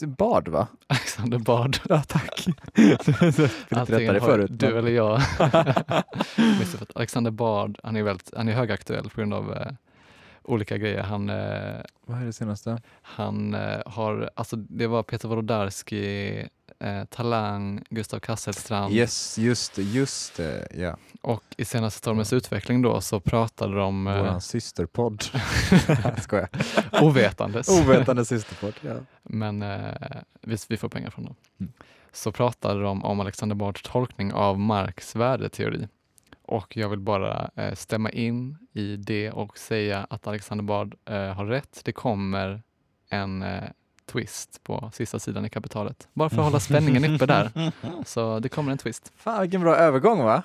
Eh, 0.02 0.08
Bard 0.08 0.48
va? 0.48 0.66
Alexander 0.86 1.38
Bard. 1.38 1.76
Ja, 1.88 2.02
tack. 2.02 2.46
Antingen 3.70 4.14
har 4.14 4.20
förut. 4.20 4.50
du 4.54 4.66
men- 4.68 4.76
eller 4.78 4.90
jag. 4.90 5.20
Alexander 6.94 7.30
Bard, 7.30 7.78
han 7.82 7.96
är, 7.96 8.02
väldigt, 8.02 8.30
han 8.36 8.48
är 8.48 8.52
högaktuell 8.52 9.10
på 9.10 9.20
grund 9.20 9.34
av 9.34 9.52
eh, 9.52 9.72
olika 10.42 10.78
grejer. 10.78 11.02
Han, 11.02 11.28
eh, 11.30 11.80
Vad 12.06 12.20
är 12.22 12.24
det 12.26 12.32
senaste? 12.32 12.78
han 13.02 13.54
eh, 13.54 13.78
har, 13.86 14.30
alltså 14.36 14.56
det 14.56 14.86
var 14.86 15.02
Peter 15.02 15.28
Wolodarski, 15.28 16.44
eh, 16.82 17.04
Talang, 17.04 17.84
Gustav 17.90 18.20
Kasselstrand 18.20 18.94
Yes, 18.94 19.38
just 19.38 19.74
det, 19.74 19.82
just 19.82 20.36
det. 20.36 20.68
Ja. 20.74 20.96
och 21.20 21.44
i 21.56 21.64
senaste 21.64 21.98
Stormens 21.98 22.32
utveckling 22.32 22.82
då 22.82 23.00
så 23.00 23.20
pratade 23.20 23.74
de 23.74 24.06
eh, 24.06 24.18
Våran 24.18 24.40
systerpodd. 24.40 25.22
Skojar. 26.18 26.48
ovetandes. 27.02 27.68
Ovetande 27.68 28.24
systerpodd. 28.24 28.74
Ja. 28.80 28.94
Men 29.22 29.62
eh, 29.62 29.94
vi, 30.40 30.56
vi 30.68 30.76
får 30.76 30.88
pengar 30.88 31.10
från 31.10 31.24
dem. 31.24 31.34
Mm. 31.60 31.72
Så 32.12 32.32
pratade 32.32 32.82
de 32.82 33.04
om 33.04 33.20
Alexander 33.20 33.56
Bards 33.56 33.82
tolkning 33.82 34.32
av 34.32 34.58
Marx 34.58 35.16
värdeteori. 35.16 35.88
Och 36.42 36.76
jag 36.76 36.88
vill 36.88 37.00
bara 37.00 37.50
eh, 37.56 37.74
stämma 37.74 38.10
in 38.10 38.58
i 38.72 38.96
det 38.96 39.30
och 39.30 39.58
säga 39.58 40.06
att 40.10 40.26
Alexander 40.26 40.64
Bard 40.64 40.94
eh, 41.04 41.16
har 41.16 41.46
rätt. 41.46 41.80
Det 41.84 41.92
kommer 41.92 42.62
en 43.08 43.42
eh, 43.42 43.62
twist 44.12 44.60
på 44.64 44.90
sista 44.94 45.18
sidan 45.18 45.44
i 45.46 45.48
kapitalet. 45.50 46.08
Bara 46.12 46.30
för 46.30 46.36
att 46.38 46.44
hålla 46.44 46.60
spänningen 46.60 47.14
uppe 47.14 47.26
där. 47.26 47.72
Så 48.06 48.38
det 48.38 48.48
kommer 48.48 48.72
en 48.72 48.78
twist. 48.78 49.12
Fan 49.16 49.40
vilken 49.42 49.60
bra 49.60 49.76
övergång 49.76 50.24
va? 50.24 50.42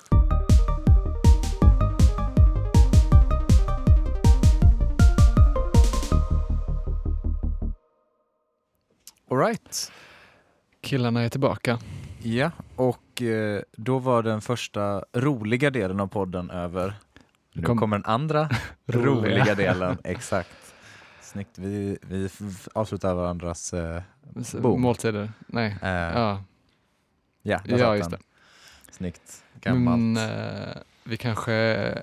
Alright. 9.30 9.92
Killarna 10.80 11.22
är 11.22 11.28
tillbaka. 11.28 11.78
Ja, 12.22 12.50
och 12.76 13.22
eh, 13.22 13.62
då 13.76 13.98
var 13.98 14.22
den 14.22 14.40
första 14.40 15.04
roliga 15.12 15.70
delen 15.70 16.00
av 16.00 16.06
podden 16.06 16.50
över. 16.50 16.94
Nu 17.52 17.62
Kom- 17.62 17.78
kommer 17.78 17.96
den 17.98 18.04
andra 18.06 18.48
Roliga. 18.86 19.38
roliga 19.40 19.54
delen. 19.54 19.98
Exakt. 20.04 20.67
Snyggt. 21.28 21.58
Vi, 21.58 21.98
vi 22.02 22.28
avslutar 22.74 23.14
varandras... 23.14 23.74
Eh, 23.74 24.02
Boom. 24.60 24.80
Måltider. 24.82 25.32
Nej. 25.46 25.76
eh, 25.82 25.88
Ja, 25.88 26.42
ja, 27.42 27.60
där 27.64 27.78
ja 27.78 27.96
just 27.96 28.10
den. 28.10 28.20
det. 28.86 28.92
Snyggt. 28.92 29.44
Gammalt. 29.60 29.98
Men 30.00 30.16
eh, 30.16 30.76
vi 31.04 31.16
kanske 31.16 31.52
eh, 31.52 32.02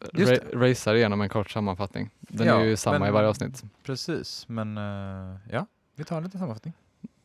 ra- 0.00 0.52
racear 0.60 0.94
igenom 0.94 1.20
en 1.20 1.28
kort 1.28 1.50
sammanfattning. 1.50 2.10
Den 2.20 2.46
Ja, 2.46 2.60
är 2.60 2.64
ju 2.64 2.76
samma 2.76 2.98
men- 2.98 3.08
i 3.08 3.10
varje 3.10 3.28
avsnitt. 3.28 3.62
Precis, 3.82 4.48
men 4.48 4.78
eh, 4.78 5.36
ja, 5.50 5.66
vi 5.94 6.04
tar 6.04 6.16
en 6.16 6.22
liten 6.24 6.40
sammanfattning. 6.40 6.74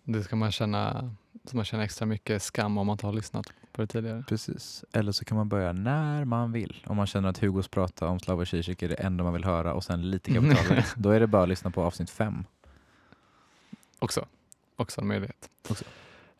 Det 0.04 0.24
ska 0.24 0.36
man 0.36 0.52
känna, 0.52 1.16
så 1.46 1.56
man 1.56 1.66
känner 1.66 1.84
extra 1.84 2.06
mycket 2.06 2.44
skam 2.44 2.78
om 2.78 2.88
man 2.88 2.94
inte 2.94 3.06
har 3.06 3.14
lyssnat 3.14 3.54
på 3.72 3.82
det 3.82 3.88
tidigare. 3.88 4.24
Precis. 4.28 4.86
Eller 4.92 5.12
så 5.12 5.26
kan 5.26 5.38
man 5.38 5.50
börja 5.50 5.74
när 5.74 6.26
man 6.26 6.52
vill. 6.52 6.86
Om 6.88 6.98
man 6.98 7.08
känner 7.08 7.30
att 7.30 7.38
Hugos 7.38 7.68
prata 7.68 8.08
om 8.08 8.20
Slavoj 8.20 8.46
Zizek 8.46 8.82
är 8.84 8.90
det 8.90 8.96
enda 8.96 9.24
man 9.24 9.34
vill 9.34 9.44
höra 9.44 9.74
och 9.74 9.84
sen 9.84 10.10
lite 10.10 10.34
kapitalet. 10.34 10.94
Då 10.96 11.10
är 11.10 11.20
det 11.20 11.28
bara 11.28 11.44
att 11.44 11.50
lyssna 11.50 11.72
på 11.72 11.84
avsnitt 11.84 12.10
fem. 12.10 12.46
Också, 14.00 14.26
också 14.76 15.02
en 15.02 15.08
möjlighet. 15.08 15.50
Också. 15.70 15.86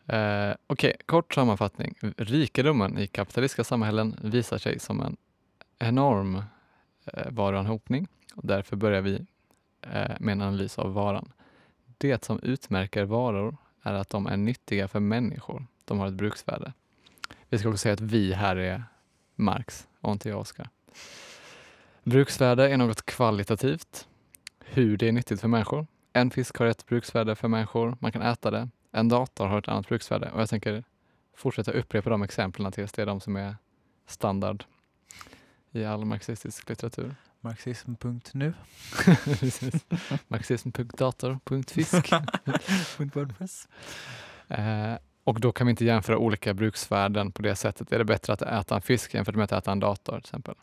Eh, 0.06 0.54
Okej, 0.66 0.96
kort 1.06 1.34
sammanfattning. 1.34 1.94
Rikedomen 2.16 2.98
i 2.98 3.06
kapitalistiska 3.06 3.64
samhällen 3.64 4.16
visar 4.22 4.58
sig 4.58 4.78
som 4.78 5.00
en 5.00 5.16
enorm 5.78 6.42
eh, 7.04 7.30
varuanhopning 7.30 8.06
och 8.34 8.46
därför 8.46 8.76
börjar 8.76 9.00
vi 9.00 9.26
eh, 9.80 10.12
med 10.20 10.32
en 10.32 10.42
analys 10.42 10.78
av 10.78 10.92
varan. 10.92 11.32
Det 11.98 12.24
som 12.24 12.40
utmärker 12.42 13.04
varor 13.04 13.56
är 13.84 13.92
att 13.92 14.10
de 14.10 14.26
är 14.26 14.36
nyttiga 14.36 14.88
för 14.88 15.00
människor. 15.00 15.66
De 15.84 15.98
har 15.98 16.06
ett 16.08 16.14
bruksvärde. 16.14 16.72
Vi 17.48 17.58
ska 17.58 17.68
också 17.68 17.78
säga 17.78 17.92
att 17.92 18.00
vi 18.00 18.32
här 18.32 18.56
är 18.56 18.84
Marx 19.34 19.88
och 20.00 20.12
inte 20.12 20.28
jag 20.28 20.40
Oskar. 20.40 20.68
Bruksvärde 22.02 22.70
är 22.70 22.76
något 22.76 23.06
kvalitativt. 23.06 24.08
Hur 24.60 24.96
det 24.96 25.08
är 25.08 25.12
nyttigt 25.12 25.40
för 25.40 25.48
människor. 25.48 25.86
En 26.12 26.30
fisk 26.30 26.56
har 26.56 26.66
ett 26.66 26.86
bruksvärde 26.86 27.34
för 27.34 27.48
människor, 27.48 27.96
man 28.00 28.12
kan 28.12 28.22
äta 28.22 28.50
det. 28.50 28.68
En 28.92 29.08
dator 29.08 29.46
har 29.46 29.58
ett 29.58 29.68
annat 29.68 29.88
bruksvärde 29.88 30.30
och 30.30 30.40
jag 30.40 30.48
tänker 30.48 30.84
fortsätta 31.34 31.72
upprepa 31.72 32.10
de 32.10 32.22
exemplen 32.22 32.72
tills 32.72 32.92
det 32.92 33.02
är 33.02 33.06
de 33.06 33.20
som 33.20 33.36
är 33.36 33.56
standard 34.06 34.64
i 35.70 35.84
all 35.84 36.04
marxistisk 36.04 36.68
litteratur. 36.68 37.14
Marxism.nu. 37.44 38.54
Marxism.dator.fisk. 40.28 42.12
.wordpress. 43.14 43.68
Eh, 44.48 44.94
och 45.24 45.40
då 45.40 45.52
kan 45.52 45.66
vi 45.66 45.70
inte 45.70 45.84
jämföra 45.84 46.18
olika 46.18 46.54
bruksvärden 46.54 47.32
på 47.32 47.42
det 47.42 47.56
sättet. 47.56 47.92
Är 47.92 47.98
det 47.98 48.04
bättre 48.04 48.32
att 48.32 48.42
äta 48.42 48.74
en 48.74 48.82
fisk 48.82 49.14
jämfört 49.14 49.34
med 49.34 49.44
att 49.44 49.52
äta 49.52 49.72
en 49.72 49.80
dator 49.80 50.12
till 50.12 50.18
exempel? 50.18 50.54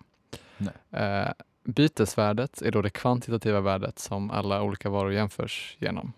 Nej. 0.57 0.73
Eh, 0.91 1.31
bytesvärdet 1.63 2.61
är 2.61 2.71
då 2.71 2.81
det 2.81 2.89
kvantitativa 2.89 3.61
värdet 3.61 3.99
som 3.99 4.31
alla 4.31 4.61
olika 4.61 4.89
varor 4.89 5.13
jämförs 5.13 5.77
genom. 5.79 6.13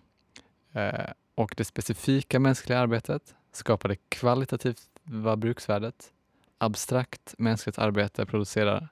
Eh, 0.72 1.10
och 1.36 1.54
det 1.58 1.66
specifika 1.66 2.40
mänskliga 2.40 2.80
arbetet 2.80 3.36
skapar 3.52 3.90
det 3.90 3.98
kvalitativa 4.10 5.36
bruksvärdet. 5.38 6.12
Abstrakt 6.58 7.36
mänskligt 7.38 7.80
arbete 7.80 8.26
producerar 8.26 8.88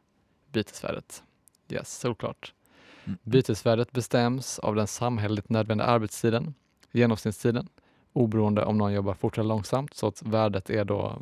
bytesvärdet. 0.52 1.24
Yes, 1.72 2.00
såklart. 2.00 2.54
Mm. 3.06 3.18
Bytesvärdet 3.24 3.92
bestäms 3.92 4.60
av 4.60 4.76
den 4.76 4.88
samhälleligt 4.88 5.50
nödvändiga 5.50 5.88
arbetstiden, 5.88 6.54
genomsnittstiden, 6.92 7.68
oberoende 8.14 8.66
om 8.66 8.78
någon 8.78 8.94
jobbar 8.94 9.14
fort 9.14 9.38
eller 9.38 9.48
långsamt. 9.50 9.94
Så 9.94 10.08
att 10.08 10.22
värdet 10.24 10.70
är 10.70 10.86
då 10.86 11.22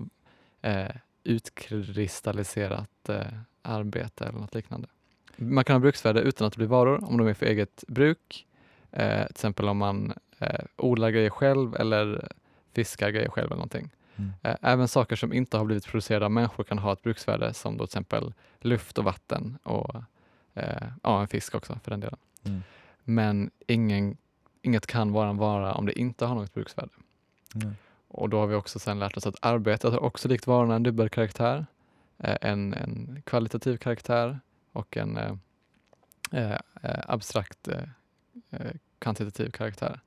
eh, 0.62 0.92
utkristalliserat 1.24 3.10
eh, 3.10 3.22
arbete 3.62 4.26
eller 4.26 4.40
något 4.40 4.56
liknande. 4.56 4.88
Man 5.36 5.64
kan 5.64 5.74
ha 5.74 5.80
bruksvärde 5.80 6.22
utan 6.22 6.48
att 6.48 6.54
det 6.54 6.58
blir 6.58 6.68
varor 6.68 7.04
om 7.04 7.18
de 7.18 7.28
är 7.28 7.34
för 7.34 7.46
eget 7.46 7.84
bruk. 7.88 8.48
Eh, 8.92 9.22
till 9.26 9.32
exempel 9.32 9.70
om 9.70 9.78
man 9.78 10.14
eh, 10.40 10.66
odlar 10.76 11.10
grejer 11.10 11.30
själv 11.30 11.76
eller 11.76 12.32
fiskar 12.74 13.10
grejer 13.10 13.30
själv 13.30 13.46
eller 13.46 13.56
någonting. 13.56 13.90
Mm. 14.16 14.32
Eh, 14.44 14.56
Även 14.62 14.88
saker 14.88 15.16
som 15.16 15.34
inte 15.34 15.58
har 15.58 15.66
blivit 15.66 15.86
producerade 15.86 16.26
av 16.26 16.32
människor 16.32 16.64
kan 16.64 16.80
ha 16.80 16.94
ett 16.94 17.02
bruksvärde 17.02 17.54
som 17.54 17.78
då 17.78 17.88
till 17.88 17.90
exempel 17.90 18.34
luft 18.60 18.98
och 18.98 19.04
vatten 19.04 19.58
och 19.64 19.96
eh, 20.60 20.88
ja, 21.04 21.22
en 21.22 21.28
fisk 21.28 21.56
också 21.56 21.80
för 21.84 21.92
den 21.92 22.00
delen. 22.00 22.18
Mm. 22.44 22.64
Men 23.04 23.52
ingen, 23.68 24.18
inget 24.62 24.88
kan 24.88 25.12
vara 25.12 25.30
en 25.30 25.38
vara 25.38 25.74
om 25.74 25.86
det 25.86 26.00
inte 26.00 26.26
har 26.26 26.36
något 26.36 26.54
bruksvärde. 26.54 26.92
Mm. 27.56 27.76
Och 28.08 28.30
då 28.30 28.40
har 28.40 28.48
vi 28.48 28.56
också 28.56 28.80
sen 28.80 29.00
lärt 29.00 29.18
oss 29.18 29.28
att 29.28 29.36
arbetet 29.42 29.92
har 29.92 30.04
också 30.04 30.28
likt 30.28 30.48
varorna 30.48 30.76
en 30.76 30.84
dubbel 30.84 31.10
karaktär. 31.10 31.66
Eh, 32.18 32.38
en, 32.42 32.74
en 32.74 33.22
kvalitativ 33.26 33.78
karaktär 33.78 34.40
och 34.72 34.98
en 34.98 35.18
eh, 35.18 35.34
eh, 36.32 36.60
eh, 36.82 37.00
abstrakt 37.08 37.68
eh, 37.68 38.72
kvantitativ 39.00 39.52
karaktär. 39.52 40.00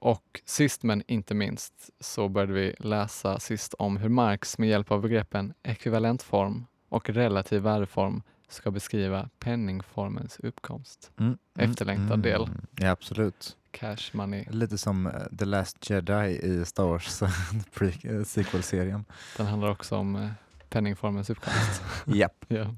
Och 0.00 0.40
sist 0.44 0.82
men 0.82 1.02
inte 1.06 1.34
minst 1.34 1.90
så 2.00 2.28
började 2.28 2.52
vi 2.52 2.74
läsa 2.78 3.38
sist 3.38 3.74
om 3.74 3.96
hur 3.96 4.08
Marx 4.08 4.58
med 4.58 4.68
hjälp 4.68 4.90
av 4.90 5.02
begreppen 5.02 5.54
ekvivalentform 5.62 6.66
och 6.88 7.10
relativ 7.10 7.62
värdeform 7.62 8.22
ska 8.52 8.70
beskriva 8.70 9.28
penningformens 9.38 10.40
uppkomst. 10.42 11.10
Mm. 11.20 11.38
Efterlängtad 11.58 12.22
del. 12.22 12.48
Ja, 12.76 12.90
absolut. 12.90 13.56
Cash 13.70 14.10
money. 14.12 14.44
Lite 14.50 14.78
som 14.78 15.06
eh, 15.06 15.12
The 15.38 15.44
Last 15.44 15.90
Jedi 15.90 16.40
i 16.42 16.64
Star 16.64 16.84
Wars 16.84 17.22
eh, 18.04 18.24
sequel-serien. 18.24 19.04
Den 19.36 19.46
handlar 19.46 19.70
också 19.70 19.96
om 19.96 20.16
eh, 20.16 20.30
penningformens 20.68 21.30
uppkomst. 21.30 21.82
Japp. 22.06 22.44
ja. 22.48 22.74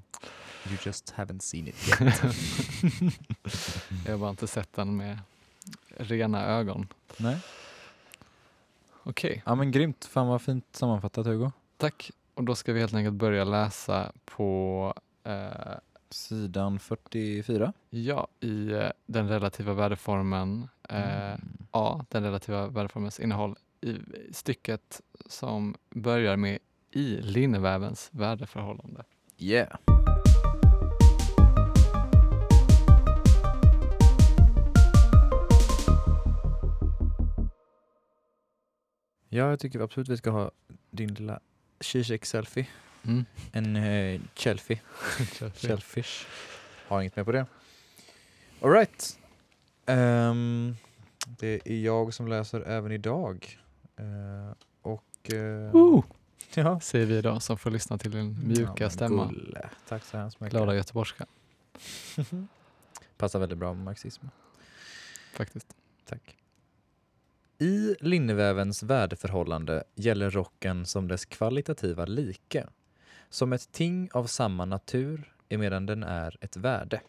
You 0.67 0.77
just 0.85 1.15
haven't 1.17 1.41
seen 1.41 1.69
it 1.69 1.89
yet. 1.89 2.23
Jag 4.07 4.13
har 4.13 4.19
bara 4.19 4.31
inte 4.31 4.47
sett 4.47 4.73
den 4.73 4.97
med 4.97 5.19
rena 5.97 6.47
ögon. 6.47 6.87
Nej. 7.17 7.39
Okej, 9.03 9.43
Ja 9.47 9.55
men 9.55 9.71
grymt. 9.71 10.05
Fan 10.05 10.27
vad 10.27 10.43
fint 10.43 10.65
sammanfattat 10.73 11.27
Hugo. 11.27 11.53
tack. 11.77 12.11
Och 12.35 12.45
då 12.45 12.55
ska 12.55 12.73
vi 12.73 12.81
helt 12.81 12.95
enkelt 12.95 13.15
börja 13.15 13.45
läsa 13.45 14.13
på 14.25 14.95
eh, 15.25 15.79
Sidan 16.11 16.79
44. 16.79 17.73
ja, 17.91 18.29
i 18.41 18.71
eh, 18.73 18.91
den 19.07 19.29
relativa 19.29 19.73
värdeformen 19.75 20.69
eh, 20.89 21.25
Mm. 21.35 21.41
A, 21.71 22.05
den 22.09 22.23
relativa 22.23 22.69
värdeformens 22.69 23.21
innehåll 23.21 23.57
i 23.81 23.97
stycket 24.33 25.01
som 25.27 25.75
börjar 25.91 26.37
med 26.37 26.59
i 26.91 27.17
linnevävens 27.23 28.09
värdeförhållande. 28.13 29.05
Yeah. 29.39 29.77
Ja, 39.29 39.51
jag 39.51 39.61
tycker 39.61 39.81
absolut 39.81 40.09
vi 40.09 40.17
ska 40.17 40.31
ha 40.31 40.51
din 40.91 41.15
lilla 41.15 41.41
Zizek-selfie. 41.81 42.67
Mm. 43.07 43.25
En 43.53 43.77
eh, 43.77 44.21
chelfie. 44.35 44.81
Shellfish. 45.55 46.27
Har 46.89 47.01
inget 47.01 47.17
mer 47.17 47.25
på 47.25 47.33
det. 47.33 47.47
Alright. 48.61 49.19
Um, 49.87 50.77
det 51.27 51.61
är 51.65 51.81
jag 51.81 52.15
som 52.15 52.29
läser 52.29 52.61
även 52.61 52.93
idag. 52.93 53.59
Eh, 53.97 54.55
och... 54.83 55.33
eh, 55.35 55.71
Woo! 55.73 56.03
ja. 56.55 56.81
Säger 56.81 57.07
vi 57.07 57.21
då 57.21 57.41
som 57.41 57.59
får 57.59 57.71
lyssna 57.71 57.99
till 57.99 58.11
din 58.11 58.49
mjuka 58.49 58.73
Ja, 58.85 58.91
stämma. 58.91 59.27
Gulle. 59.27 59.69
Tack 59.89 60.05
så 60.05 60.17
hemskt 60.17 60.41
mycket. 60.41 60.53
Glada 60.53 60.75
göteborgska 60.75 61.27
Passar 63.17 63.39
väldigt 63.39 63.59
bra 63.59 63.75
med 63.75 63.85
marxism. 63.85 64.27
faktiskt. 65.37 65.67
Tack. 66.09 66.37
I 67.59 67.95
linnevävens 68.01 68.83
värdeförhållande 68.83 69.85
gäller 69.95 70.31
rocken 70.31 70.87
som 70.87 71.09
dess 71.09 71.25
kvalitativa 71.25 72.05
like, 72.05 72.67
som 73.35 73.53
ett 73.53 73.73
ting 73.73 74.09
av 74.13 74.27
samma 74.27 74.65
natur 74.65 75.35
emedan 75.49 75.87
den 75.87 76.03
är 76.03 76.37
ett 76.41 76.57
värde. 76.57 77.01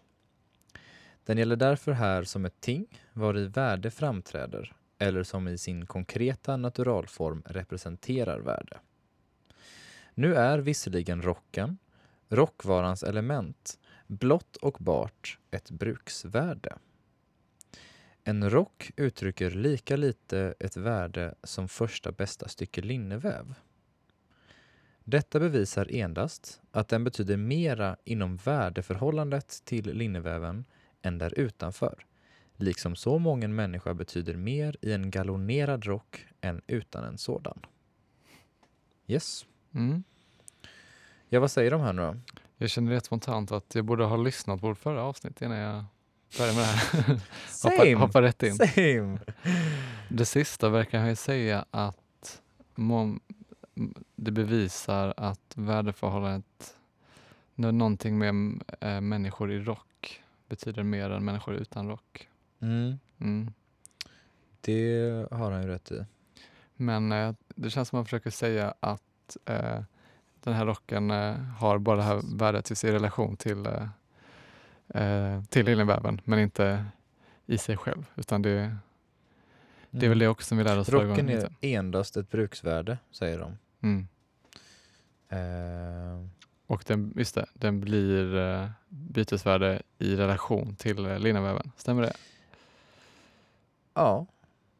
Den 1.23 1.37
gäller 1.37 1.55
därför 1.55 1.91
här 1.91 2.23
som 2.23 2.45
ett 2.45 2.61
ting 2.61 3.01
var 3.13 3.37
i 3.37 3.47
värde 3.47 3.91
framträder 3.91 4.75
eller 4.97 5.23
som 5.23 5.47
i 5.47 5.57
sin 5.57 5.85
konkreta 5.85 6.57
naturalform 6.57 7.43
representerar 7.45 8.39
värde. 8.39 8.77
Nu 10.13 10.35
är 10.35 10.59
visserligen 10.59 11.21
rocken, 11.21 11.77
rockvarans 12.29 13.03
element, 13.03 13.79
blott 14.07 14.55
och 14.55 14.77
bart 14.79 15.39
ett 15.51 15.71
bruksvärde. 15.71 16.77
En 18.23 18.49
rock 18.49 18.91
uttrycker 18.95 19.51
lika 19.51 19.95
lite 19.95 20.53
ett 20.59 20.77
värde 20.77 21.35
som 21.43 21.67
första 21.67 22.11
bästa 22.11 22.47
stycke 22.47 22.81
linneväv. 22.81 23.55
Detta 25.07 25.39
bevisar 25.39 25.87
endast 25.91 26.61
att 26.71 26.87
den 26.87 27.03
betyder 27.03 27.37
mera 27.37 27.97
inom 28.03 28.37
värdeförhållandet 28.37 29.61
till 29.65 29.93
linneväven 29.93 30.65
än 31.01 31.17
där 31.17 31.39
utanför, 31.39 32.05
liksom 32.55 32.95
så 32.95 33.19
många 33.19 33.47
människa 33.47 33.93
betyder 33.93 34.35
mer 34.35 34.77
i 34.81 34.91
en 34.93 35.11
gallonerad 35.11 35.85
rock 35.85 36.25
än 36.41 36.61
utan 36.67 37.03
en 37.03 37.17
sådan. 37.17 37.59
Yes. 39.07 39.45
Mm. 39.73 40.03
Ja, 41.29 41.39
vad 41.39 41.51
säger 41.51 41.71
de 41.71 41.81
här 41.81 41.93
nu 41.93 42.01
då? 42.01 42.15
Jag 42.57 42.69
känner 42.69 42.91
rätt 42.91 43.05
spontant 43.05 43.51
att 43.51 43.75
jag 43.75 43.85
borde 43.85 44.03
ha 44.03 44.17
lyssnat 44.17 44.61
på 44.61 44.67
vårt 44.67 44.77
förra 44.77 45.03
avsnitt 45.03 45.41
innan 45.41 45.57
jag 45.57 45.85
började 46.37 46.57
med 46.57 46.65
det 46.65 47.01
här. 47.01 47.19
hoppa, 47.93 48.05
hoppa 48.05 48.21
rätt 48.21 48.43
in. 48.43 48.55
Same! 48.55 49.19
Det 50.09 50.25
sista 50.25 50.69
verkar 50.69 50.99
han 50.99 51.09
ju 51.09 51.15
säga 51.15 51.65
att 51.71 52.41
det 54.15 54.31
bevisar 54.31 55.13
att 55.17 55.53
värdeförhållandet, 55.55 56.75
när 57.55 57.71
någonting 57.71 58.17
med 58.17 58.61
äh, 58.79 59.01
människor 59.01 59.51
i 59.51 59.59
rock 59.59 60.21
betyder 60.47 60.83
mer 60.83 61.09
än 61.09 61.25
människor 61.25 61.55
utan 61.55 61.87
rock. 61.87 62.29
Mm, 62.59 62.99
Mm. 63.19 63.53
det 64.61 65.27
har 65.31 65.51
han 65.51 65.61
ju 65.61 65.67
rätt 65.67 65.91
i. 65.91 66.05
Men 66.75 67.11
eh, 67.11 67.33
det 67.55 67.69
känns 67.69 67.89
som 67.89 67.97
att 67.97 67.99
man 67.99 68.05
försöker 68.05 68.29
säga 68.29 68.73
att 68.79 69.37
eh, 69.45 69.79
den 70.43 70.53
här 70.53 70.65
rocken 70.65 71.09
har 71.57 71.77
bara 71.77 71.95
det 71.97 72.03
här 72.03 72.21
värdet 72.37 72.71
i 72.71 72.75
sin 72.75 72.91
relation 72.91 73.37
till, 73.37 73.67
till 75.49 75.65
linneväven 75.65 76.21
men 76.23 76.39
inte 76.39 76.85
i 77.45 77.57
sig 77.57 77.77
själv. 77.77 78.05
Utan 78.15 78.41
det, 78.41 78.77
det 79.89 80.05
är 80.05 80.09
väl 80.09 80.19
det 80.19 80.27
också 80.27 80.47
som 80.47 80.57
vi 80.57 80.63
lärde 80.63 80.81
oss 80.81 80.89
förra 80.89 81.03
Rocken 81.11 81.29
är 81.29 81.49
endast 81.61 82.17
ett 82.17 82.31
bruksvärde, 82.31 82.97
säger 83.11 83.39
de. 83.39 83.57
Mm. 83.85 84.07
Eh, 85.29 86.27
Och 86.67 86.83
den, 86.87 87.13
just 87.15 87.35
det, 87.35 87.45
den 87.53 87.79
blir 87.81 88.35
eh, 88.37 88.69
bytesvärde 88.89 89.81
i 89.99 90.15
relation 90.15 90.75
till 90.75 91.03
linneväven. 91.17 91.71
Stämmer 91.77 92.01
det? 92.01 92.13
ja, 93.93 94.25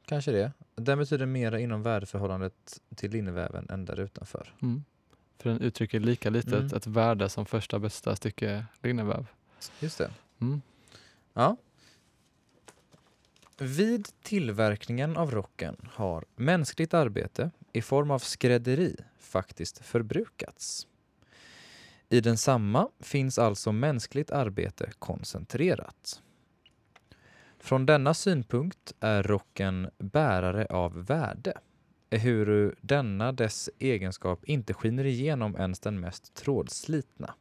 kanske 0.06 0.32
det. 0.32 0.52
Den 0.76 0.98
betyder 1.00 1.26
mera 1.26 1.60
inom 1.60 1.84
värdeförhållandet 1.84 2.82
till 2.96 3.12
linneväven 3.12 3.68
än 3.70 3.86
där 3.86 4.00
utanför. 4.00 4.54
Mm. 4.62 4.84
För 5.38 5.50
den 5.50 5.62
uttrycker 5.62 6.00
lika 6.00 6.30
lite 6.30 6.56
Mm. 6.56 6.66
ett, 6.66 6.74
ett 6.74 6.88
värde 6.88 7.30
som 7.30 7.46
första 7.46 7.80
bästa 7.80 8.16
stycke 8.16 8.66
linneväv. 8.82 9.28
Just 9.80 9.98
det. 9.98 10.12
Mm. 10.42 10.62
Ja. 11.34 11.58
Vid 13.58 14.08
tillverkningen 14.22 15.18
av 15.18 15.32
rocken 15.32 15.76
har 15.94 16.26
mänskligt 16.36 16.94
arbete 16.94 17.52
i 17.74 17.82
form 17.82 18.12
av 18.12 18.20
skrädderi 18.20 18.96
faktiskt 19.20 19.86
förbrukats. 19.86 20.88
I 22.10 22.22
densamma 22.22 22.90
finns 23.00 23.40
alltså 23.40 23.72
mänskligt 23.72 24.32
arbete 24.32 24.92
koncentrerat. 25.00 26.22
Från 27.60 27.86
denna 27.86 28.14
synpunkt 28.14 28.94
är 29.00 29.24
rocken 29.24 29.90
bärare 29.98 30.66
av 30.66 31.06
värde, 31.06 31.54
ehuru 32.10 32.76
denna 32.82 33.32
dess 33.32 33.70
egenskap 33.80 34.46
inte 34.46 34.74
skiner 34.74 35.06
igenom 35.06 35.56
ens 35.56 35.80
den 35.80 36.00
mest 36.00 36.34
trådslitna. 36.34 37.36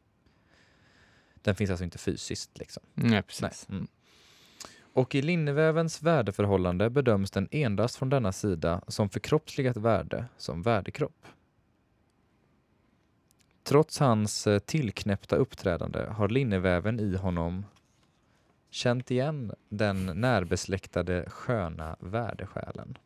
Den 1.41 1.55
finns 1.55 1.69
alltså 1.69 1.83
inte 1.83 1.97
fysiskt 1.97 2.57
liksom. 2.57 2.83
Nej, 2.93 3.21
precis. 3.21 3.65
Nej. 3.69 3.77
Mm. 3.77 3.87
Och 4.95 5.15
i 5.15 5.21
linnevävens 5.21 6.03
värdeförhållande 6.03 6.89
bedöms 6.89 7.31
den 7.31 7.47
endast 7.51 7.95
från 7.95 8.09
denna 8.09 8.31
sida 8.31 8.81
som 8.87 9.09
förkroppsligat 9.09 9.77
värde 9.77 10.25
som 10.37 10.61
värdekropp. 10.61 11.25
Trots 13.63 13.99
hans 13.99 14.47
eh, 14.47 14.59
tillknäppta 14.59 15.35
uppträdande 15.35 16.05
har 16.09 16.29
linneväven 16.29 16.99
i 16.99 17.15
honom 17.15 17.65
känt 18.69 19.11
igen 19.11 19.53
den 19.69 20.05
närbesläktade 20.05 21.25
sköna 21.29 21.95
värdesjälen. 21.99 22.97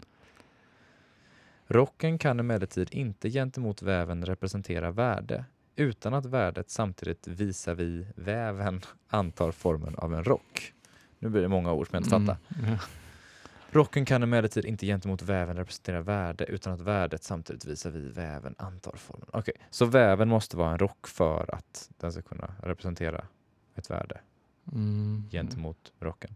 Rocken 1.68 2.18
kan 2.18 2.40
emellertid 2.40 2.88
inte 2.92 3.30
gentemot 3.30 3.82
väven 3.82 4.26
representera 4.26 4.92
värde 4.92 5.46
utan 5.76 6.14
att 6.14 6.26
värdet 6.26 6.70
samtidigt 6.70 7.28
visar 7.28 7.74
vi 7.74 8.08
väven 8.16 8.82
antar 9.08 9.52
formen 9.52 9.96
av 9.96 10.14
en 10.14 10.24
rock. 10.24 10.74
Nu 11.20 11.30
blir 11.30 11.42
det 11.42 11.48
många 11.48 11.74
ord 11.74 11.88
som 11.88 11.96
jag 11.96 12.00
inte 12.00 12.10
fattar. 12.10 12.38
Mm. 12.60 12.72
Ja. 12.72 12.78
Rocken 13.72 14.06
kan 14.06 14.24
emellertid 14.24 14.66
inte 14.66 14.86
gentemot 14.86 15.22
väven 15.22 15.56
representera 15.58 16.02
värde 16.02 16.46
utan 16.46 16.74
att 16.74 16.82
värdet 16.82 17.24
samtidigt 17.24 17.66
visar 17.66 17.90
vi 17.90 18.00
väven 18.10 18.56
antar 18.58 18.92
formen. 18.96 19.28
Okej, 19.34 19.54
så 19.70 19.86
väven 19.86 20.30
måste 20.30 20.58
vara 20.58 20.72
en 20.72 20.78
rock 20.80 21.08
för 21.08 21.56
att 21.56 21.90
den 21.98 22.12
ska 22.12 22.22
kunna 22.22 22.52
representera 22.64 23.26
ett 23.76 23.90
värde 23.90 24.20
Mm. 24.74 25.24
gentemot 25.32 25.92
rocken. 26.00 26.36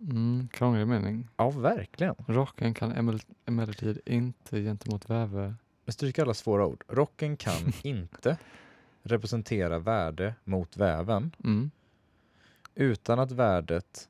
Mm, 0.00 0.48
krånglig 0.52 0.86
mening. 0.86 1.28
Ja, 1.36 1.50
verkligen. 1.50 2.14
Rocken 2.26 2.74
kan 2.74 2.92
emel- 2.92 3.34
emellertid 3.46 4.00
inte 4.06 4.60
gentemot 4.62 5.10
väve... 5.10 5.54
Jag 5.84 5.94
stryker 5.94 6.22
alla 6.22 6.34
svåra 6.34 6.66
ord. 6.66 6.84
Rocken 6.88 7.36
kan 7.36 7.72
inte 7.82 8.36
representera 9.02 9.78
värde 9.78 10.34
mot 10.44 10.76
väven 10.76 11.30
Mm. 11.44 11.70
Utan 12.74 13.18
att 13.18 13.32
värdet 13.32 14.08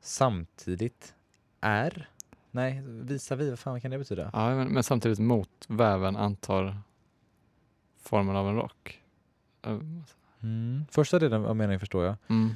samtidigt 0.00 1.14
är... 1.60 2.08
Nej, 2.50 2.82
visa 2.86 3.36
vi, 3.36 3.50
vad 3.50 3.58
fan 3.58 3.80
kan 3.80 3.90
det 3.90 3.98
betyda? 3.98 4.30
Ja, 4.32 4.54
men, 4.54 4.68
men 4.68 4.82
samtidigt 4.82 5.18
mot 5.18 5.64
väven 5.68 6.16
antar 6.16 6.80
formen 8.00 8.36
av 8.36 8.48
en 8.48 8.54
rock. 8.54 9.02
Eh, 9.62 9.78
Mm. 10.40 10.84
Första 10.90 11.18
delen 11.18 11.44
av 11.44 11.56
meningen 11.56 11.80
förstår 11.80 12.04
jag. 12.04 12.16
Mm. 12.28 12.54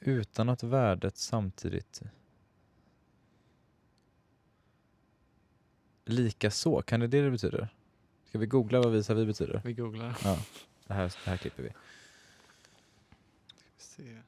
Utan 0.00 0.48
att 0.48 0.62
värdet 0.62 1.16
samtidigt... 1.16 2.02
Lika 6.04 6.50
så, 6.50 6.82
kan 6.82 7.00
det 7.00 7.06
det 7.06 7.22
det 7.22 7.30
betyder? 7.30 7.68
Ska 8.28 8.38
vi 8.38 8.46
googla 8.46 8.80
vad 8.80 8.92
visa 8.92 9.14
vi 9.14 9.26
betyder? 9.26 9.60
Vi 9.64 9.72
googlar. 9.72 10.18
Ja, 10.24 10.38
det 10.86 10.94
här, 10.94 11.12
det 11.24 11.30
här 11.30 11.36
klipper 11.36 11.62
vi. 11.62 11.70
Se. 13.76 14.18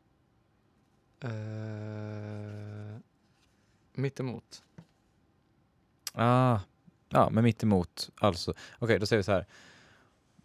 Uh, 1.24 2.98
mittemot. 3.94 4.62
Ah, 6.14 6.58
ja, 7.08 7.30
men 7.30 7.44
mitt 7.44 7.62
emot 7.62 8.11
alltså. 8.20 8.54
Okej, 8.78 8.98
då 8.98 9.06
säger 9.06 9.18
vi 9.18 9.24
så 9.24 9.32
här. 9.32 9.46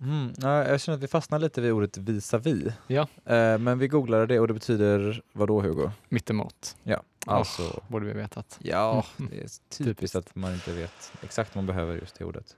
Mm, 0.01 0.33
ja, 0.37 0.67
jag 0.67 0.81
känner 0.81 0.97
att 0.97 1.03
vi 1.03 1.07
fastnar 1.07 1.39
lite 1.39 1.61
vid 1.61 1.71
ordet 1.71 1.97
visa-vi. 1.97 2.73
Ja. 2.87 3.01
Eh, 3.25 3.57
men 3.57 3.79
vi 3.79 3.87
googlade 3.87 4.25
det 4.25 4.39
och 4.39 4.47
det 4.47 4.53
betyder 4.53 5.21
vad 5.33 5.47
då 5.47 5.61
Hugo? 5.61 5.91
Mittemot. 6.09 6.77
Ja, 6.83 7.03
alltså. 7.25 7.83
Borde 7.87 8.05
vi 8.05 8.13
vetat. 8.13 8.59
Ja, 8.61 9.05
det 9.17 9.39
är 9.43 9.49
typiskt 9.83 10.15
att 10.15 10.35
man 10.35 10.53
inte 10.53 10.73
vet 10.73 11.11
exakt 11.21 11.55
vad 11.55 11.63
man 11.63 11.75
behöver 11.75 11.95
just 11.95 12.15
det 12.19 12.25
ordet. 12.25 12.55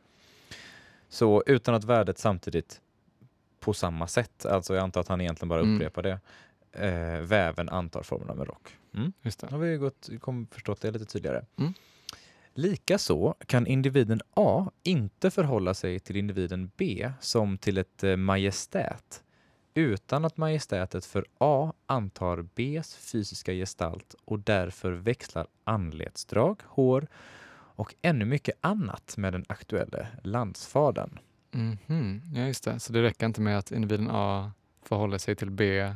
Så 1.10 1.44
utan 1.46 1.76
att 1.76 1.84
värdet 1.84 2.18
samtidigt 2.18 2.82
på 3.60 3.74
samma 3.74 4.08
sätt, 4.08 4.46
alltså 4.46 4.74
jag 4.76 4.84
antar 4.84 5.02
att 5.02 5.08
han 5.08 5.22
egentligen 5.22 5.50
bara 5.50 5.62
Mm. 5.62 5.76
upprepar 5.76 6.02
det, 6.04 6.20
eh, 6.72 7.20
väven 7.22 7.70
antar 7.70 8.04
formen 8.04 8.30
av 8.30 8.40
en 8.40 8.46
rock. 8.46 8.68
Mm. 8.96 9.14
Just 9.22 9.40
det. 9.40 9.48
har 9.52 9.58
vi 9.58 9.78
gått, 9.78 10.10
kom, 10.20 10.48
förstått 10.52 10.82
det 10.82 10.92
lite 10.92 11.06
tydligare. 11.06 11.46
Mm. 11.58 11.74
Likaså 12.54 13.36
kan 13.48 13.68
individen 13.68 14.22
A 14.34 14.72
inte 14.84 15.32
förhålla 15.32 15.74
sig 15.74 16.00
till 16.00 16.16
individen 16.16 16.72
B 16.78 17.12
som 17.20 17.58
till 17.58 17.78
ett 17.78 18.04
eh, 18.04 18.16
majestät 18.16 19.24
utan 19.74 20.26
att 20.26 20.38
majestätet 20.38 21.06
för 21.06 21.26
A 21.38 21.74
antar 21.86 22.42
Bs 22.42 22.96
fysiska 22.96 23.54
gestalt 23.54 24.16
och 24.26 24.40
därför 24.40 24.92
växlar 24.92 25.48
anletsdrag, 25.64 26.62
hår 26.66 27.08
och 27.52 27.96
ännu 28.02 28.26
mycket 28.26 28.56
annat 28.62 29.18
med 29.18 29.34
den 29.34 29.46
aktuella 29.48 30.08
landsfadern. 30.24 31.20
Mhm, 31.52 32.22
Ja, 32.36 32.42
just 32.42 32.64
det. 32.64 32.80
Så 32.80 32.94
det 32.94 33.02
räcker 33.02 33.26
inte 33.26 33.42
med 33.42 33.58
att 33.58 33.72
individen 33.72 34.08
A 34.12 34.52
förhåller 34.84 35.18
sig 35.18 35.36
till 35.36 35.52
B 35.52 35.96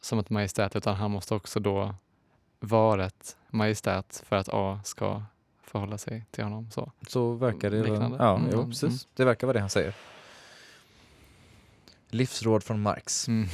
som 0.00 0.18
ett 0.18 0.30
majestät 0.30 0.76
utan 0.76 0.96
han 0.96 1.10
måste 1.10 1.34
också 1.34 1.60
då 1.60 1.94
vara 2.60 3.06
ett 3.06 3.36
majestät 3.50 4.22
för 4.28 4.36
att 4.36 4.48
A 4.52 4.80
ska 4.84 5.22
förhålla 5.62 5.98
sig 5.98 6.24
till 6.30 6.44
honom. 6.44 6.70
Så. 6.70 6.92
Så 7.08 7.32
verkar 7.32 7.70
det. 7.70 7.82
Liknande. 7.82 8.16
Ja, 8.20 8.36
Mm, 8.36 8.48
jo, 8.52 8.58
mm, 8.58 8.70
precis. 8.70 8.82
mm. 8.88 8.98
Det 9.14 9.24
verkar 9.24 9.46
vara 9.46 9.54
det 9.54 9.60
han 9.60 9.70
säger. 9.70 9.94
Livsråd 12.08 12.64
från 12.64 12.82
Marx. 12.82 13.28
Mm. 13.28 13.48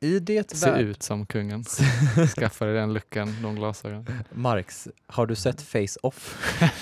I 0.00 0.18
det 0.18 0.50
Se 0.50 0.70
värld- 0.70 0.80
ut 0.84 1.02
som 1.02 1.26
kungen. 1.26 1.64
Skaffa 2.36 2.64
dig 2.64 2.74
den 2.74 2.92
luckan, 2.92 3.36
de 3.42 3.54
glasögonen. 3.54 4.24
Marx, 4.32 4.88
har 5.06 5.26
du 5.26 5.34
sett 5.34 5.62
Face-Off? 5.62 6.38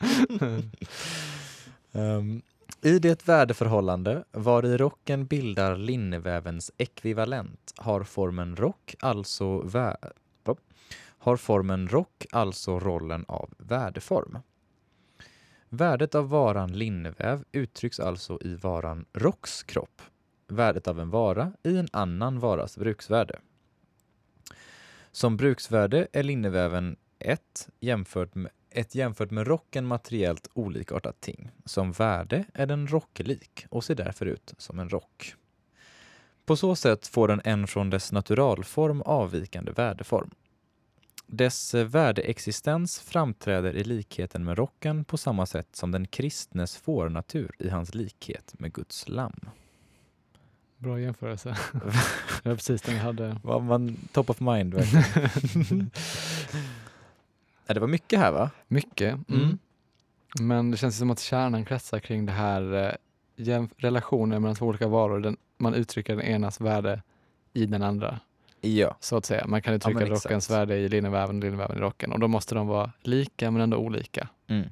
Ehm, 1.92 2.42
i 2.82 2.98
det 2.98 3.28
värdeförhållande 3.28 4.24
var 4.30 4.66
i 4.66 4.76
rocken 4.76 5.26
bildar 5.26 5.76
linnevävens 5.76 6.72
ekvivalent 6.78 7.72
har 7.76 8.02
formen 8.02 8.56
rock 8.56 8.94
alltså 9.00 9.44
vä- 9.62 10.12
har 11.18 11.36
formen 11.36 11.88
rock 11.88 12.26
alltså 12.32 12.78
rollen 12.80 13.24
av 13.28 13.54
värdeform. 13.58 14.38
Värdet 15.68 16.14
av 16.14 16.28
varan 16.28 16.72
linneväv 16.72 17.44
uttrycks 17.52 18.00
alltså 18.00 18.38
i 18.40 18.54
varan 18.54 19.04
rocks 19.12 19.62
kropp. 19.62 20.02
Värdet 20.48 20.88
av 20.88 21.00
en 21.00 21.10
vara 21.10 21.52
i 21.62 21.76
en 21.76 21.88
annan 21.92 22.40
varas 22.40 22.78
bruksvärde. 22.78 23.38
Som 25.10 25.36
bruksvärde 25.36 26.08
är 26.12 26.22
linneväven 26.22 26.96
1 27.18 27.68
jämfört 27.80 28.34
med, 28.34 28.52
ett 28.70 28.94
jämfört 28.94 29.30
med 29.30 29.46
rocken 29.46 29.86
materiellt 29.86 30.48
olikartat 30.52 31.20
ting. 31.20 31.50
Som 31.64 31.92
värde 31.92 32.44
är 32.54 32.66
den 32.66 32.88
rocklik 32.88 33.66
och 33.70 33.84
ser 33.84 33.94
därför 33.94 34.26
ut 34.26 34.54
som 34.58 34.78
en 34.78 34.88
rock. 34.88 35.34
På 36.44 36.56
så 36.56 36.76
sätt 36.76 37.06
får 37.06 37.28
den 37.28 37.40
en 37.44 37.66
från 37.66 37.90
dess 37.90 38.12
naturalform 38.12 39.02
avvikande 39.02 39.72
värdeform. 39.72 40.30
Dess 41.26 41.74
värdeexistens 41.74 43.00
framträder 43.00 43.76
i 43.76 43.84
likheten 43.84 44.44
med 44.44 44.58
rocken 44.58 45.04
på 45.04 45.16
samma 45.16 45.46
sätt 45.46 45.68
som 45.72 45.92
den 45.92 46.06
kristnes 46.06 46.76
fårnatur 46.76 47.50
i 47.58 47.68
hans 47.68 47.94
likhet 47.94 48.54
med 48.58 48.72
Guds 48.72 49.08
lamm. 49.08 49.40
Bra 50.78 51.00
jämförelse. 51.00 51.56
det 52.42 52.48
var 52.48 52.54
precis 52.54 52.82
den 52.82 52.94
jag 52.94 53.02
hade. 53.02 53.40
Man 53.42 53.96
top 54.12 54.30
of 54.30 54.40
mind 54.40 54.74
verkligen. 54.74 55.90
ja, 57.68 57.74
det 57.74 57.80
var 57.80 57.88
mycket 57.88 58.18
här 58.18 58.32
va? 58.32 58.50
Mycket. 58.68 59.14
Mm. 59.28 59.42
Mm. 59.42 59.58
Men 60.40 60.70
det 60.70 60.76
känns 60.76 60.98
som 60.98 61.10
att 61.10 61.20
kärnan 61.20 61.64
kretsar 61.64 61.98
kring 61.98 62.26
det 62.26 62.32
här 62.32 62.96
eh, 63.36 63.66
relationen 63.76 64.42
mellan 64.42 64.56
två 64.56 64.66
olika 64.66 64.88
varor. 64.88 65.20
Den, 65.20 65.36
man 65.58 65.74
uttrycker 65.74 66.16
den 66.16 66.24
enas 66.24 66.60
värde 66.60 67.02
i 67.52 67.66
den 67.66 67.82
andra. 67.82 68.20
Ja. 68.60 68.96
Så 69.00 69.16
att 69.16 69.26
säga. 69.26 69.46
Man 69.46 69.62
kan 69.62 69.74
uttrycka 69.74 69.98
men 69.98 70.08
rockens 70.08 70.24
exakt. 70.24 70.50
värde 70.50 70.76
i 70.76 70.88
linneväven 70.88 71.36
och 71.36 71.44
linneväven 71.44 71.76
i 71.76 71.80
rocken. 71.80 72.12
Och 72.12 72.20
då 72.20 72.28
måste 72.28 72.54
de 72.54 72.66
vara 72.66 72.92
lika 73.02 73.50
men 73.50 73.62
ändå 73.62 73.76
olika. 73.76 74.28
Mm. 74.46 74.68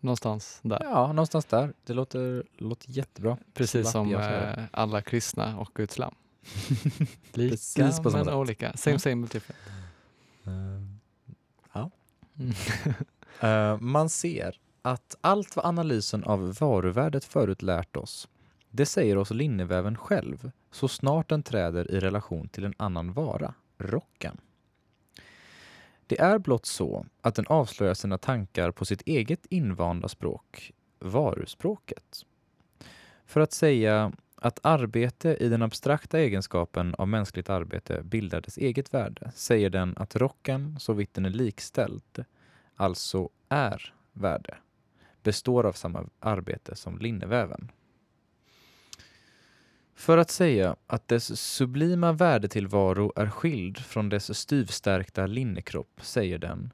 Någonstans 0.00 0.60
där. 0.62 0.78
Ja, 0.84 1.06
någonstans 1.06 1.44
där. 1.44 1.72
Det 1.84 1.92
låter, 1.92 2.44
låter 2.56 2.90
jättebra. 2.90 3.38
Precis 3.54 3.90
slapp 3.90 3.92
som 3.92 4.14
eh, 4.14 4.64
alla 4.70 5.02
kristna 5.02 5.58
och 5.58 5.70
Guds 5.74 5.98
lamm. 5.98 6.14
Lika 7.32 7.92
men 8.04 8.28
olika. 8.28 8.76
Same 8.76 8.94
Ja. 8.94 8.98
same 8.98 9.16
but 9.16 9.30
different. 9.30 9.60
Ja. 10.42 10.52
Mm. 12.38 12.54
Man 13.92 14.08
ser 14.08 14.60
att 14.82 15.16
allt 15.20 15.56
vad 15.56 15.66
analysen 15.66 16.24
av 16.24 16.54
varuvärdet 16.60 17.24
förut 17.24 17.62
lärt 17.62 17.96
oss, 17.96 18.28
det 18.70 18.86
säger 18.86 19.18
oss 19.18 19.30
linneväven 19.30 19.96
själv 19.96 20.50
så 20.70 20.88
snart 20.88 21.28
den 21.28 21.42
träder 21.42 21.90
i 21.90 22.00
relation 22.00 22.48
till 22.48 22.64
en 22.64 22.74
annan 22.76 23.12
vara, 23.12 23.54
rocken. 23.78 24.40
Det 26.06 26.20
är 26.20 26.38
blott 26.38 26.66
så 26.66 27.06
att 27.20 27.34
den 27.34 27.46
avslöjar 27.46 27.94
sina 27.94 28.18
tankar 28.18 28.70
på 28.70 28.84
sitt 28.84 29.02
eget 29.02 29.46
invanda 29.46 30.08
språk, 30.08 30.72
varuspråket. 30.98 32.26
För 33.26 33.40
att 33.40 33.52
säga 33.52 34.12
att 34.42 34.58
arbete 34.62 35.36
i 35.40 35.48
den 35.48 35.62
abstrakta 35.62 36.20
egenskapen 36.20 36.94
av 36.94 37.08
mänskligt 37.08 37.50
arbete 37.50 38.02
bildar 38.02 38.40
dess 38.40 38.58
eget 38.58 38.94
värde 38.94 39.32
säger 39.34 39.70
den 39.70 39.94
att 39.96 40.16
rocken, 40.16 40.76
så 40.80 40.92
vitt 40.92 41.14
den 41.14 41.24
är 41.24 41.30
likställd, 41.30 42.24
alltså 42.76 43.28
är 43.48 43.94
värde, 44.12 44.56
består 45.22 45.66
av 45.66 45.72
samma 45.72 46.06
arbete 46.20 46.76
som 46.76 46.98
linneväven. 46.98 47.72
För 49.94 50.18
att 50.18 50.30
säga 50.30 50.76
att 50.86 51.08
dess 51.08 51.40
sublima 51.40 52.12
värdetillvaro 52.12 53.12
är 53.16 53.30
skild 53.30 53.78
från 53.78 54.08
dess 54.08 54.38
styvstärkta 54.38 55.26
linnekropp 55.26 56.00
säger 56.00 56.38
den 56.38 56.72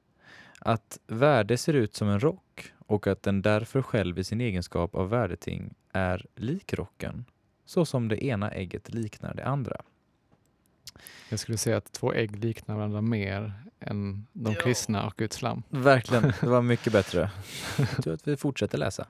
att 0.61 0.99
värde 1.07 1.57
ser 1.57 1.75
ut 1.75 1.95
som 1.95 2.09
en 2.09 2.21
rock 2.21 2.73
och 2.87 3.07
att 3.07 3.23
den 3.23 3.43
därför 3.43 3.83
själv 3.83 4.19
i 4.19 4.25
sin 4.25 4.41
egenskap 4.41 4.95
av 4.95 5.09
värdeting 5.09 5.75
är 5.93 6.27
lik 6.35 6.75
rocken, 6.75 7.25
så 7.69 7.85
som 7.85 8.09
det 8.09 8.25
ena 8.25 8.51
ägget 8.51 8.95
liknar 8.95 9.35
det 9.35 9.45
andra. 9.45 9.77
Jag 11.29 11.39
skulle 11.39 11.59
säga 11.59 11.77
att 11.77 11.93
två 11.93 12.13
ägg 12.15 12.45
liknar 12.45 12.77
varandra 12.77 13.01
mer 13.01 13.53
än 13.81 14.27
de 14.33 14.53
Ja. 14.53 14.61
kristna 14.61 15.07
och 15.07 15.17
Guds 15.17 15.43
lamm. 15.43 15.63
Verkligen, 15.69 16.23
det 16.41 16.47
var 16.47 16.63
mycket 16.63 16.93
bättre. 16.93 17.31
Jag 17.79 18.03
tror 18.03 18.15
att 18.15 18.29
vi 18.29 18.37
fortsätter 18.37 18.79
läsa. 18.79 19.07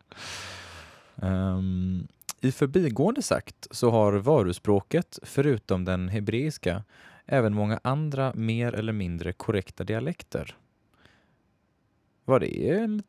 Ehm, 1.23 2.09
I 2.41 2.53
förbigående 2.53 3.23
sagt 3.23 3.67
så 3.71 3.91
har 3.91 4.13
varuspråket, 4.13 5.19
förutom 5.23 5.85
den 5.85 6.09
hebreiska, 6.09 6.85
även 7.27 7.55
många 7.55 7.81
andra 7.85 8.33
mer 8.35 8.73
eller 8.73 8.93
mindre 8.93 9.33
korrekta 9.33 9.85
dialekter. 9.85 10.57
Var 12.25 12.41
det 12.41 12.71
en 12.71 13.03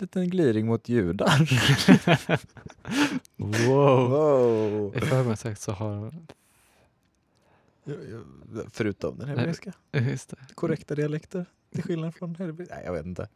liten 0.00 0.30
gliring 0.30 0.66
mot 0.66 0.88
judar? 0.88 1.48
Wow! 3.36 4.08
wow. 4.10 4.96
I 4.96 5.00
förmiddags 5.00 5.40
sagt 5.40 5.60
så 5.60 5.72
har 5.72 6.14
Förutom 8.70 9.18
den 9.18 9.28
hebreiska. 9.28 9.72
Just 9.92 10.30
det. 10.30 10.36
Korrekta 10.54 10.94
dialekter. 10.94 11.46
Till 11.72 11.82
skillnad 11.82 12.14
från 12.14 12.34
hebreiska. 12.34 12.74
Nej, 12.74 12.84
jag 12.84 12.92
vet 12.92 13.06
inte. 13.06 13.28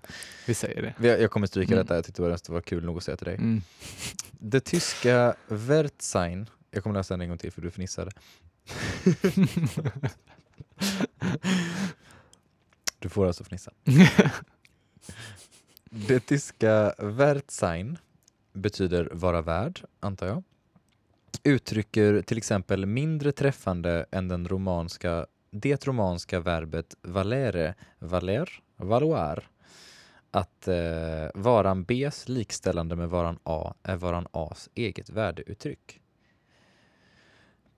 Vi 0.47 0.55
säger 0.55 0.95
det. 0.99 1.21
Jag 1.21 1.31
kommer 1.31 1.47
stryka 1.47 1.73
Mm. 1.75 1.85
detta. 1.85 1.95
Jag 1.95 2.05
tyckte 2.05 2.23
det 2.23 2.29
var- 2.29 2.39
det 2.47 2.53
var 2.53 2.61
kul 2.61 2.85
nog 2.85 2.97
att 2.97 3.05
säga 3.05 3.17
till 3.17 3.25
dig. 3.27 3.35
Mm. 3.35 3.63
Det 4.31 4.61
tyska 4.61 5.35
Wertsein. 5.49 6.47
Jag 6.71 6.83
kommer 6.83 6.97
läsa 6.97 7.15
den 7.15 7.21
en 7.21 7.29
gång 7.29 7.39
till 7.39 7.53
för 7.53 7.63
du 7.63 7.71
fnissade. 7.71 8.11
Du 12.99 13.09
får 13.09 13.27
alltså 13.27 13.45
fnissa. 13.45 13.73
Det 15.91 16.21
tyska 16.21 16.95
Wertsein 16.99 17.99
betyder 18.59 19.09
vara 19.13 19.43
värd, 19.43 19.81
antar 20.01 20.27
jag. 20.27 20.43
Uttrycker 21.43 22.23
till 22.23 22.39
exempel 22.39 22.87
mindre 22.87 23.33
träffande 23.33 24.07
än 24.11 24.29
den 24.29 24.49
romanska, 24.49 25.27
det 25.51 25.87
romanska 25.87 26.41
verbet 26.41 26.97
valere, 27.03 27.75
valer, 27.99 28.51
valoir. 28.77 29.49
Att 30.31 30.69
eh, 30.69 31.27
varan 31.35 31.85
Bs 31.85 32.29
likställande 32.29 32.97
med 32.97 33.09
varan 33.09 33.39
A 33.43 33.75
är 33.83 33.97
varan 33.97 34.27
As 34.31 34.69
eget 34.75 35.11
värdeuttryck. 35.11 36.01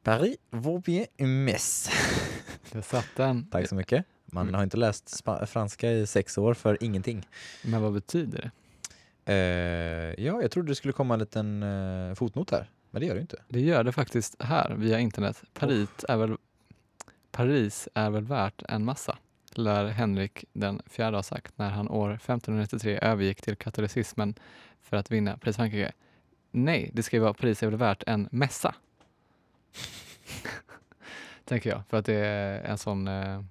Paris 0.02 0.36
vaut 0.50 0.84
bien 0.84 1.06
messe. 1.44 1.90
Jag 2.72 2.84
satt 2.84 3.06
den. 3.16 3.50
Tack 3.50 3.68
så 3.68 3.74
mycket. 3.74 4.04
Man 4.24 4.42
Mm. 4.48 4.54
har 4.54 4.62
inte 4.62 4.76
läst 4.76 5.22
franska 5.46 5.92
i 5.92 6.06
sex 6.06 6.38
år 6.38 6.54
för 6.54 6.82
ingenting. 6.84 7.28
Men 7.64 7.82
vad 7.82 7.92
betyder 7.92 8.38
det? 8.42 8.50
Eh, 9.24 9.34
ja, 10.24 10.42
jag 10.42 10.50
trodde 10.50 10.68
det 10.70 10.74
skulle 10.74 10.92
komma 10.92 11.14
en 11.14 11.20
liten 11.20 11.62
eh, 11.62 12.14
fotnot 12.14 12.50
här, 12.50 12.70
men 12.90 13.00
det 13.00 13.06
gör 13.06 13.14
det 13.14 13.20
inte. 13.20 13.42
Det 13.48 13.60
gör 13.60 13.84
det 13.84 13.92
faktiskt 13.92 14.42
här 14.42 14.74
via 14.74 14.98
internet. 14.98 15.42
Paris 15.54 16.04
är 16.08 16.16
väl, 16.16 16.36
Paris 17.30 17.88
är 17.94 18.10
väl 18.10 18.24
värt 18.24 18.62
en 18.68 18.84
massa, 18.84 19.18
lär 19.52 19.86
Henrik 19.86 20.44
den 20.52 20.82
fjärde 20.86 21.16
ha 21.16 21.22
sagt 21.22 21.58
när 21.58 21.70
han 21.70 21.88
år 21.88 22.10
1593 22.10 22.98
övergick 23.02 23.42
till 23.42 23.56
katolicismen 23.56 24.34
för 24.82 24.96
att 24.96 25.10
vinna 25.10 25.36
pris 25.36 25.56
Frankrike. 25.56 25.92
Nej, 26.50 26.90
det 26.92 27.02
ska 27.02 27.16
ju 27.16 27.22
vara 27.22 27.34
Paris 27.34 27.62
är 27.62 27.66
väl 27.66 27.76
värt 27.76 28.02
en 28.06 28.28
mässa. 28.32 28.74
Tänker 31.44 31.70
jag, 31.70 31.82
för 31.88 31.96
att 31.96 32.06
det 32.06 32.14
är 32.14 32.62
en 32.62 32.78
sån, 32.78 33.08
eh, 33.08 33.42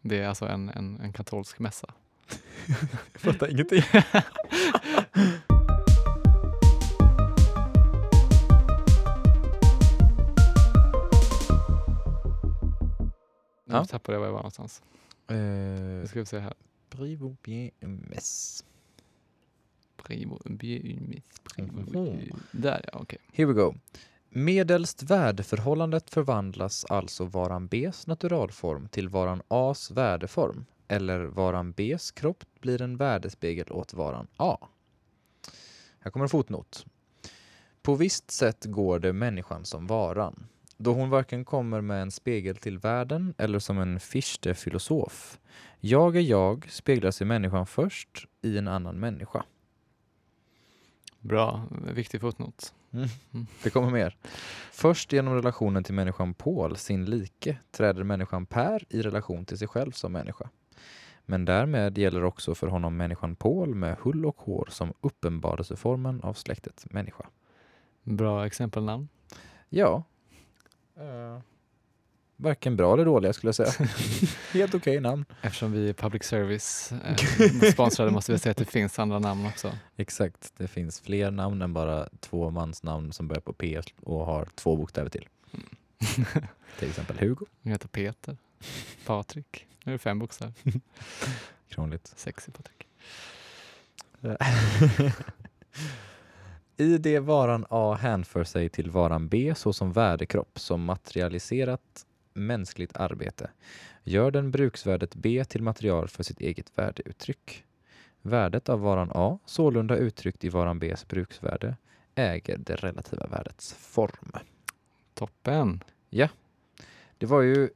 det 0.00 0.20
är 0.20 0.28
alltså 0.28 0.46
en, 0.46 0.68
en, 0.68 1.00
en 1.00 1.12
katolsk 1.12 1.58
mässa. 1.58 1.94
Jag 3.12 3.20
fattar 3.20 3.50
ingenting. 3.50 3.82
Ja. 13.76 13.80
Nu 13.80 13.86
tappade 13.86 14.14
jag 14.16 14.20
var 14.20 14.26
jag 14.26 14.32
var 14.32 14.38
någonstans. 14.40 14.82
Eh, 15.28 15.36
Nu 15.36 16.04
ska 16.08 16.20
vi 16.20 16.26
se 16.26 16.38
här. 16.38 16.54
Vaut 16.90 17.42
bien 17.42 17.70
une 17.80 17.98
messe. 18.08 18.64
Primo, 19.96 20.40
bi- 20.44 21.20
Mhm. 21.58 22.40
Där 22.50 22.84
ja, 22.92 22.98
okej. 23.02 23.18
Here 23.32 23.46
we 23.46 23.52
go. 23.52 23.74
Medelst 24.28 25.02
värdeförhållandet 25.02 26.10
förvandlas 26.10 26.84
alltså 26.84 27.24
varan 27.24 27.66
Bs 27.66 28.06
naturalform 28.06 28.88
till 28.88 29.08
varan 29.08 29.42
As 29.48 29.90
värdeform 29.90 30.64
eller 30.88 31.20
varan 31.24 31.72
Bs 31.72 32.10
kropp 32.10 32.44
blir 32.60 32.82
en 32.82 32.96
värdespegel 32.96 33.72
åt 33.72 33.94
varan 33.94 34.26
A. 34.36 34.58
Här 35.98 36.10
kommer 36.10 36.24
en 36.24 36.28
fotnot. 36.30 36.86
På 37.82 37.94
visst 37.94 38.30
sätt 38.30 38.64
går 38.64 38.98
det 38.98 39.12
människan 39.12 39.64
som 39.64 39.86
varan, 39.86 40.46
då 40.76 40.92
hon 40.92 41.10
varken 41.10 41.44
kommer 41.44 41.80
med 41.80 42.02
en 42.02 42.10
spegel 42.10 42.56
till 42.56 42.78
världen 42.78 43.34
eller 43.38 43.58
som 43.58 43.78
en 43.78 44.00
fichte 44.00 44.54
filosof. 44.54 45.38
Jag 45.80 46.16
är 46.16 46.20
jag 46.20 46.70
speglas 46.70 47.22
i 47.22 47.24
människan 47.24 47.66
först 47.66 48.26
i 48.42 48.58
en 48.58 48.68
annan 48.68 49.00
människa. 49.00 49.44
Bra, 51.20 51.62
viktig 51.94 52.20
fotnot. 52.20 52.74
Det 53.62 53.70
kommer 53.70 53.90
mer. 53.90 54.16
Först 54.72 55.12
genom 55.12 55.34
relationen 55.34 55.84
till 55.84 55.94
människan 55.94 56.34
Paul, 56.34 56.76
sin 56.76 57.04
like, 57.04 57.58
träder 57.70 58.02
människan 58.02 58.46
Per 58.46 58.84
i 58.88 59.02
relation 59.02 59.44
till 59.44 59.58
sig 59.58 59.68
själv 59.68 59.92
som 59.92 60.12
människa. 60.12 60.50
Men 61.24 61.44
därmed 61.44 61.98
gäller 61.98 62.24
också 62.24 62.54
för 62.54 62.66
honom 62.66 62.96
människan 62.96 63.36
Paul 63.36 63.74
med 63.74 63.96
hull 64.00 64.26
och 64.26 64.40
hår 64.40 64.68
som 64.70 64.92
uppenbarelseformen 65.00 66.22
av 66.22 66.34
släktet 66.34 66.86
människa. 66.90 67.26
Bra 68.02 68.46
exempelnamn. 68.46 69.08
Ja. 69.68 70.04
Uh, 71.00 71.40
varken 72.36 72.76
bra 72.76 72.94
eller 72.94 73.04
dåliga 73.04 73.32
skulle 73.32 73.48
jag 73.48 73.54
säga. 73.54 73.88
Helt 74.52 74.74
okej 74.74 75.00
namn. 75.00 75.24
Eftersom 75.42 75.72
vi 75.72 75.88
är 75.88 75.92
public 75.92 76.24
service 76.24 76.92
eh, 76.92 77.70
sponsrade 77.72 78.10
måste 78.10 78.32
vi 78.32 78.38
säga 78.38 78.50
att 78.50 78.56
det 78.56 78.64
finns 78.64 78.98
andra 78.98 79.18
namn 79.18 79.46
också. 79.46 79.72
Exakt, 79.96 80.52
det 80.56 80.68
finns 80.68 81.00
fler 81.00 81.30
namn 81.30 81.62
än 81.62 81.72
bara 81.72 82.08
två 82.20 82.50
mansnamn 82.50 83.12
som 83.12 83.28
börjar 83.28 83.40
på 83.40 83.52
P 83.52 83.80
och 84.02 84.26
har 84.26 84.48
två 84.54 84.76
bokstäver 84.76 85.10
till. 85.10 85.28
Till 86.78 86.88
exempel 86.88 87.18
Hugo. 87.18 87.46
Han 87.62 87.72
heter 87.72 87.88
Peter, 87.88 88.36
Patrik. 89.06 89.66
Nu 89.84 89.92
är 89.92 89.94
det 89.94 89.98
fem 89.98 90.18
bokstäver. 90.18 90.54
Krångligt. 91.68 92.12
Sexy 92.16 92.52
Patrik. 92.52 92.86
I 96.76 96.98
det 96.98 97.18
varan 97.18 97.66
A 97.70 97.94
hänför 98.00 98.44
sig 98.44 98.68
till 98.68 98.90
varan 98.90 99.28
B 99.28 99.54
såsom 99.56 99.92
värdekropp 99.92 100.58
som 100.58 100.84
materialiserat 100.84 102.06
mänskligt 102.34 102.96
arbete 102.96 103.50
gör 104.04 104.30
den 104.30 104.50
bruksvärdet 104.50 105.14
B 105.14 105.44
till 105.44 105.62
material 105.62 106.08
för 106.08 106.22
sitt 106.22 106.40
eget 106.40 106.78
värdeuttryck. 106.78 107.64
Värdet 108.22 108.68
av 108.68 108.80
varan 108.80 109.10
A, 109.14 109.38
sålunda 109.46 109.96
uttryckt 109.96 110.44
i 110.44 110.48
varan 110.48 110.78
Bs 110.78 111.08
bruksvärde, 111.08 111.76
äger 112.14 112.56
det 112.58 112.74
relativa 112.76 113.26
värdets 113.26 113.74
form. 113.74 114.32
Toppen. 115.14 115.84
Det 117.18 117.26
var 117.26 117.40
ju 117.42 117.68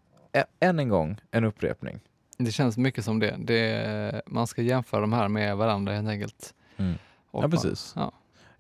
än 0.61 0.79
en 0.79 0.89
gång 0.89 1.21
en 1.31 1.45
upprepning. 1.45 2.01
Det 2.39 2.53
känns 2.53 2.77
mycket 2.77 3.05
som 3.05 3.19
det. 3.19 3.37
det 3.39 4.23
man 4.27 4.47
ska 4.47 4.63
jämföra 4.63 5.01
de 5.01 5.13
här 5.13 5.29
med 5.29 5.57
varandra 5.57 5.93
helt 5.95 6.09
enkelt. 6.09 6.55
Mm. 6.77 6.95
Ja, 7.33 7.41
man- 7.41 7.51
precis. 7.51 7.93
Ja, 7.97 8.13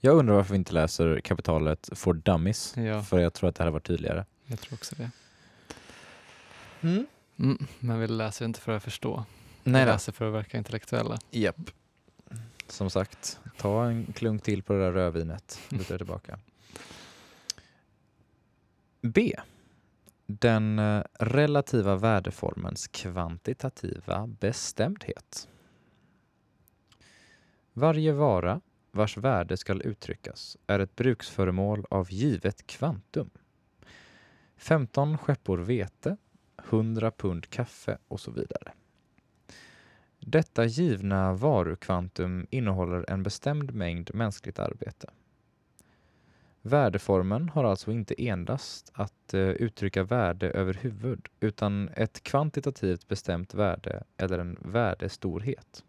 Jag 0.03 0.16
undrar 0.16 0.34
varför 0.34 0.53
vi 0.53 0.59
inte 0.59 0.72
läser 0.72 1.20
kapitalet 1.20 1.88
for 1.92 2.14
dummies, 2.14 2.76
ja, 2.76 3.03
för 3.03 3.18
jag 3.18 3.34
tror 3.34 3.48
att 3.48 3.55
det 3.55 3.64
här 3.64 3.70
var 3.70 3.80
tydligare. 3.80 4.24
jag 4.46 4.61
tror 4.61 4.74
också 4.74 4.94
det. 4.98 5.11
Mm, 6.80 7.07
men 7.78 8.01
vi 8.01 8.07
läser 8.07 8.44
inte 8.44 8.61
för 8.61 8.72
att 8.72 8.82
förstå. 8.82 9.24
Nej 9.62 9.84
vi 9.84 9.90
läser 9.90 10.12
för 10.12 10.28
att 10.28 10.34
verka 10.34 10.59
intellektuella. 10.59 11.18
Japp. 11.30 11.70
Som 12.66 12.90
sagt, 12.90 13.40
ta 13.57 13.84
en 13.84 14.12
klunk 14.12 14.42
till 14.42 14.62
på 14.62 14.72
det 14.72 14.78
där 14.78 14.92
rödvinet. 14.92 15.61
Luta 15.68 15.96
tillbaka. 15.96 16.38
B. 19.01 19.36
Den 20.26 20.78
eh, 20.78 21.03
relativa 21.18 21.96
värdeformens 21.96 22.88
kvantitativa 22.88 24.26
bestämdhet. 24.26 25.48
Varje 27.72 28.12
vara 28.12 28.61
vars 28.91 29.16
värde 29.16 29.57
skall 29.57 29.82
uttryckas 29.82 30.57
är 30.66 30.78
ett 30.78 30.97
bruksföremål 30.97 31.84
av 31.91 32.12
givet 32.12 32.66
kvantum. 32.66 33.30
15 34.57 35.18
skeppor 35.18 35.59
vete, 35.59 36.16
100 36.68 37.11
pund 37.11 37.51
kaffe 37.51 37.99
och 38.09 38.20
så 38.20 38.30
vidare. 38.30 38.72
Detta 40.20 40.64
givna 40.64 41.32
varukvantum 41.32 42.47
innehåller 42.51 43.11
en 43.11 43.22
bestämd 43.22 43.74
mängd 43.74 44.14
mänskligt 44.14 44.59
arbete. 44.59 45.11
Värdeformen 46.62 47.49
har 47.49 47.64
alltså 47.64 47.93
inte 47.93 48.26
endast 48.26 48.91
att 48.95 49.34
eh, 49.34 49.41
uttrycka 49.41 50.03
värde 50.03 50.51
över 50.51 50.74
huvud 50.74 51.28
utan 51.41 51.88
ett 51.88 52.22
kvantitativt 52.22 53.09
bestämt 53.09 53.55
värde 53.55 54.05
eller 54.16 54.38
en 54.38 54.59
värdestorhet. 54.61 55.84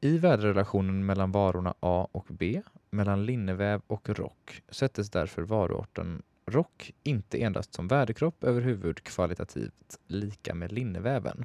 I 0.00 0.18
värderelationen 0.18 1.06
mellan 1.06 1.32
varorna 1.32 1.74
A 1.80 2.08
och 2.12 2.26
B, 2.28 2.62
mellan 2.90 3.26
linneväv 3.26 3.82
och 3.86 4.08
rock, 4.08 4.62
sättes 4.68 5.10
därför 5.10 5.42
varuarten 5.42 6.22
rock 6.46 6.92
inte 7.02 7.42
endast 7.42 7.74
som 7.74 7.88
värdekropp 7.88 8.44
över 8.44 8.60
huvud 8.60 9.04
kvalitativt 9.04 9.98
lika 10.06 10.54
med 10.54 10.72
linneväven 10.72 11.44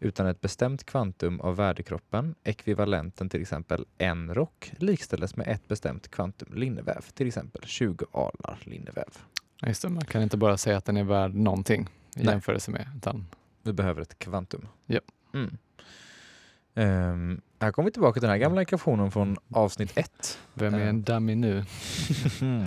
utan 0.00 0.26
ett 0.26 0.40
bestämt 0.40 0.84
kvantum 0.84 1.40
av 1.40 1.56
värdekroppen, 1.56 2.34
ekvivalenten 2.44 3.28
till 3.28 3.40
exempel 3.40 3.86
en 3.98 4.34
rock, 4.34 4.72
likställes 4.78 5.36
med 5.36 5.48
ett 5.48 5.68
bestämt 5.68 6.10
kvantum 6.10 6.54
linneväv, 6.54 7.00
till 7.14 7.28
exempel 7.28 7.62
20 7.64 8.06
alnar 8.12 8.58
linneväv. 8.64 9.18
Just 9.66 9.82
det, 9.82 9.88
man 9.88 10.04
kan 10.04 10.22
inte 10.22 10.36
bara 10.36 10.56
säga 10.56 10.76
att 10.76 10.84
den 10.84 10.96
är 10.96 11.04
värd 11.04 11.34
någonting 11.34 11.82
i 12.16 12.22
Nej. 12.22 12.26
jämförelse 12.26 12.70
med. 12.70 12.88
Utan, 12.96 13.26
Vi 13.62 13.72
behöver 13.72 14.02
ett 14.02 14.18
kvantum. 14.18 14.68
Ja. 14.86 15.00
Mm. 15.34 15.58
Ehm, 16.78 17.40
här 17.60 17.72
kommer 17.72 17.86
vi 17.88 17.92
tillbaka 17.92 18.12
till 18.12 18.22
den 18.22 18.30
här 18.30 18.38
gamla 18.38 18.62
ekvationen 18.62 19.10
från 19.10 19.36
avsnitt 19.54 19.98
1. 19.98 20.38
vem 20.54 20.74
är 20.74 20.80
en 20.80 21.02
dummy 21.02 21.34
nu? 21.34 21.64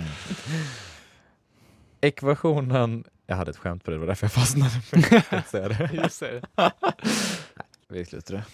Ekvationen 2.00 3.04
Jag 3.26 3.36
hade 3.36 3.50
ett 3.50 3.56
skämt 3.56 3.84
på 3.84 3.90
det, 3.90 3.96
det 3.96 4.00
var 4.00 4.06
därför 4.06 4.24
jag 4.24 4.32
fastnade. 4.32 4.70
för 5.42 5.68
det. 5.68 5.90
Just 5.92 6.20
det. 6.20 6.42
Vi 7.88 8.04
slutar 8.04 8.34
det. 8.34 8.44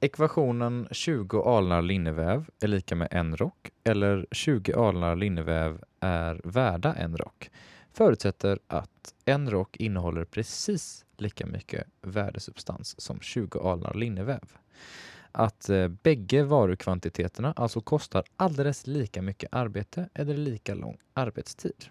Ekvationen 0.00 0.88
20 0.90 1.42
alnar 1.42 1.82
linneväv 1.82 2.44
är 2.60 2.68
lika 2.68 2.94
med 2.94 3.08
en 3.10 3.36
rock 3.36 3.70
eller 3.84 4.26
20 4.30 4.72
alnar 4.72 5.16
linneväv 5.16 5.82
är 6.00 6.40
värda 6.44 6.94
en 6.94 7.16
rock 7.16 7.50
förutsätter 7.92 8.58
att 8.66 9.14
en 9.24 9.50
rock 9.50 9.76
innehåller 9.76 10.24
precis 10.24 11.04
lika 11.20 11.46
mycket 11.46 11.86
värdesubstans 12.02 13.00
som 13.00 13.20
20 13.20 13.58
alnar 13.58 13.94
linneväv. 13.94 14.56
Att 15.32 15.68
eh, 15.68 15.88
bägge 15.88 16.42
varukvantiteterna 16.42 17.52
alltså 17.56 17.80
kostar 17.80 18.24
alldeles 18.36 18.86
lika 18.86 19.22
mycket 19.22 19.48
arbete 19.52 20.08
eller 20.14 20.36
lika 20.36 20.74
lång 20.74 20.98
arbetstid. 21.14 21.84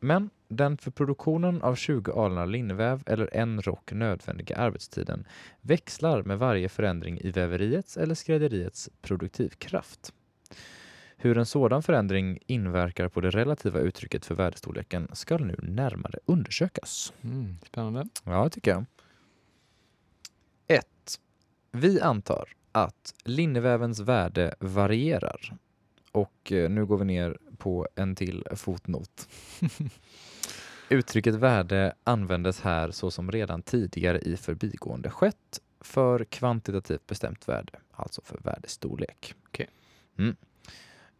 Men 0.00 0.30
den 0.48 0.76
för 0.76 0.90
produktionen 0.90 1.62
av 1.62 1.74
20 1.74 2.12
alnar 2.12 2.46
linneväv 2.46 3.02
eller 3.06 3.36
en 3.36 3.62
rock 3.62 3.92
nödvändiga 3.92 4.56
arbetstiden 4.56 5.26
växlar 5.60 6.22
med 6.22 6.38
varje 6.38 6.68
förändring 6.68 7.20
i 7.20 7.30
väveriets 7.30 7.96
eller 7.96 8.14
skrädderiets 8.14 8.90
produktivkraft. 9.02 10.12
Hur 11.22 11.38
en 11.38 11.46
sådan 11.46 11.82
förändring 11.82 12.38
inverkar 12.46 13.08
på 13.08 13.20
det 13.20 13.30
relativa 13.30 13.78
uttrycket 13.78 14.26
för 14.26 14.34
värdestorleken 14.34 15.08
ska 15.12 15.38
nu 15.38 15.56
närmare 15.62 16.18
undersökas. 16.24 17.12
Mm, 17.22 17.56
spännande. 17.66 18.06
Ja, 18.24 18.44
det 18.44 18.50
tycker 18.50 18.70
jag. 18.70 18.84
1. 20.66 20.86
Vi 21.72 22.00
antar 22.00 22.48
att 22.72 23.14
linnevävens 23.24 24.00
värde 24.00 24.54
varierar. 24.58 25.56
Och 26.12 26.52
eh, 26.52 26.70
nu 26.70 26.86
går 26.86 26.98
vi 26.98 27.04
ner 27.04 27.38
på 27.58 27.88
en 27.94 28.16
till 28.16 28.46
fotnot. 28.56 29.28
Uttrycket 30.88 31.34
värde 31.34 31.94
användes 32.04 32.60
här 32.60 32.90
så 32.90 33.10
som 33.10 33.32
redan 33.32 33.62
tidigare 33.62 34.18
i 34.18 34.36
förbigående 34.36 35.10
skett 35.10 35.60
för 35.80 36.24
kvantitativt 36.24 37.06
bestämt 37.06 37.48
värde, 37.48 37.72
alltså 37.90 38.22
för 38.24 38.38
värdestorlek. 38.38 39.34
Okej. 39.46 39.68
Mm. 40.18 40.36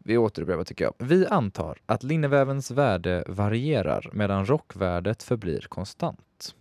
Vi 0.03 0.17
återupprepar 0.17 0.63
tycker 0.63 0.83
jag. 0.85 0.93
Vi 0.97 1.27
antar 1.27 1.77
att 1.85 2.03
linnevävens 2.03 2.71
värde 2.71 3.23
varierar 3.27 4.09
medan 4.13 4.45
rockvärdet 4.45 5.23
förblir 5.23 5.65
konstant. 5.69 6.55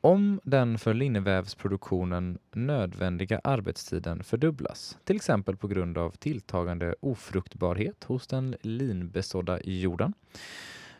Om 0.00 0.40
den 0.44 0.78
för 0.78 0.94
linnevävsproduktionen 0.94 2.38
nödvändiga 2.52 3.40
arbetstiden 3.44 4.24
fördubblas, 4.24 4.98
till 5.04 5.16
exempel 5.16 5.56
på 5.56 5.68
grund 5.68 5.98
av 5.98 6.10
tilltagande 6.10 6.94
ofruktbarhet 7.00 8.04
hos 8.04 8.26
den 8.26 8.56
linbesådda 8.60 9.60
jorden, 9.64 10.12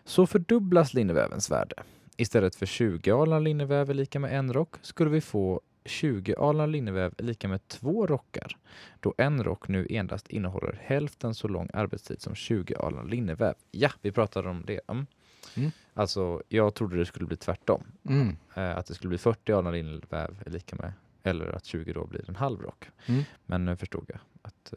så 0.05 0.27
fördubblas 0.27 0.95
linnevävens 0.95 1.51
värde. 1.51 1.75
Istället 2.17 2.55
för 2.57 2.67
20 2.67 3.11
alnar 3.11 3.41
linneväv 3.41 3.91
är 3.91 3.95
lika 3.95 4.19
med 4.19 4.39
en 4.39 4.53
rock 4.53 4.75
skulle 4.83 5.11
vi 5.11 5.21
få 5.21 5.61
20 5.85 6.35
alnar 6.35 6.67
linneväv 6.67 7.15
är 7.19 7.23
lika 7.23 7.49
med 7.49 7.69
två 7.69 8.07
rockar, 8.07 8.57
då 9.01 9.15
en 9.19 9.45
rock 9.45 9.69
nu 9.69 9.87
endast 9.91 10.29
innehåller 10.29 10.81
hälften 10.83 11.35
så 11.35 11.49
lång 11.49 11.69
arbetstid 11.73 12.23
som 12.23 12.35
20 12.35 12.75
alnar 12.75 13.05
linneväv. 13.05 13.55
Ja, 13.71 13.91
vi 14.03 14.13
pratade 14.13 14.49
om 14.49 14.65
det. 14.67 14.81
Mm. 14.89 15.07
Mm. 15.55 15.71
Alltså, 15.95 16.43
jag 16.49 16.75
trodde 16.75 16.97
det 16.97 17.07
skulle 17.07 17.27
bli 17.27 17.37
tvärtom. 17.37 17.85
Mm. 18.09 18.37
Eh, 18.55 18.77
att 18.77 18.87
det 18.87 18.95
skulle 18.95 19.09
bli 19.09 19.19
40 19.19 19.53
alnar 19.53 19.73
linneväv 19.73 20.43
är 20.47 20.51
lika 20.51 20.77
med, 20.77 20.93
eller 21.23 21.47
att 21.47 21.65
20 21.65 21.93
då 21.93 22.07
blir 22.07 22.29
en 22.29 22.37
halv 22.37 22.61
rock. 22.61 22.91
Mm. 23.07 23.23
Men 23.47 23.65
nu 23.65 23.77
förstod 23.77 24.05
jag 24.09 24.19
att 24.43 24.75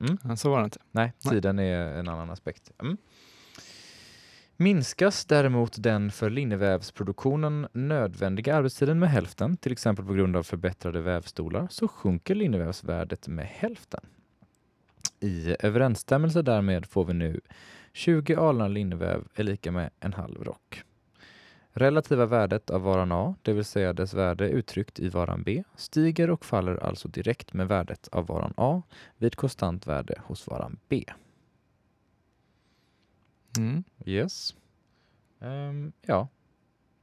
mm. 0.00 0.18
Ja, 0.22 0.36
så 0.36 0.50
var 0.50 0.58
det 0.58 0.64
inte. 0.64 0.80
Nej, 0.90 1.12
Nej. 1.24 1.32
tiden 1.34 1.58
är 1.58 1.98
en 1.98 2.08
annan 2.08 2.30
aspekt. 2.30 2.72
Minskas 4.58 5.24
däremot 5.24 5.82
den 5.82 6.10
för 6.10 6.30
linnevävsproduktionen 6.30 7.68
nödvändiga 7.72 8.56
arbetstiden 8.56 8.98
med 8.98 9.10
hälften, 9.10 9.56
till 9.56 9.72
exempel 9.72 10.04
på 10.04 10.12
grund 10.12 10.36
av 10.36 10.42
förbättrade 10.42 11.00
vävstolar, 11.00 11.66
så 11.70 11.88
sjunker 11.88 12.34
linnevävsvärdet 12.34 13.28
med 13.28 13.46
hälften. 13.46 14.00
I 15.20 15.56
överensstämmelse 15.60 16.42
därmed 16.42 16.86
får 16.86 17.04
vi 17.04 17.14
nu 17.14 17.40
20 17.92 18.34
alnar 18.34 18.68
linneväv 18.68 19.24
är 19.34 19.44
lika 19.44 19.72
med 19.72 19.90
en 20.00 20.12
halv 20.12 20.44
rock. 20.44 20.82
Relativa 21.72 22.26
värdet 22.26 22.70
av 22.70 22.82
varan 22.82 23.12
A, 23.12 23.34
det 23.42 23.52
vill 23.52 23.64
säga 23.64 23.92
dess 23.92 24.14
värde 24.14 24.48
uttryckt 24.48 25.00
i 25.00 25.08
varan 25.08 25.42
B, 25.42 25.64
stiger 25.76 26.30
och 26.30 26.44
faller 26.44 26.76
alltså 26.76 27.08
direkt 27.08 27.52
med 27.52 27.68
värdet 27.68 28.08
av 28.12 28.26
varan 28.26 28.54
A 28.56 28.82
vid 29.16 29.36
konstant 29.36 29.86
värde 29.86 30.20
hos 30.24 30.46
varan 30.46 30.78
B. 30.88 31.04
Mm. 33.58 33.84
Yes. 34.04 34.54
Ehm, 35.40 35.92
ja, 36.02 36.28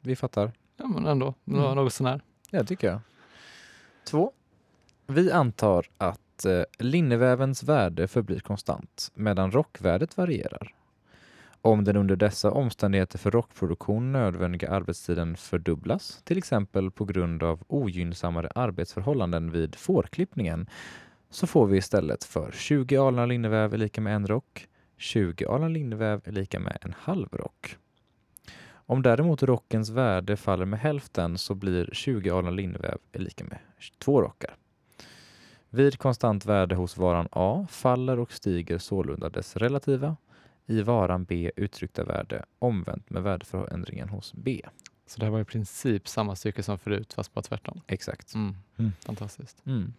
vi 0.02 0.16
fattar. 0.16 0.52
Ja, 0.78 0.88
men 0.88 1.06
ändå. 1.06 1.34
Det 1.46 1.58
Mm. 1.58 1.76
något 1.76 1.94
sånär. 1.94 2.22
Ja, 2.50 2.64
tycker 2.64 2.88
jag. 2.88 3.00
Två. 4.04 4.32
Vi 5.08 5.32
antar 5.32 5.86
att 5.98 6.46
eh, 6.46 6.64
linnevävens 6.80 7.64
värde 7.64 8.08
förblir 8.08 8.40
konstant 8.40 9.12
medan 9.14 9.52
rockvärdet 9.52 10.18
varierar. 10.18 10.74
Om 11.62 11.84
den 11.84 11.96
under 11.98 12.16
dessa 12.16 12.52
omständigheter 12.52 13.18
för 13.18 13.32
rockproduktion 13.32 14.12
nödvändiga 14.12 14.70
arbetstiden 14.72 15.38
fördubblas, 15.38 16.22
till 16.24 16.38
exempel 16.38 16.92
på 16.92 17.06
grund 17.06 17.44
av 17.44 17.64
ogynnsammare 17.68 18.50
arbetsförhållanden 18.56 19.52
vid 19.52 19.76
fårklippningen, 19.76 20.68
så 21.30 21.48
får 21.48 21.68
vi 21.68 21.78
istället 21.78 22.24
för 22.24 22.52
20 22.52 22.98
alnar 22.98 23.28
linneväv 23.28 23.74
är 23.74 23.78
lika 23.78 24.02
med 24.02 24.16
en 24.16 24.28
rock, 24.28 24.68
20 25.04 25.46
alnar 25.46 25.70
linneväv 25.70 26.22
är 26.24 26.32
lika 26.32 26.60
med 26.60 26.78
en 26.82 26.94
halv 26.98 27.28
rock. 27.32 27.78
Om 28.72 29.02
däremot 29.02 29.44
rockens 29.44 29.90
värde 29.90 30.38
faller 30.38 30.66
med 30.66 30.80
hälften 30.80 31.38
så 31.38 31.56
blir 31.56 31.90
20 31.94 32.30
alnar 32.30 32.52
linneväv 32.52 32.98
är 33.12 33.20
lika 33.20 33.44
med 33.44 33.60
två 34.00 34.22
rockar. 34.22 34.56
Vid 35.70 35.98
konstant 35.98 36.46
värde 36.46 36.76
hos 36.76 36.98
varan 36.98 37.28
A 37.32 37.68
faller 37.70 38.20
och 38.20 38.32
stiger 38.32 38.78
sålunda 38.78 39.30
dess 39.30 39.58
relativa, 39.58 40.18
i 40.66 40.82
varan 40.82 41.26
B 41.26 41.52
uttryckta 41.56 42.04
värde 42.04 42.46
omvänt 42.60 43.10
med 43.10 43.24
värdeförändringen 43.24 44.10
hos 44.10 44.34
B. 44.34 44.62
Så 45.06 45.20
det 45.20 45.26
här 45.26 45.32
var 45.32 45.40
i 45.40 45.46
princip 45.46 46.08
samma 46.08 46.36
stycke 46.36 46.64
som 46.64 46.80
förut 46.80 47.14
fast 47.14 47.34
bara 47.34 47.42
tvärtom. 47.42 47.82
Exakt. 47.88 48.34
Mm. 48.34 48.56
Mm. 48.78 48.92
Fantastiskt. 49.06 49.66
Mm. 49.66 49.94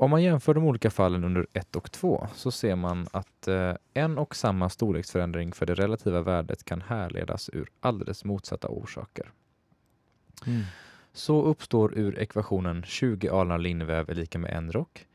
Om 0.00 0.10
man 0.10 0.22
jämför 0.22 0.54
de 0.54 0.64
olika 0.64 0.90
fallen 0.90 1.24
under 1.24 1.46
1 1.52 1.76
och 1.76 1.92
2 1.92 2.28
så 2.34 2.50
ser 2.50 2.76
man 2.76 3.06
att 3.12 3.48
eh, 3.48 3.74
en 3.94 4.18
och 4.18 4.36
samma 4.36 4.68
storleksförändring 4.68 5.52
för 5.52 5.66
det 5.66 5.74
relativa 5.74 6.22
värdet 6.22 6.64
kan 6.64 6.80
härledas 6.82 7.50
ur 7.52 7.68
alldeles 7.80 8.24
motsatta 8.24 8.68
orsaker. 8.68 9.32
Mm. 10.46 10.62
Så 11.12 11.42
uppstår 11.42 11.98
ur 11.98 12.18
ekvationen 12.18 12.82
20 12.82 13.28
alnar 13.28 13.58
linneväv 13.58 14.10
är 14.10 14.14
lika 14.14 14.38
med 14.38 14.50
en 14.50 14.72
rock 14.72 15.06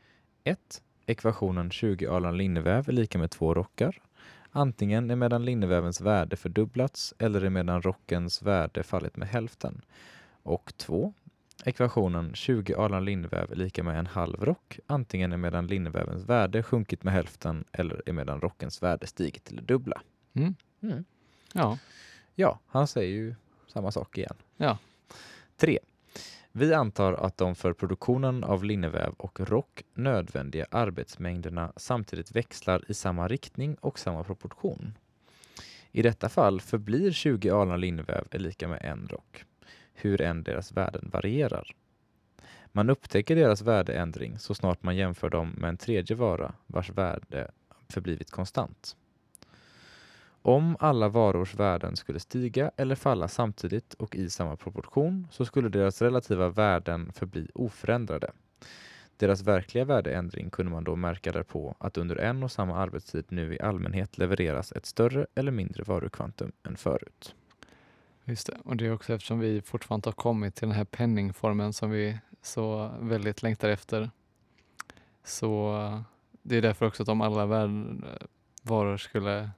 1. 0.44 0.82
Ekvationen 1.06 1.70
20 1.70 2.06
alnar 2.06 2.32
linneväv 2.32 2.88
är 2.88 2.92
lika 2.92 3.18
med 3.18 3.30
två 3.30 3.54
rockar. 3.54 4.02
Antingen 4.50 5.10
är 5.10 5.16
medan 5.16 5.44
linnevävens 5.44 6.00
värde 6.00 6.36
fördubblats 6.36 7.14
eller 7.18 7.44
är 7.44 7.50
medan 7.50 7.82
rockens 7.82 8.42
värde 8.42 8.82
fallit 8.82 9.16
med 9.16 9.28
hälften. 9.28 9.82
Och 10.42 10.72
2. 10.76 11.14
Ekvationen 11.68 12.34
20 12.34 12.74
alnar 12.74 13.00
linneväv 13.00 13.52
är 13.52 13.56
lika 13.56 13.82
med 13.82 13.98
en 13.98 14.06
halv 14.06 14.44
rock. 14.44 14.78
Antingen 14.86 15.32
är 15.32 15.36
medan 15.36 15.66
linnevävens 15.66 16.24
värde 16.24 16.62
sjunkit 16.62 17.04
med 17.04 17.14
hälften 17.14 17.64
eller 17.72 18.02
är 18.06 18.12
medan 18.12 18.40
rockens 18.40 18.82
värde 18.82 19.06
stigit 19.06 19.44
till 19.44 19.56
det 19.56 19.62
dubbla. 19.62 20.02
Mm. 20.34 20.54
Mm. 20.82 21.04
Ja. 21.52 21.78
Ja, 22.34 22.60
han 22.66 22.86
säger 22.86 23.14
ju 23.14 23.34
samma 23.66 23.90
sak 23.90 24.18
igen. 24.18 24.36
Ja. 24.56 24.78
3. 25.56 25.78
Vi 26.52 26.74
antar 26.74 27.12
att 27.12 27.36
de 27.36 27.54
för 27.54 27.72
produktionen 27.72 28.44
av 28.44 28.64
linneväv 28.64 29.12
och 29.16 29.40
rock 29.40 29.82
nödvändiga 29.94 30.66
arbetsmängderna 30.70 31.72
samtidigt 31.76 32.36
växlar 32.36 32.84
i 32.88 32.94
samma 32.94 33.28
riktning 33.28 33.74
och 33.74 33.98
samma 33.98 34.24
proportion. 34.24 34.98
I 35.92 36.02
detta 36.02 36.28
fall 36.28 36.60
förblir 36.60 37.12
20 37.12 37.50
alnar 37.50 37.78
linneväv 37.78 38.26
är 38.30 38.38
lika 38.38 38.68
med 38.68 38.84
en 38.84 39.08
rock, 39.08 39.44
hur 39.96 40.20
än 40.20 40.42
deras 40.42 40.72
värden 40.72 41.10
varierar. 41.12 41.74
Man 42.72 42.90
upptäcker 42.90 43.36
deras 43.36 43.62
värdeändring 43.62 44.38
så 44.38 44.54
snart 44.54 44.82
man 44.82 44.96
jämför 44.96 45.30
dem 45.30 45.50
med 45.50 45.68
en 45.68 45.76
tredje 45.76 46.16
vara 46.16 46.54
vars 46.66 46.90
värde 46.90 47.50
förblivit 47.88 48.30
konstant. 48.30 48.96
Om 50.42 50.76
alla 50.80 51.08
varors 51.08 51.54
värden 51.54 51.96
skulle 51.96 52.20
stiga 52.20 52.70
eller 52.76 52.94
falla 52.94 53.28
samtidigt 53.28 53.94
och 53.94 54.16
i 54.16 54.30
samma 54.30 54.56
proportion 54.56 55.28
så 55.30 55.44
skulle 55.44 55.68
deras 55.68 56.02
relativa 56.02 56.48
värden 56.48 57.12
förbli 57.12 57.48
oförändrade. 57.54 58.32
Deras 59.16 59.42
verkliga 59.42 59.84
värdeändring 59.84 60.50
kunde 60.50 60.72
man 60.72 60.84
då 60.84 60.96
märka 60.96 61.32
därpå 61.32 61.76
att 61.78 61.98
under 61.98 62.16
en 62.16 62.42
och 62.42 62.52
samma 62.52 62.76
arbetstid 62.76 63.24
nu 63.28 63.54
i 63.54 63.60
allmänhet 63.60 64.18
levereras 64.18 64.72
ett 64.72 64.86
större 64.86 65.26
eller 65.34 65.52
mindre 65.52 65.82
varukvantum 65.82 66.52
än 66.62 66.76
förut. 66.76 67.34
Just 68.28 68.46
det. 68.46 68.56
Och 68.64 68.76
det 68.76 68.86
är 68.86 68.92
också 68.92 69.14
eftersom 69.14 69.38
vi 69.38 69.62
fortfarande 69.62 69.98
inte 69.98 70.08
har 70.08 70.22
kommit 70.22 70.54
till 70.54 70.68
den 70.68 70.76
här 70.76 70.84
penningformen 70.84 71.72
som 71.72 71.90
vi 71.90 72.18
så 72.42 72.90
väldigt 73.00 73.42
längtar 73.42 73.68
efter. 73.68 74.10
Så 75.24 76.02
det 76.42 76.56
är 76.56 76.62
därför 76.62 76.86
också 76.86 77.02
att 77.02 77.08
om 77.08 77.20
alla 77.20 77.46
värld, 77.46 77.70
varor 78.62 78.96
skulle 78.96 79.50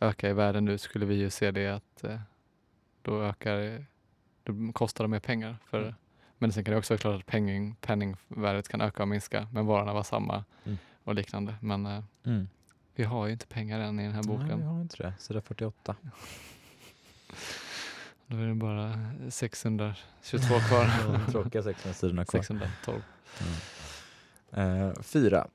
öka 0.00 0.30
i 0.30 0.32
värde 0.32 0.60
nu 0.60 0.78
skulle 0.78 1.06
vi 1.06 1.14
ju 1.14 1.30
se 1.30 1.50
det 1.50 1.68
att 1.68 2.04
eh, 2.04 2.20
då 3.02 3.22
ökar 3.22 3.86
då 4.44 4.72
kostar 4.72 5.04
det 5.04 5.08
mer 5.08 5.20
pengar. 5.20 5.56
För, 5.66 5.82
Mm. 5.82 5.94
Men 6.38 6.52
sen 6.52 6.64
kan 6.64 6.72
det 6.72 6.78
också 6.78 6.94
vara 6.94 6.98
klart 6.98 7.20
att 7.20 7.26
penning, 7.26 7.74
penningvärdet 7.80 8.68
kan 8.68 8.80
öka 8.80 9.02
och 9.02 9.08
minska 9.08 9.48
men 9.52 9.66
varorna 9.66 9.92
var 9.92 10.02
samma 10.02 10.44
Mm. 10.64 10.78
och 11.04 11.14
liknande. 11.14 11.54
Men 11.60 11.86
eh, 11.86 12.02
Mm. 12.24 12.48
vi 12.94 13.04
har 13.04 13.26
ju 13.26 13.32
inte 13.32 13.46
pengar 13.46 13.80
än 13.80 14.00
i 14.00 14.02
den 14.02 14.12
här 14.12 14.22
Nej, 14.22 14.36
boken. 14.38 14.58
vi 14.58 14.64
har 14.64 14.80
inte 14.82 15.02
det. 15.02 15.14
Sida 15.18 15.40
48. 15.40 15.96
Då 18.32 18.38
är 18.38 18.46
det 18.46 18.54
bara 18.54 18.92
622 19.30 20.58
kvar. 20.68 21.12
De 21.26 21.32
tråkiga 21.32 21.62
600 21.62 21.94
sidorna 21.94 22.24
kvar. 22.24 22.42
612. 22.42 23.02
Eh, 24.50 24.92
fyra. 25.02 25.46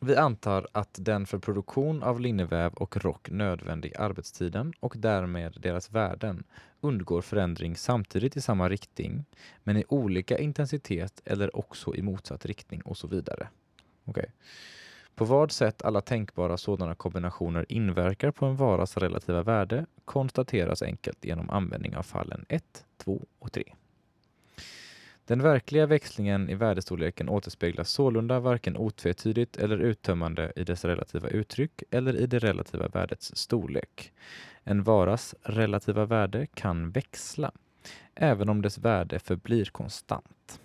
Vi 0.00 0.16
antar 0.16 0.66
att 0.72 0.98
den 1.00 1.26
för 1.26 1.38
produktion 1.38 2.02
av 2.02 2.20
linneväv 2.20 2.72
och 2.74 2.96
rock 2.96 3.30
nödvändig 3.30 3.96
arbetstiden 3.96 4.72
och 4.80 4.94
därmed 4.96 5.56
deras 5.60 5.90
värden 5.90 6.44
undgår 6.80 7.22
förändring 7.22 7.76
samtidigt 7.76 8.36
i 8.36 8.40
samma 8.40 8.68
riktning 8.68 9.24
men 9.64 9.76
i 9.76 9.84
olika 9.88 10.38
intensitet 10.38 11.22
eller 11.24 11.56
också 11.56 11.94
i 11.94 12.02
motsatt 12.02 12.46
riktning 12.46 12.82
och 12.82 12.96
så 12.96 13.06
vidare. 13.06 13.48
Okej. 14.04 14.30
På 15.18 15.24
vad 15.24 15.52
sätt 15.52 15.82
alla 15.82 16.00
tänkbara 16.00 16.56
sådana 16.56 16.94
kombinationer 16.94 17.66
inverkar 17.68 18.30
på 18.30 18.46
en 18.46 18.56
varas 18.56 18.96
relativa 18.96 19.42
värde 19.42 19.86
konstateras 20.04 20.82
enkelt 20.82 21.24
genom 21.24 21.50
användning 21.50 21.96
av 21.96 22.02
fallen 22.02 22.44
1, 22.48 22.84
2 22.96 23.22
och 23.38 23.52
3. 23.52 23.64
Den 25.26 25.42
verkliga 25.42 25.86
växlingen 25.86 26.48
i 26.48 26.54
värdestorleken 26.54 27.28
återspeglas 27.28 27.90
sålunda 27.90 28.40
varken 28.40 28.76
otvetydigt 28.76 29.56
eller 29.56 29.78
uttömmande 29.78 30.52
i 30.56 30.64
dess 30.64 30.84
relativa 30.84 31.28
uttryck 31.28 31.82
eller 31.90 32.16
i 32.16 32.26
det 32.26 32.38
relativa 32.38 32.88
värdets 32.88 33.36
storlek. 33.36 34.12
En 34.64 34.82
varas 34.82 35.34
relativa 35.42 36.04
värde 36.04 36.46
kan 36.46 36.90
växla, 36.90 37.52
även 38.14 38.48
om 38.48 38.62
dess 38.62 38.78
värde 38.78 39.18
förblir 39.18 39.64
konstant. 39.64 40.60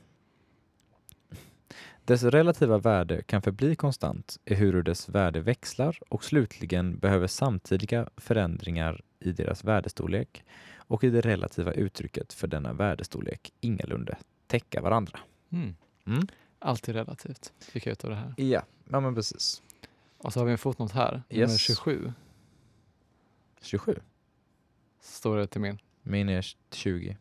Dess 2.05 2.23
relativa 2.23 2.77
värde 2.77 3.23
kan 3.23 3.41
förbli 3.41 3.75
konstant 3.75 4.39
ehuru 4.45 4.81
dess 4.81 5.09
värde 5.09 5.39
växlar 5.39 5.99
och 6.09 6.23
slutligen 6.23 6.97
behöver 6.97 7.27
samtidiga 7.27 8.09
förändringar 8.17 9.01
i 9.19 9.31
deras 9.31 9.63
värdestorlek 9.63 10.43
och 10.77 11.03
i 11.03 11.09
det 11.09 11.21
relativa 11.21 11.71
uttrycket 11.73 12.33
för 12.33 12.47
denna 12.47 12.73
värdestorlek 12.73 13.53
ingalunda 13.61 14.17
täcka 14.47 14.81
varandra. 14.81 15.19
Mm. 15.49 15.75
Mm. 16.05 16.27
Alltid 16.59 16.95
relativt, 16.95 17.53
fick 17.59 17.85
jag 17.85 17.91
ut 17.91 18.03
av 18.03 18.09
det 18.09 18.15
här. 18.15 18.33
Ja, 18.37 18.63
ja 18.89 18.99
men 18.99 19.15
precis. 19.15 19.61
Och 20.17 20.33
så 20.33 20.39
har 20.39 20.45
vi 20.45 20.51
en 20.51 20.57
fotnot 20.57 20.91
här, 20.91 21.23
Yes. 21.29 21.47
nummer 21.47 21.57
27, 21.57 22.13
27. 23.61 23.99
står 25.01 25.37
det 25.37 25.47
till 25.47 25.61
min. 25.61 25.77
Min 26.01 26.29
är 26.29 26.45
20. 26.71 27.17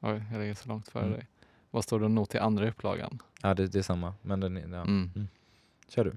Oj, 0.00 0.22
jag 0.32 0.40
ligger 0.40 0.54
så 0.54 0.68
långt 0.68 0.88
före 0.88 1.02
Mm. 1.02 1.14
dig. 1.14 1.26
Vad 1.70 1.84
står 1.84 2.00
det 2.00 2.08
not 2.08 2.30
till 2.30 2.40
andra 2.40 2.68
upplagan? 2.68 3.22
Ja, 3.42 3.54
det, 3.54 3.66
det 3.66 3.78
är 3.78 3.82
samma. 3.82 4.14
Men 4.22 4.40
den 4.40 4.56
ja. 4.56 4.80
Mm. 4.82 5.28
Kör 5.88 6.04
du. 6.04 6.12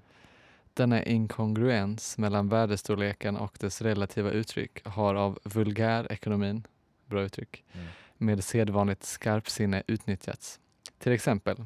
Denna 0.74 1.04
inkongruens 1.04 2.18
mellan 2.18 2.49
värdestorleken 2.49 3.38
och 3.38 3.58
dess 3.60 3.82
relativa 3.82 4.32
uttryck 4.32 4.88
har 4.88 5.16
av 5.16 5.39
vulgärekonomin, 5.43 6.68
bra 7.06 7.22
uttryck, 7.24 7.64
Mm. 7.74 7.88
med 8.18 8.43
sedvanligt 8.43 9.04
skarpsinne 9.04 9.84
utnyttjats. 9.88 10.60
Till 10.97 11.12
exempel, 11.12 11.58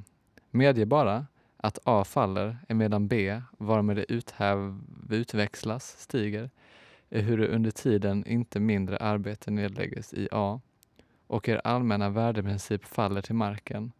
medge 0.51 0.85
bara 0.85 1.25
att 1.57 1.79
A 1.83 2.03
faller 2.03 2.57
emedan 2.69 3.07
B, 3.07 3.41
varmed 3.57 3.95
det 3.97 4.11
uthäv, 4.11 4.79
utväxlas, 5.09 5.95
stiger, 5.99 6.49
ehuru 7.09 7.47
under 7.47 7.71
tiden 7.71 8.25
inte 8.25 8.59
mindre 8.59 8.97
arbete 8.97 9.51
nedlägges 9.51 10.13
i 10.13 10.29
A 10.31 10.61
och 11.27 11.49
er 11.49 11.61
allmänna 11.63 12.09
värdeprincip 12.09 12.85
faller 12.85 13.21
till 13.21 13.35
marken. 13.35 13.91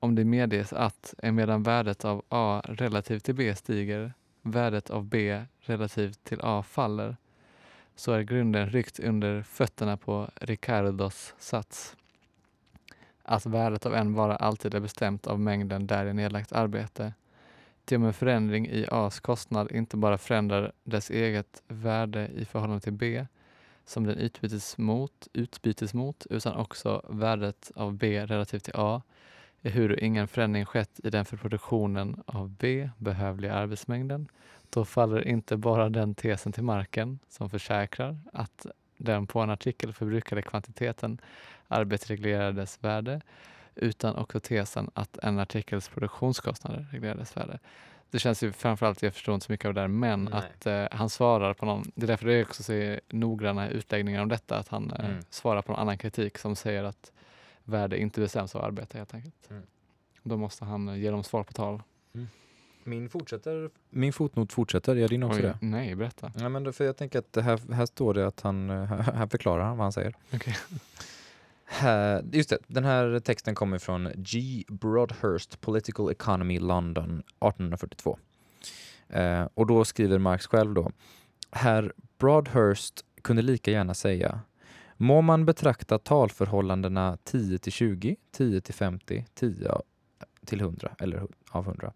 Om 0.00 0.14
det 0.14 0.24
medges 0.24 0.72
att 0.72 1.14
emedan 1.22 1.62
värdet 1.62 2.04
av 2.04 2.22
A 2.28 2.62
relativt 2.64 3.24
till 3.24 3.34
B 3.34 3.54
stiger, 3.54 4.12
värdet 4.42 4.90
av 4.90 5.04
B 5.04 5.42
relativt 5.60 6.24
till 6.24 6.40
A 6.42 6.62
faller, 6.62 7.16
så 7.94 8.12
är 8.12 8.22
grunden 8.22 8.70
ryckt 8.70 9.00
under 9.00 9.42
fötterna 9.42 9.96
på 9.96 10.30
Ricardos 10.34 11.34
sats. 11.38 11.96
Att 13.22 13.46
värdet 13.46 13.86
av 13.86 13.94
en 13.94 14.14
vara 14.14 14.36
alltid 14.36 14.74
är 14.74 14.80
bestämt 14.80 15.26
av 15.26 15.40
mängden 15.40 15.86
där 15.86 16.06
i 16.06 16.14
nedlagt 16.14 16.52
arbete. 16.52 17.12
Till 17.84 17.94
och 17.94 18.00
med 18.00 18.16
förändring 18.16 18.66
i 18.66 18.86
A's 18.86 19.20
kostnad 19.20 19.72
inte 19.72 19.96
bara 19.96 20.18
förändrar 20.18 20.72
dess 20.84 21.10
eget 21.10 21.62
värde 21.68 22.28
i 22.28 22.44
förhållande 22.44 22.80
till 22.80 22.92
B, 22.92 23.26
som 23.84 24.06
den 24.06 24.18
utbytes 24.18 24.78
mot, 24.78 25.28
utbytes 25.32 25.94
mot, 25.94 26.26
utan 26.30 26.56
också 26.56 27.02
värdet 27.08 27.70
av 27.74 27.94
B 27.94 28.26
relativt 28.26 28.64
till 28.64 28.74
A, 28.76 29.02
ehuru 29.62 29.98
ingen 30.00 30.28
förändring 30.28 30.64
skett 30.64 31.00
i 31.04 31.10
den 31.10 31.24
för 31.24 31.36
produktionen 31.36 32.22
av 32.26 32.50
B 32.50 32.90
behövliga 32.98 33.54
arbetsmängden, 33.54 34.28
då 34.70 34.84
faller 34.84 35.28
inte 35.28 35.56
bara 35.56 35.88
den 35.88 36.14
tesen 36.14 36.52
till 36.52 36.62
marken 36.62 37.18
som 37.28 37.50
försäkrar 37.50 38.18
att 38.32 38.66
den 38.96 39.26
på 39.26 39.40
en 39.40 39.50
artikel 39.50 39.92
förbrukade 39.92 40.42
kvantiteten 40.42 41.20
arbetsreglerar 41.68 42.52
dess 42.52 42.78
värde, 42.84 43.20
utan 43.74 44.16
också 44.16 44.40
tesen 44.40 44.90
att 44.94 45.18
en 45.18 45.38
artikels 45.38 45.88
produktionskostnader 45.88 46.86
reglerar 46.92 47.14
dess 47.14 47.36
värde. 47.36 47.58
Det 48.12 48.18
känns 48.18 48.42
ju 48.42 48.52
framförallt, 48.52 49.02
jag 49.02 49.14
förstår 49.14 49.34
inte 49.34 49.46
så 49.46 49.52
mycket 49.52 49.66
av 49.66 49.74
det 49.74 49.80
där, 49.80 49.88
men 49.88 50.24
Nej. 50.24 50.32
att 50.34 50.66
eh, 50.66 50.84
han 50.98 51.10
svarar 51.10 51.54
på 51.54 51.66
någon, 51.66 51.84
det 51.94 52.02
är 52.02 52.06
därför 52.06 52.26
det 52.26 52.34
är 52.34 52.42
också 52.44 52.62
så 52.62 52.72
är 52.72 53.00
noggranna 53.08 53.68
utläggningar 53.68 54.22
om 54.22 54.28
detta, 54.28 54.58
att 54.58 54.68
han 54.68 54.90
eh, 54.90 55.04
Mm. 55.10 55.22
svarar 55.30 55.62
på 55.62 55.72
någon 55.72 55.80
annan 55.80 55.98
kritik 55.98 56.38
som 56.38 56.56
säger 56.56 56.84
att 56.84 57.12
värde 57.64 57.98
inte 57.98 58.20
bestäms 58.20 58.54
av 58.56 58.64
arbete 58.64 58.98
helt 58.98 59.14
enkelt. 59.14 59.50
Mm. 59.50 59.62
Då 60.22 60.36
måste 60.36 60.64
han 60.64 60.88
eh, 60.88 60.96
ge 60.96 61.10
dem 61.10 61.24
svar 61.24 61.42
på 61.42 61.52
tal. 61.52 61.82
Min 62.84 63.08
fortsätter. 63.08 63.70
Min 63.90 64.12
fotnot 64.12 64.52
fortsätter. 64.52 64.96
Gör 64.96 65.08
din 65.08 65.22
också 65.22 65.36
Oj, 65.38 65.42
det? 65.42 65.58
nej, 65.60 65.94
berätta. 65.94 66.32
Ja, 66.36 66.48
men 66.48 66.64
då, 66.64 66.72
för 66.72 66.84
jag 66.84 66.96
tänker 66.96 67.18
att 67.18 67.36
här, 67.44 67.72
här 67.72 67.86
står 67.86 68.14
det 68.14 68.26
att 68.26 68.40
han, 68.40 68.70
eh, 68.70 68.84
här 69.14 69.26
förklarar 69.26 69.64
han 69.64 69.76
vad 69.76 69.84
han 69.84 69.92
säger. 69.92 70.14
Okej. 70.34 70.56
Eh, 71.80 72.20
just 72.32 72.50
det, 72.50 72.58
den 72.66 72.84
här 72.84 73.20
texten 73.20 73.54
kommer 73.54 73.78
från 73.78 74.08
G. 74.16 74.64
Broadhurst 74.68 75.60
Political 75.60 76.10
Economy 76.10 76.58
London 76.58 77.10
1842. 77.18 78.18
Eh, 79.08 79.48
och 79.54 79.66
då 79.66 79.84
skriver 79.84 80.18
Marx 80.18 80.46
själv 80.46 80.74
då. 80.74 80.90
Herr 81.50 81.92
Broadhurst 82.18 83.04
kunde 83.22 83.42
lika 83.42 83.70
gärna 83.70 83.94
säga 83.94 84.40
Må 84.96 85.20
man 85.20 85.44
betrakta 85.44 85.98
talförhållandena 85.98 87.18
10 87.24 87.58
till 87.58 87.72
20, 87.72 88.16
10 88.32 88.60
till 88.60 88.74
50, 88.74 89.24
10 89.34 89.80
till 90.46 90.60
100 90.60 90.90
eller 90.98 91.26
av 91.50 91.64
100 91.64 91.92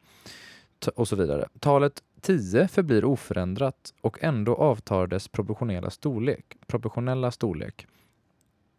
och 0.94 1.08
så 1.08 1.16
vidare. 1.16 1.48
Talet 1.60 2.02
10 2.20 2.68
förblir 2.68 3.04
oförändrat 3.04 3.94
och 4.00 4.18
ändå 4.24 4.54
avtar 4.54 5.06
dess 5.06 5.28
proportionella 5.28 5.90
storlek. 5.90 6.56
Proportionella 6.66 7.30
storlek 7.30 7.86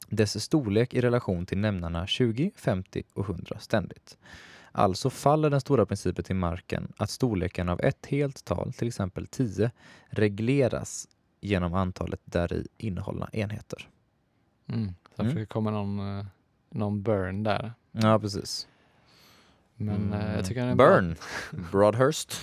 dess 0.10 0.43
storlek 0.43 0.93
i 0.93 1.01
relation 1.01 1.45
till 1.45 1.58
nämnarna 1.58 2.08
20, 2.08 2.51
50 2.55 3.03
och 3.14 3.26
100 3.30 3.60
ständigt. 3.60 4.18
Alltså 4.72 5.10
faller 5.10 5.49
den 5.49 5.62
stora 5.62 5.86
principen 5.86 6.24
till 6.24 6.36
marken 6.36 6.93
att 6.97 7.10
storleken 7.10 7.70
av 7.70 7.82
ett 7.82 8.05
helt 8.05 8.45
tal, 8.45 8.74
till 8.74 8.88
exempel 8.88 9.28
10, 9.28 9.72
regleras 10.10 11.08
genom 11.41 11.74
antalet 11.74 12.20
däri 12.26 12.68
innehållna 12.78 13.30
enheter. 13.34 13.89
Mm. 14.68 14.93
Så 15.16 15.22
Mm. 15.22 15.32
försöker 15.34 15.45
komma 15.53 15.72
någon, 15.72 16.18
eh, 16.20 16.26
någon 16.70 17.01
burn 17.03 17.43
där. 17.43 17.74
Ja, 17.91 18.20
precis. 18.20 18.68
Men 19.76 20.14
eh, 20.14 20.20
Mm. 20.22 20.36
jag 20.36 20.45
tycker 20.45 20.62
det 20.62 20.68
är 20.68 20.72
en 20.72 20.78
bra, 20.78 20.88
Burn! 20.89 21.16
Broadhurst. 21.72 22.34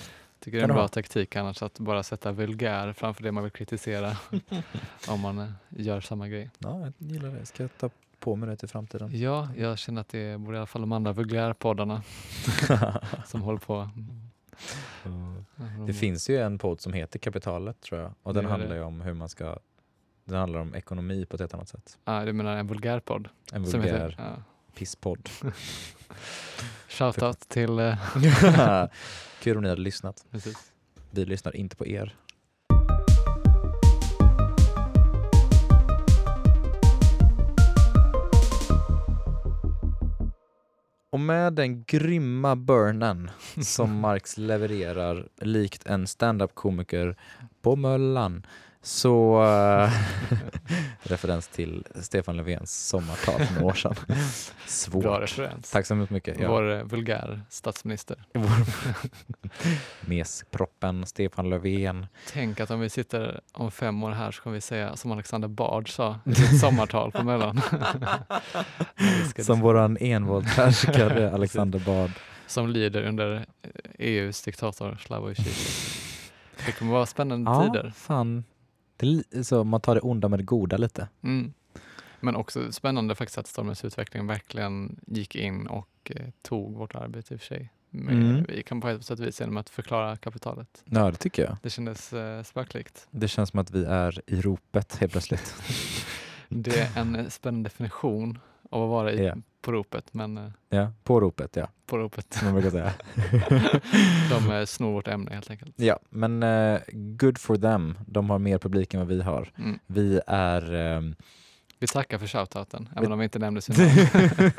Tycker 0.44 0.58
det 0.58 0.64
är 0.64 0.68
en 0.68 0.74
bra 0.74 0.88
taktik 0.88 1.36
annars 1.36 1.62
att 1.62 1.78
bara 1.78 2.02
sätta 2.02 2.32
vulgär 2.32 2.92
framför 2.92 3.22
det 3.22 3.32
man 3.32 3.42
vill 3.42 3.52
kritisera 3.52 4.16
om 5.08 5.20
man 5.20 5.38
eh, 5.38 5.48
gör 5.68 6.00
samma 6.00 6.28
grej. 6.28 6.50
Ja, 6.58 6.80
jag 6.80 6.92
gillar 6.98 7.28
det. 7.30 7.46
Ska 7.46 7.62
jag 7.62 7.70
ta 7.78 7.90
på 8.18 8.36
mig 8.36 8.48
det 8.48 8.56
till 8.56 8.68
framtiden? 8.68 9.20
Ja, 9.20 9.48
jag 9.56 9.78
känner 9.78 10.00
att 10.00 10.08
det 10.08 10.40
borde 10.40 10.56
i 10.56 10.58
alla 10.58 10.66
fall 10.66 10.80
de 10.80 10.92
andra 10.92 11.12
vulgärpoddarna 11.12 12.02
som 13.26 13.42
håller 13.42 13.58
på. 13.58 13.88
Det 15.86 15.92
finns 15.92 16.30
ju 16.30 16.38
en 16.38 16.58
podd 16.58 16.80
som 16.80 16.92
heter 16.92 17.18
Kapitalet 17.18 17.80
tror 17.80 18.00
jag. 18.00 18.12
Och 18.22 18.34
den 18.34 18.44
handlar 18.46 18.76
ju 18.76 18.82
om 18.82 19.00
hur 19.00 19.14
man 19.14 19.28
ska... 19.28 19.58
Den 20.24 20.38
handlar 20.38 20.60
om 20.60 20.74
ekonomi 20.74 21.26
på 21.26 21.36
ett 21.36 21.40
helt 21.40 21.54
annat 21.54 21.68
sätt. 21.68 21.98
Ja, 22.04 22.24
du 22.24 22.32
menar 22.32 22.56
en 22.56 22.66
vulgärpodd? 22.66 23.28
En 23.52 23.64
vulgär 23.64 23.82
heter- 23.82 24.14
ja. 24.18 24.42
pisspodd. 24.74 25.28
Shoutout 26.94 27.48
till... 27.48 27.78
eh, 27.78 27.96
Kul 29.42 29.56
om 29.56 29.62
ni 29.62 29.68
hade 29.68 29.80
lyssnat. 29.82 30.24
precis. 30.30 30.72
Vi 31.10 31.24
lyssnar 31.24 31.56
inte 31.56 31.76
på 31.76 31.86
er. 31.86 32.14
Och 41.10 41.20
med 41.20 41.52
den 41.52 41.84
grymma 41.84 42.56
burnen 42.56 43.30
som 43.62 44.00
Marx 44.00 44.38
levererar 44.38 45.28
likt 45.40 45.86
en 45.86 46.06
stand-up 46.06 46.54
komiker 46.54 47.16
på 47.62 47.76
Möllan 47.76 48.46
så, 48.86 49.42
eh, 49.44 49.90
Referens 51.02 51.48
till 51.48 51.84
Stefan 51.94 52.36
Löfvens 52.36 52.86
sommartal 52.88 53.40
för 53.46 53.54
några 53.54 53.66
år 53.66 53.72
sedan. 53.74 53.94
Bra 54.08 54.16
Svårt. 54.66 55.20
referens. 55.22 55.70
Tack 55.70 55.86
så 55.86 55.94
mycket. 55.94 56.40
Ja. 56.40 56.48
Vår 56.50 56.72
eh, 56.72 56.82
vulgär 56.82 57.40
statsminister. 57.48 58.24
Mesproppen, 60.00 61.06
Stefan 61.06 61.50
Löfven. 61.50 62.06
Tänk 62.32 62.60
att 62.60 62.70
om 62.70 62.80
vi 62.80 62.90
sitter 62.90 63.40
om 63.52 63.70
fem 63.70 64.02
år 64.02 64.10
här 64.10 64.30
så 64.30 64.42
kommer 64.42 64.54
vi 64.54 64.60
säga 64.60 64.96
som 64.96 65.12
Alexander 65.12 65.48
Bard 65.48 65.90
sa 65.92 66.18
i 66.24 66.34
sitt 66.34 66.60
sommartal 66.60 67.12
på 67.12 67.22
Mellan. 67.22 67.60
Som 69.38 69.60
våran 69.60 69.96
envåldshärskare 70.00 71.32
Alexander 71.32 71.78
Bard. 71.78 72.10
som 72.46 72.68
lider 72.68 73.02
under 73.02 73.46
EUs 73.98 74.42
diktator 74.42 74.98
Slavoj 75.06 75.34
Žižek. 75.34 76.00
Det 76.66 76.72
kommer 76.72 76.92
vara 76.92 77.06
spännande 77.06 77.50
Ja, 77.50 77.62
tider. 77.62 77.92
fan. 77.96 78.44
Det 78.96 79.46
så 79.46 79.64
man 79.64 79.80
tar 79.80 79.94
det 79.94 80.00
onda 80.00 80.28
med 80.28 80.38
det 80.38 80.42
goda 80.42 80.76
lite. 80.76 81.08
Mm. 81.22 81.52
Men 82.20 82.36
också 82.36 82.72
spännande 82.72 83.14
faktiskt 83.14 83.38
att 83.38 83.46
Stormens 83.46 83.84
utveckling 83.84 84.26
verkligen 84.26 85.00
gick 85.06 85.36
in 85.36 85.66
och 85.66 86.12
eh, 86.14 86.26
tog 86.42 86.74
vårt 86.74 86.94
arbete 86.94 87.34
i 87.34 87.36
och 87.36 87.40
för 87.40 87.46
sig. 87.46 87.72
Men 87.90 88.30
Mm. 88.30 88.44
Vi 88.48 88.62
kan 88.62 88.80
på 88.80 88.88
ett 88.88 89.04
sätt 89.04 89.20
och 89.20 89.26
vis 89.26 89.40
genom 89.40 89.56
att 89.56 89.70
förklara 89.70 90.16
kapitalet. 90.16 90.82
Ja, 90.84 91.10
det 91.10 91.16
tycker 91.16 91.44
jag. 91.44 91.56
Det 91.62 91.70
kändes 91.70 92.12
eh, 92.12 92.42
spöklikt. 92.42 93.06
Det 93.10 93.28
känns 93.28 93.50
som 93.50 93.60
att 93.60 93.70
vi 93.70 93.84
är 93.84 94.20
i 94.26 94.40
ropet 94.40 94.96
helt 94.96 95.12
plötsligt. 95.12 95.54
Det 96.48 96.78
är 96.78 97.00
en 97.00 97.30
spännande 97.30 97.68
definition 97.68 98.38
av 98.70 98.82
att 98.82 98.88
vara 98.90 99.12
i, 99.12 99.26
Ja. 99.26 99.34
på 99.60 99.72
ropet, 99.72 100.14
men 100.14 100.38
eh, 100.38 100.50
Ja, 100.68 100.92
på 101.04 101.20
ropet, 101.20 101.56
ja. 101.56 101.68
på 101.86 101.98
ropet. 101.98 102.26
Som 102.34 102.44
man 102.46 102.54
brukar 102.54 102.70
säga. 102.70 102.92
De 104.30 104.52
eh, 104.52 104.64
snor 104.64 104.92
vårt 104.92 105.08
ämne 105.08 105.34
helt 105.34 105.50
enkelt. 105.50 105.72
Ja, 105.76 105.98
men 106.10 106.42
eh, 106.42 106.80
good 106.92 107.38
for 107.38 107.56
them. 107.56 107.98
De 108.06 108.30
har 108.30 108.38
mer 108.38 108.58
publik 108.58 108.94
än 108.94 109.00
vad 109.00 109.08
vi 109.08 109.22
har. 109.22 109.48
Mm. 109.58 109.78
Vi 109.86 110.20
är... 110.26 110.74
ehm, 110.74 111.14
Vi 111.78 111.86
tackar 111.86 112.18
för 112.18 112.26
shoutouten, 112.26 112.88
även 112.96 113.12
om 113.12 113.18
vi 113.18 113.24
inte 113.24 113.38
nämnde 113.38 113.60
sin 113.62 113.74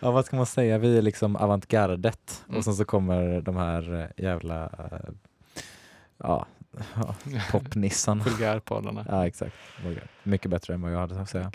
ja, 0.00 0.10
vad 0.10 0.24
ska 0.26 0.36
man 0.36 0.46
säga? 0.46 0.78
Vi 0.78 0.98
är 0.98 1.02
liksom 1.02 1.36
avantgardet 1.36 2.44
Mm. 2.48 2.58
och 2.58 2.64
sen 2.64 2.74
så 2.74 2.84
kommer 2.84 3.40
de 3.40 3.56
här 3.56 4.12
jävla 4.16 4.64
eh, 4.64 5.10
ja, 6.18 6.46
popnissarna. 7.52 8.24
Vulgärpoddarna. 8.24 9.04
Ja, 9.08 9.26
exakt. 9.26 9.54
Mycket 10.22 10.50
bättre 10.50 10.74
än 10.74 10.80
vad 10.82 10.92
jag 10.92 10.98
hade 10.98 11.20
att 11.20 11.30
säga. 11.30 11.52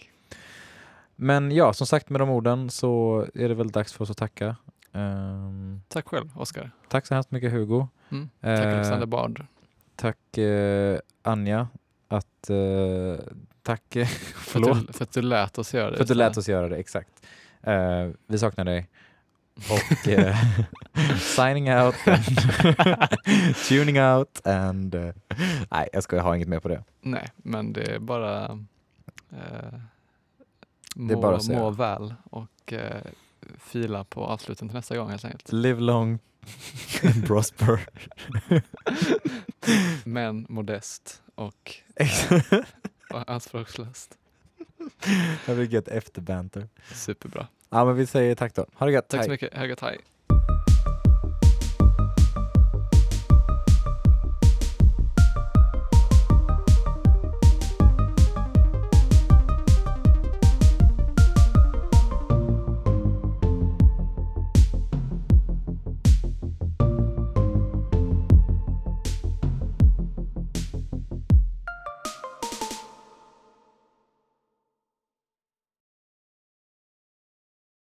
Men 1.16 1.52
ja, 1.52 1.74
som 1.74 1.88
sagt 1.88 2.10
med 2.10 2.22
de 2.22 2.30
orden 2.30 2.70
så 2.70 3.26
är 3.34 3.50
det 3.50 3.56
väl 3.56 3.72
dags 3.72 3.94
för 3.94 4.04
oss 4.04 4.10
att 4.12 4.18
tacka. 4.18 4.56
Ehm, 4.94 5.82
Tack 5.88 6.08
själv, 6.08 6.30
Oskar. 6.36 6.72
tack 6.90 7.06
så 7.08 7.14
hemskt 7.14 7.32
mycket 7.32 7.52
Hugo. 7.52 7.88
Mm. 8.12 8.30
Tack 8.42 8.50
Eh, 8.60 8.74
Alexander 8.74 9.06
Bard. 9.08 9.46
Tack 9.96 10.38
eh, 10.38 11.00
Anja. 11.24 11.68
Att, 12.08 12.50
eh, 12.50 13.26
tack, 13.64 13.96
eh, 13.96 14.06
För 14.34 14.52
förlåt. 14.52 14.78
att, 14.78 14.88
du, 14.88 14.94
för 14.94 15.04
att 15.04 15.12
du 15.12 15.22
lät 15.22 15.58
oss 15.58 15.74
göra 15.74 15.90
det. 15.92 15.96
För 15.98 16.04
att 16.04 16.08
du 16.08 16.14
lät 16.14 16.38
oss 16.38 16.50
göra 16.50 16.68
det, 16.70 16.76
exakt. 16.78 17.26
Eh, 17.62 18.10
vi 18.28 18.38
saknar 18.40 18.66
dig. 18.66 18.90
Och 19.56 19.98
signing 21.20 21.74
out, 21.74 21.96
tuning 23.70 24.02
out 24.02 24.48
and... 24.48 24.96
nej, 25.72 25.90
jag 25.94 26.04
ska 26.04 26.22
ha 26.22 26.36
inget 26.36 26.48
mer 26.48 26.60
på 26.60 26.68
det. 26.68 26.84
Nej, 27.02 27.28
men 27.38 27.74
det 27.74 27.82
är 27.96 28.00
bara 28.00 28.60
må, 30.96 31.08
Det 31.08 31.14
är 31.14 31.22
bara 31.22 31.36
att 31.36 31.44
säga. 31.44 31.60
må 31.60 31.70
väl 31.70 32.14
och 32.24 32.74
eh, 32.74 33.02
fila 33.60 34.04
på 34.04 34.26
avsluten 34.26 34.68
till 34.70 34.76
nästa 34.76 34.98
gång 34.98 35.10
helt 35.10 35.26
enkelt. 35.26 35.52
Live 35.52 35.80
long 35.82 36.20
and 37.04 37.28
prosper. 37.28 37.80
Men 40.04 40.46
modest 40.50 41.22
och, 41.36 41.76
och 43.14 43.30
anspråkslöst. 43.30 44.18
jag 45.48 45.56
vill 45.56 45.74
get 45.74 45.88
efterbanter. 45.88 46.70
Superbra. 46.94 47.48
Ja, 47.70 47.86
men 47.86 47.96
vi 47.96 48.06
säger 48.06 48.36
tack 48.36 48.56
då. 48.56 48.66
Ha 48.74 48.86
det 48.86 48.92
gött. 48.92 49.08
Tack 49.08 49.18
Hej. 49.18 49.26
så 49.26 49.32
mycket. 49.32 49.54
Höga 49.54 49.76
hej. 49.82 50.00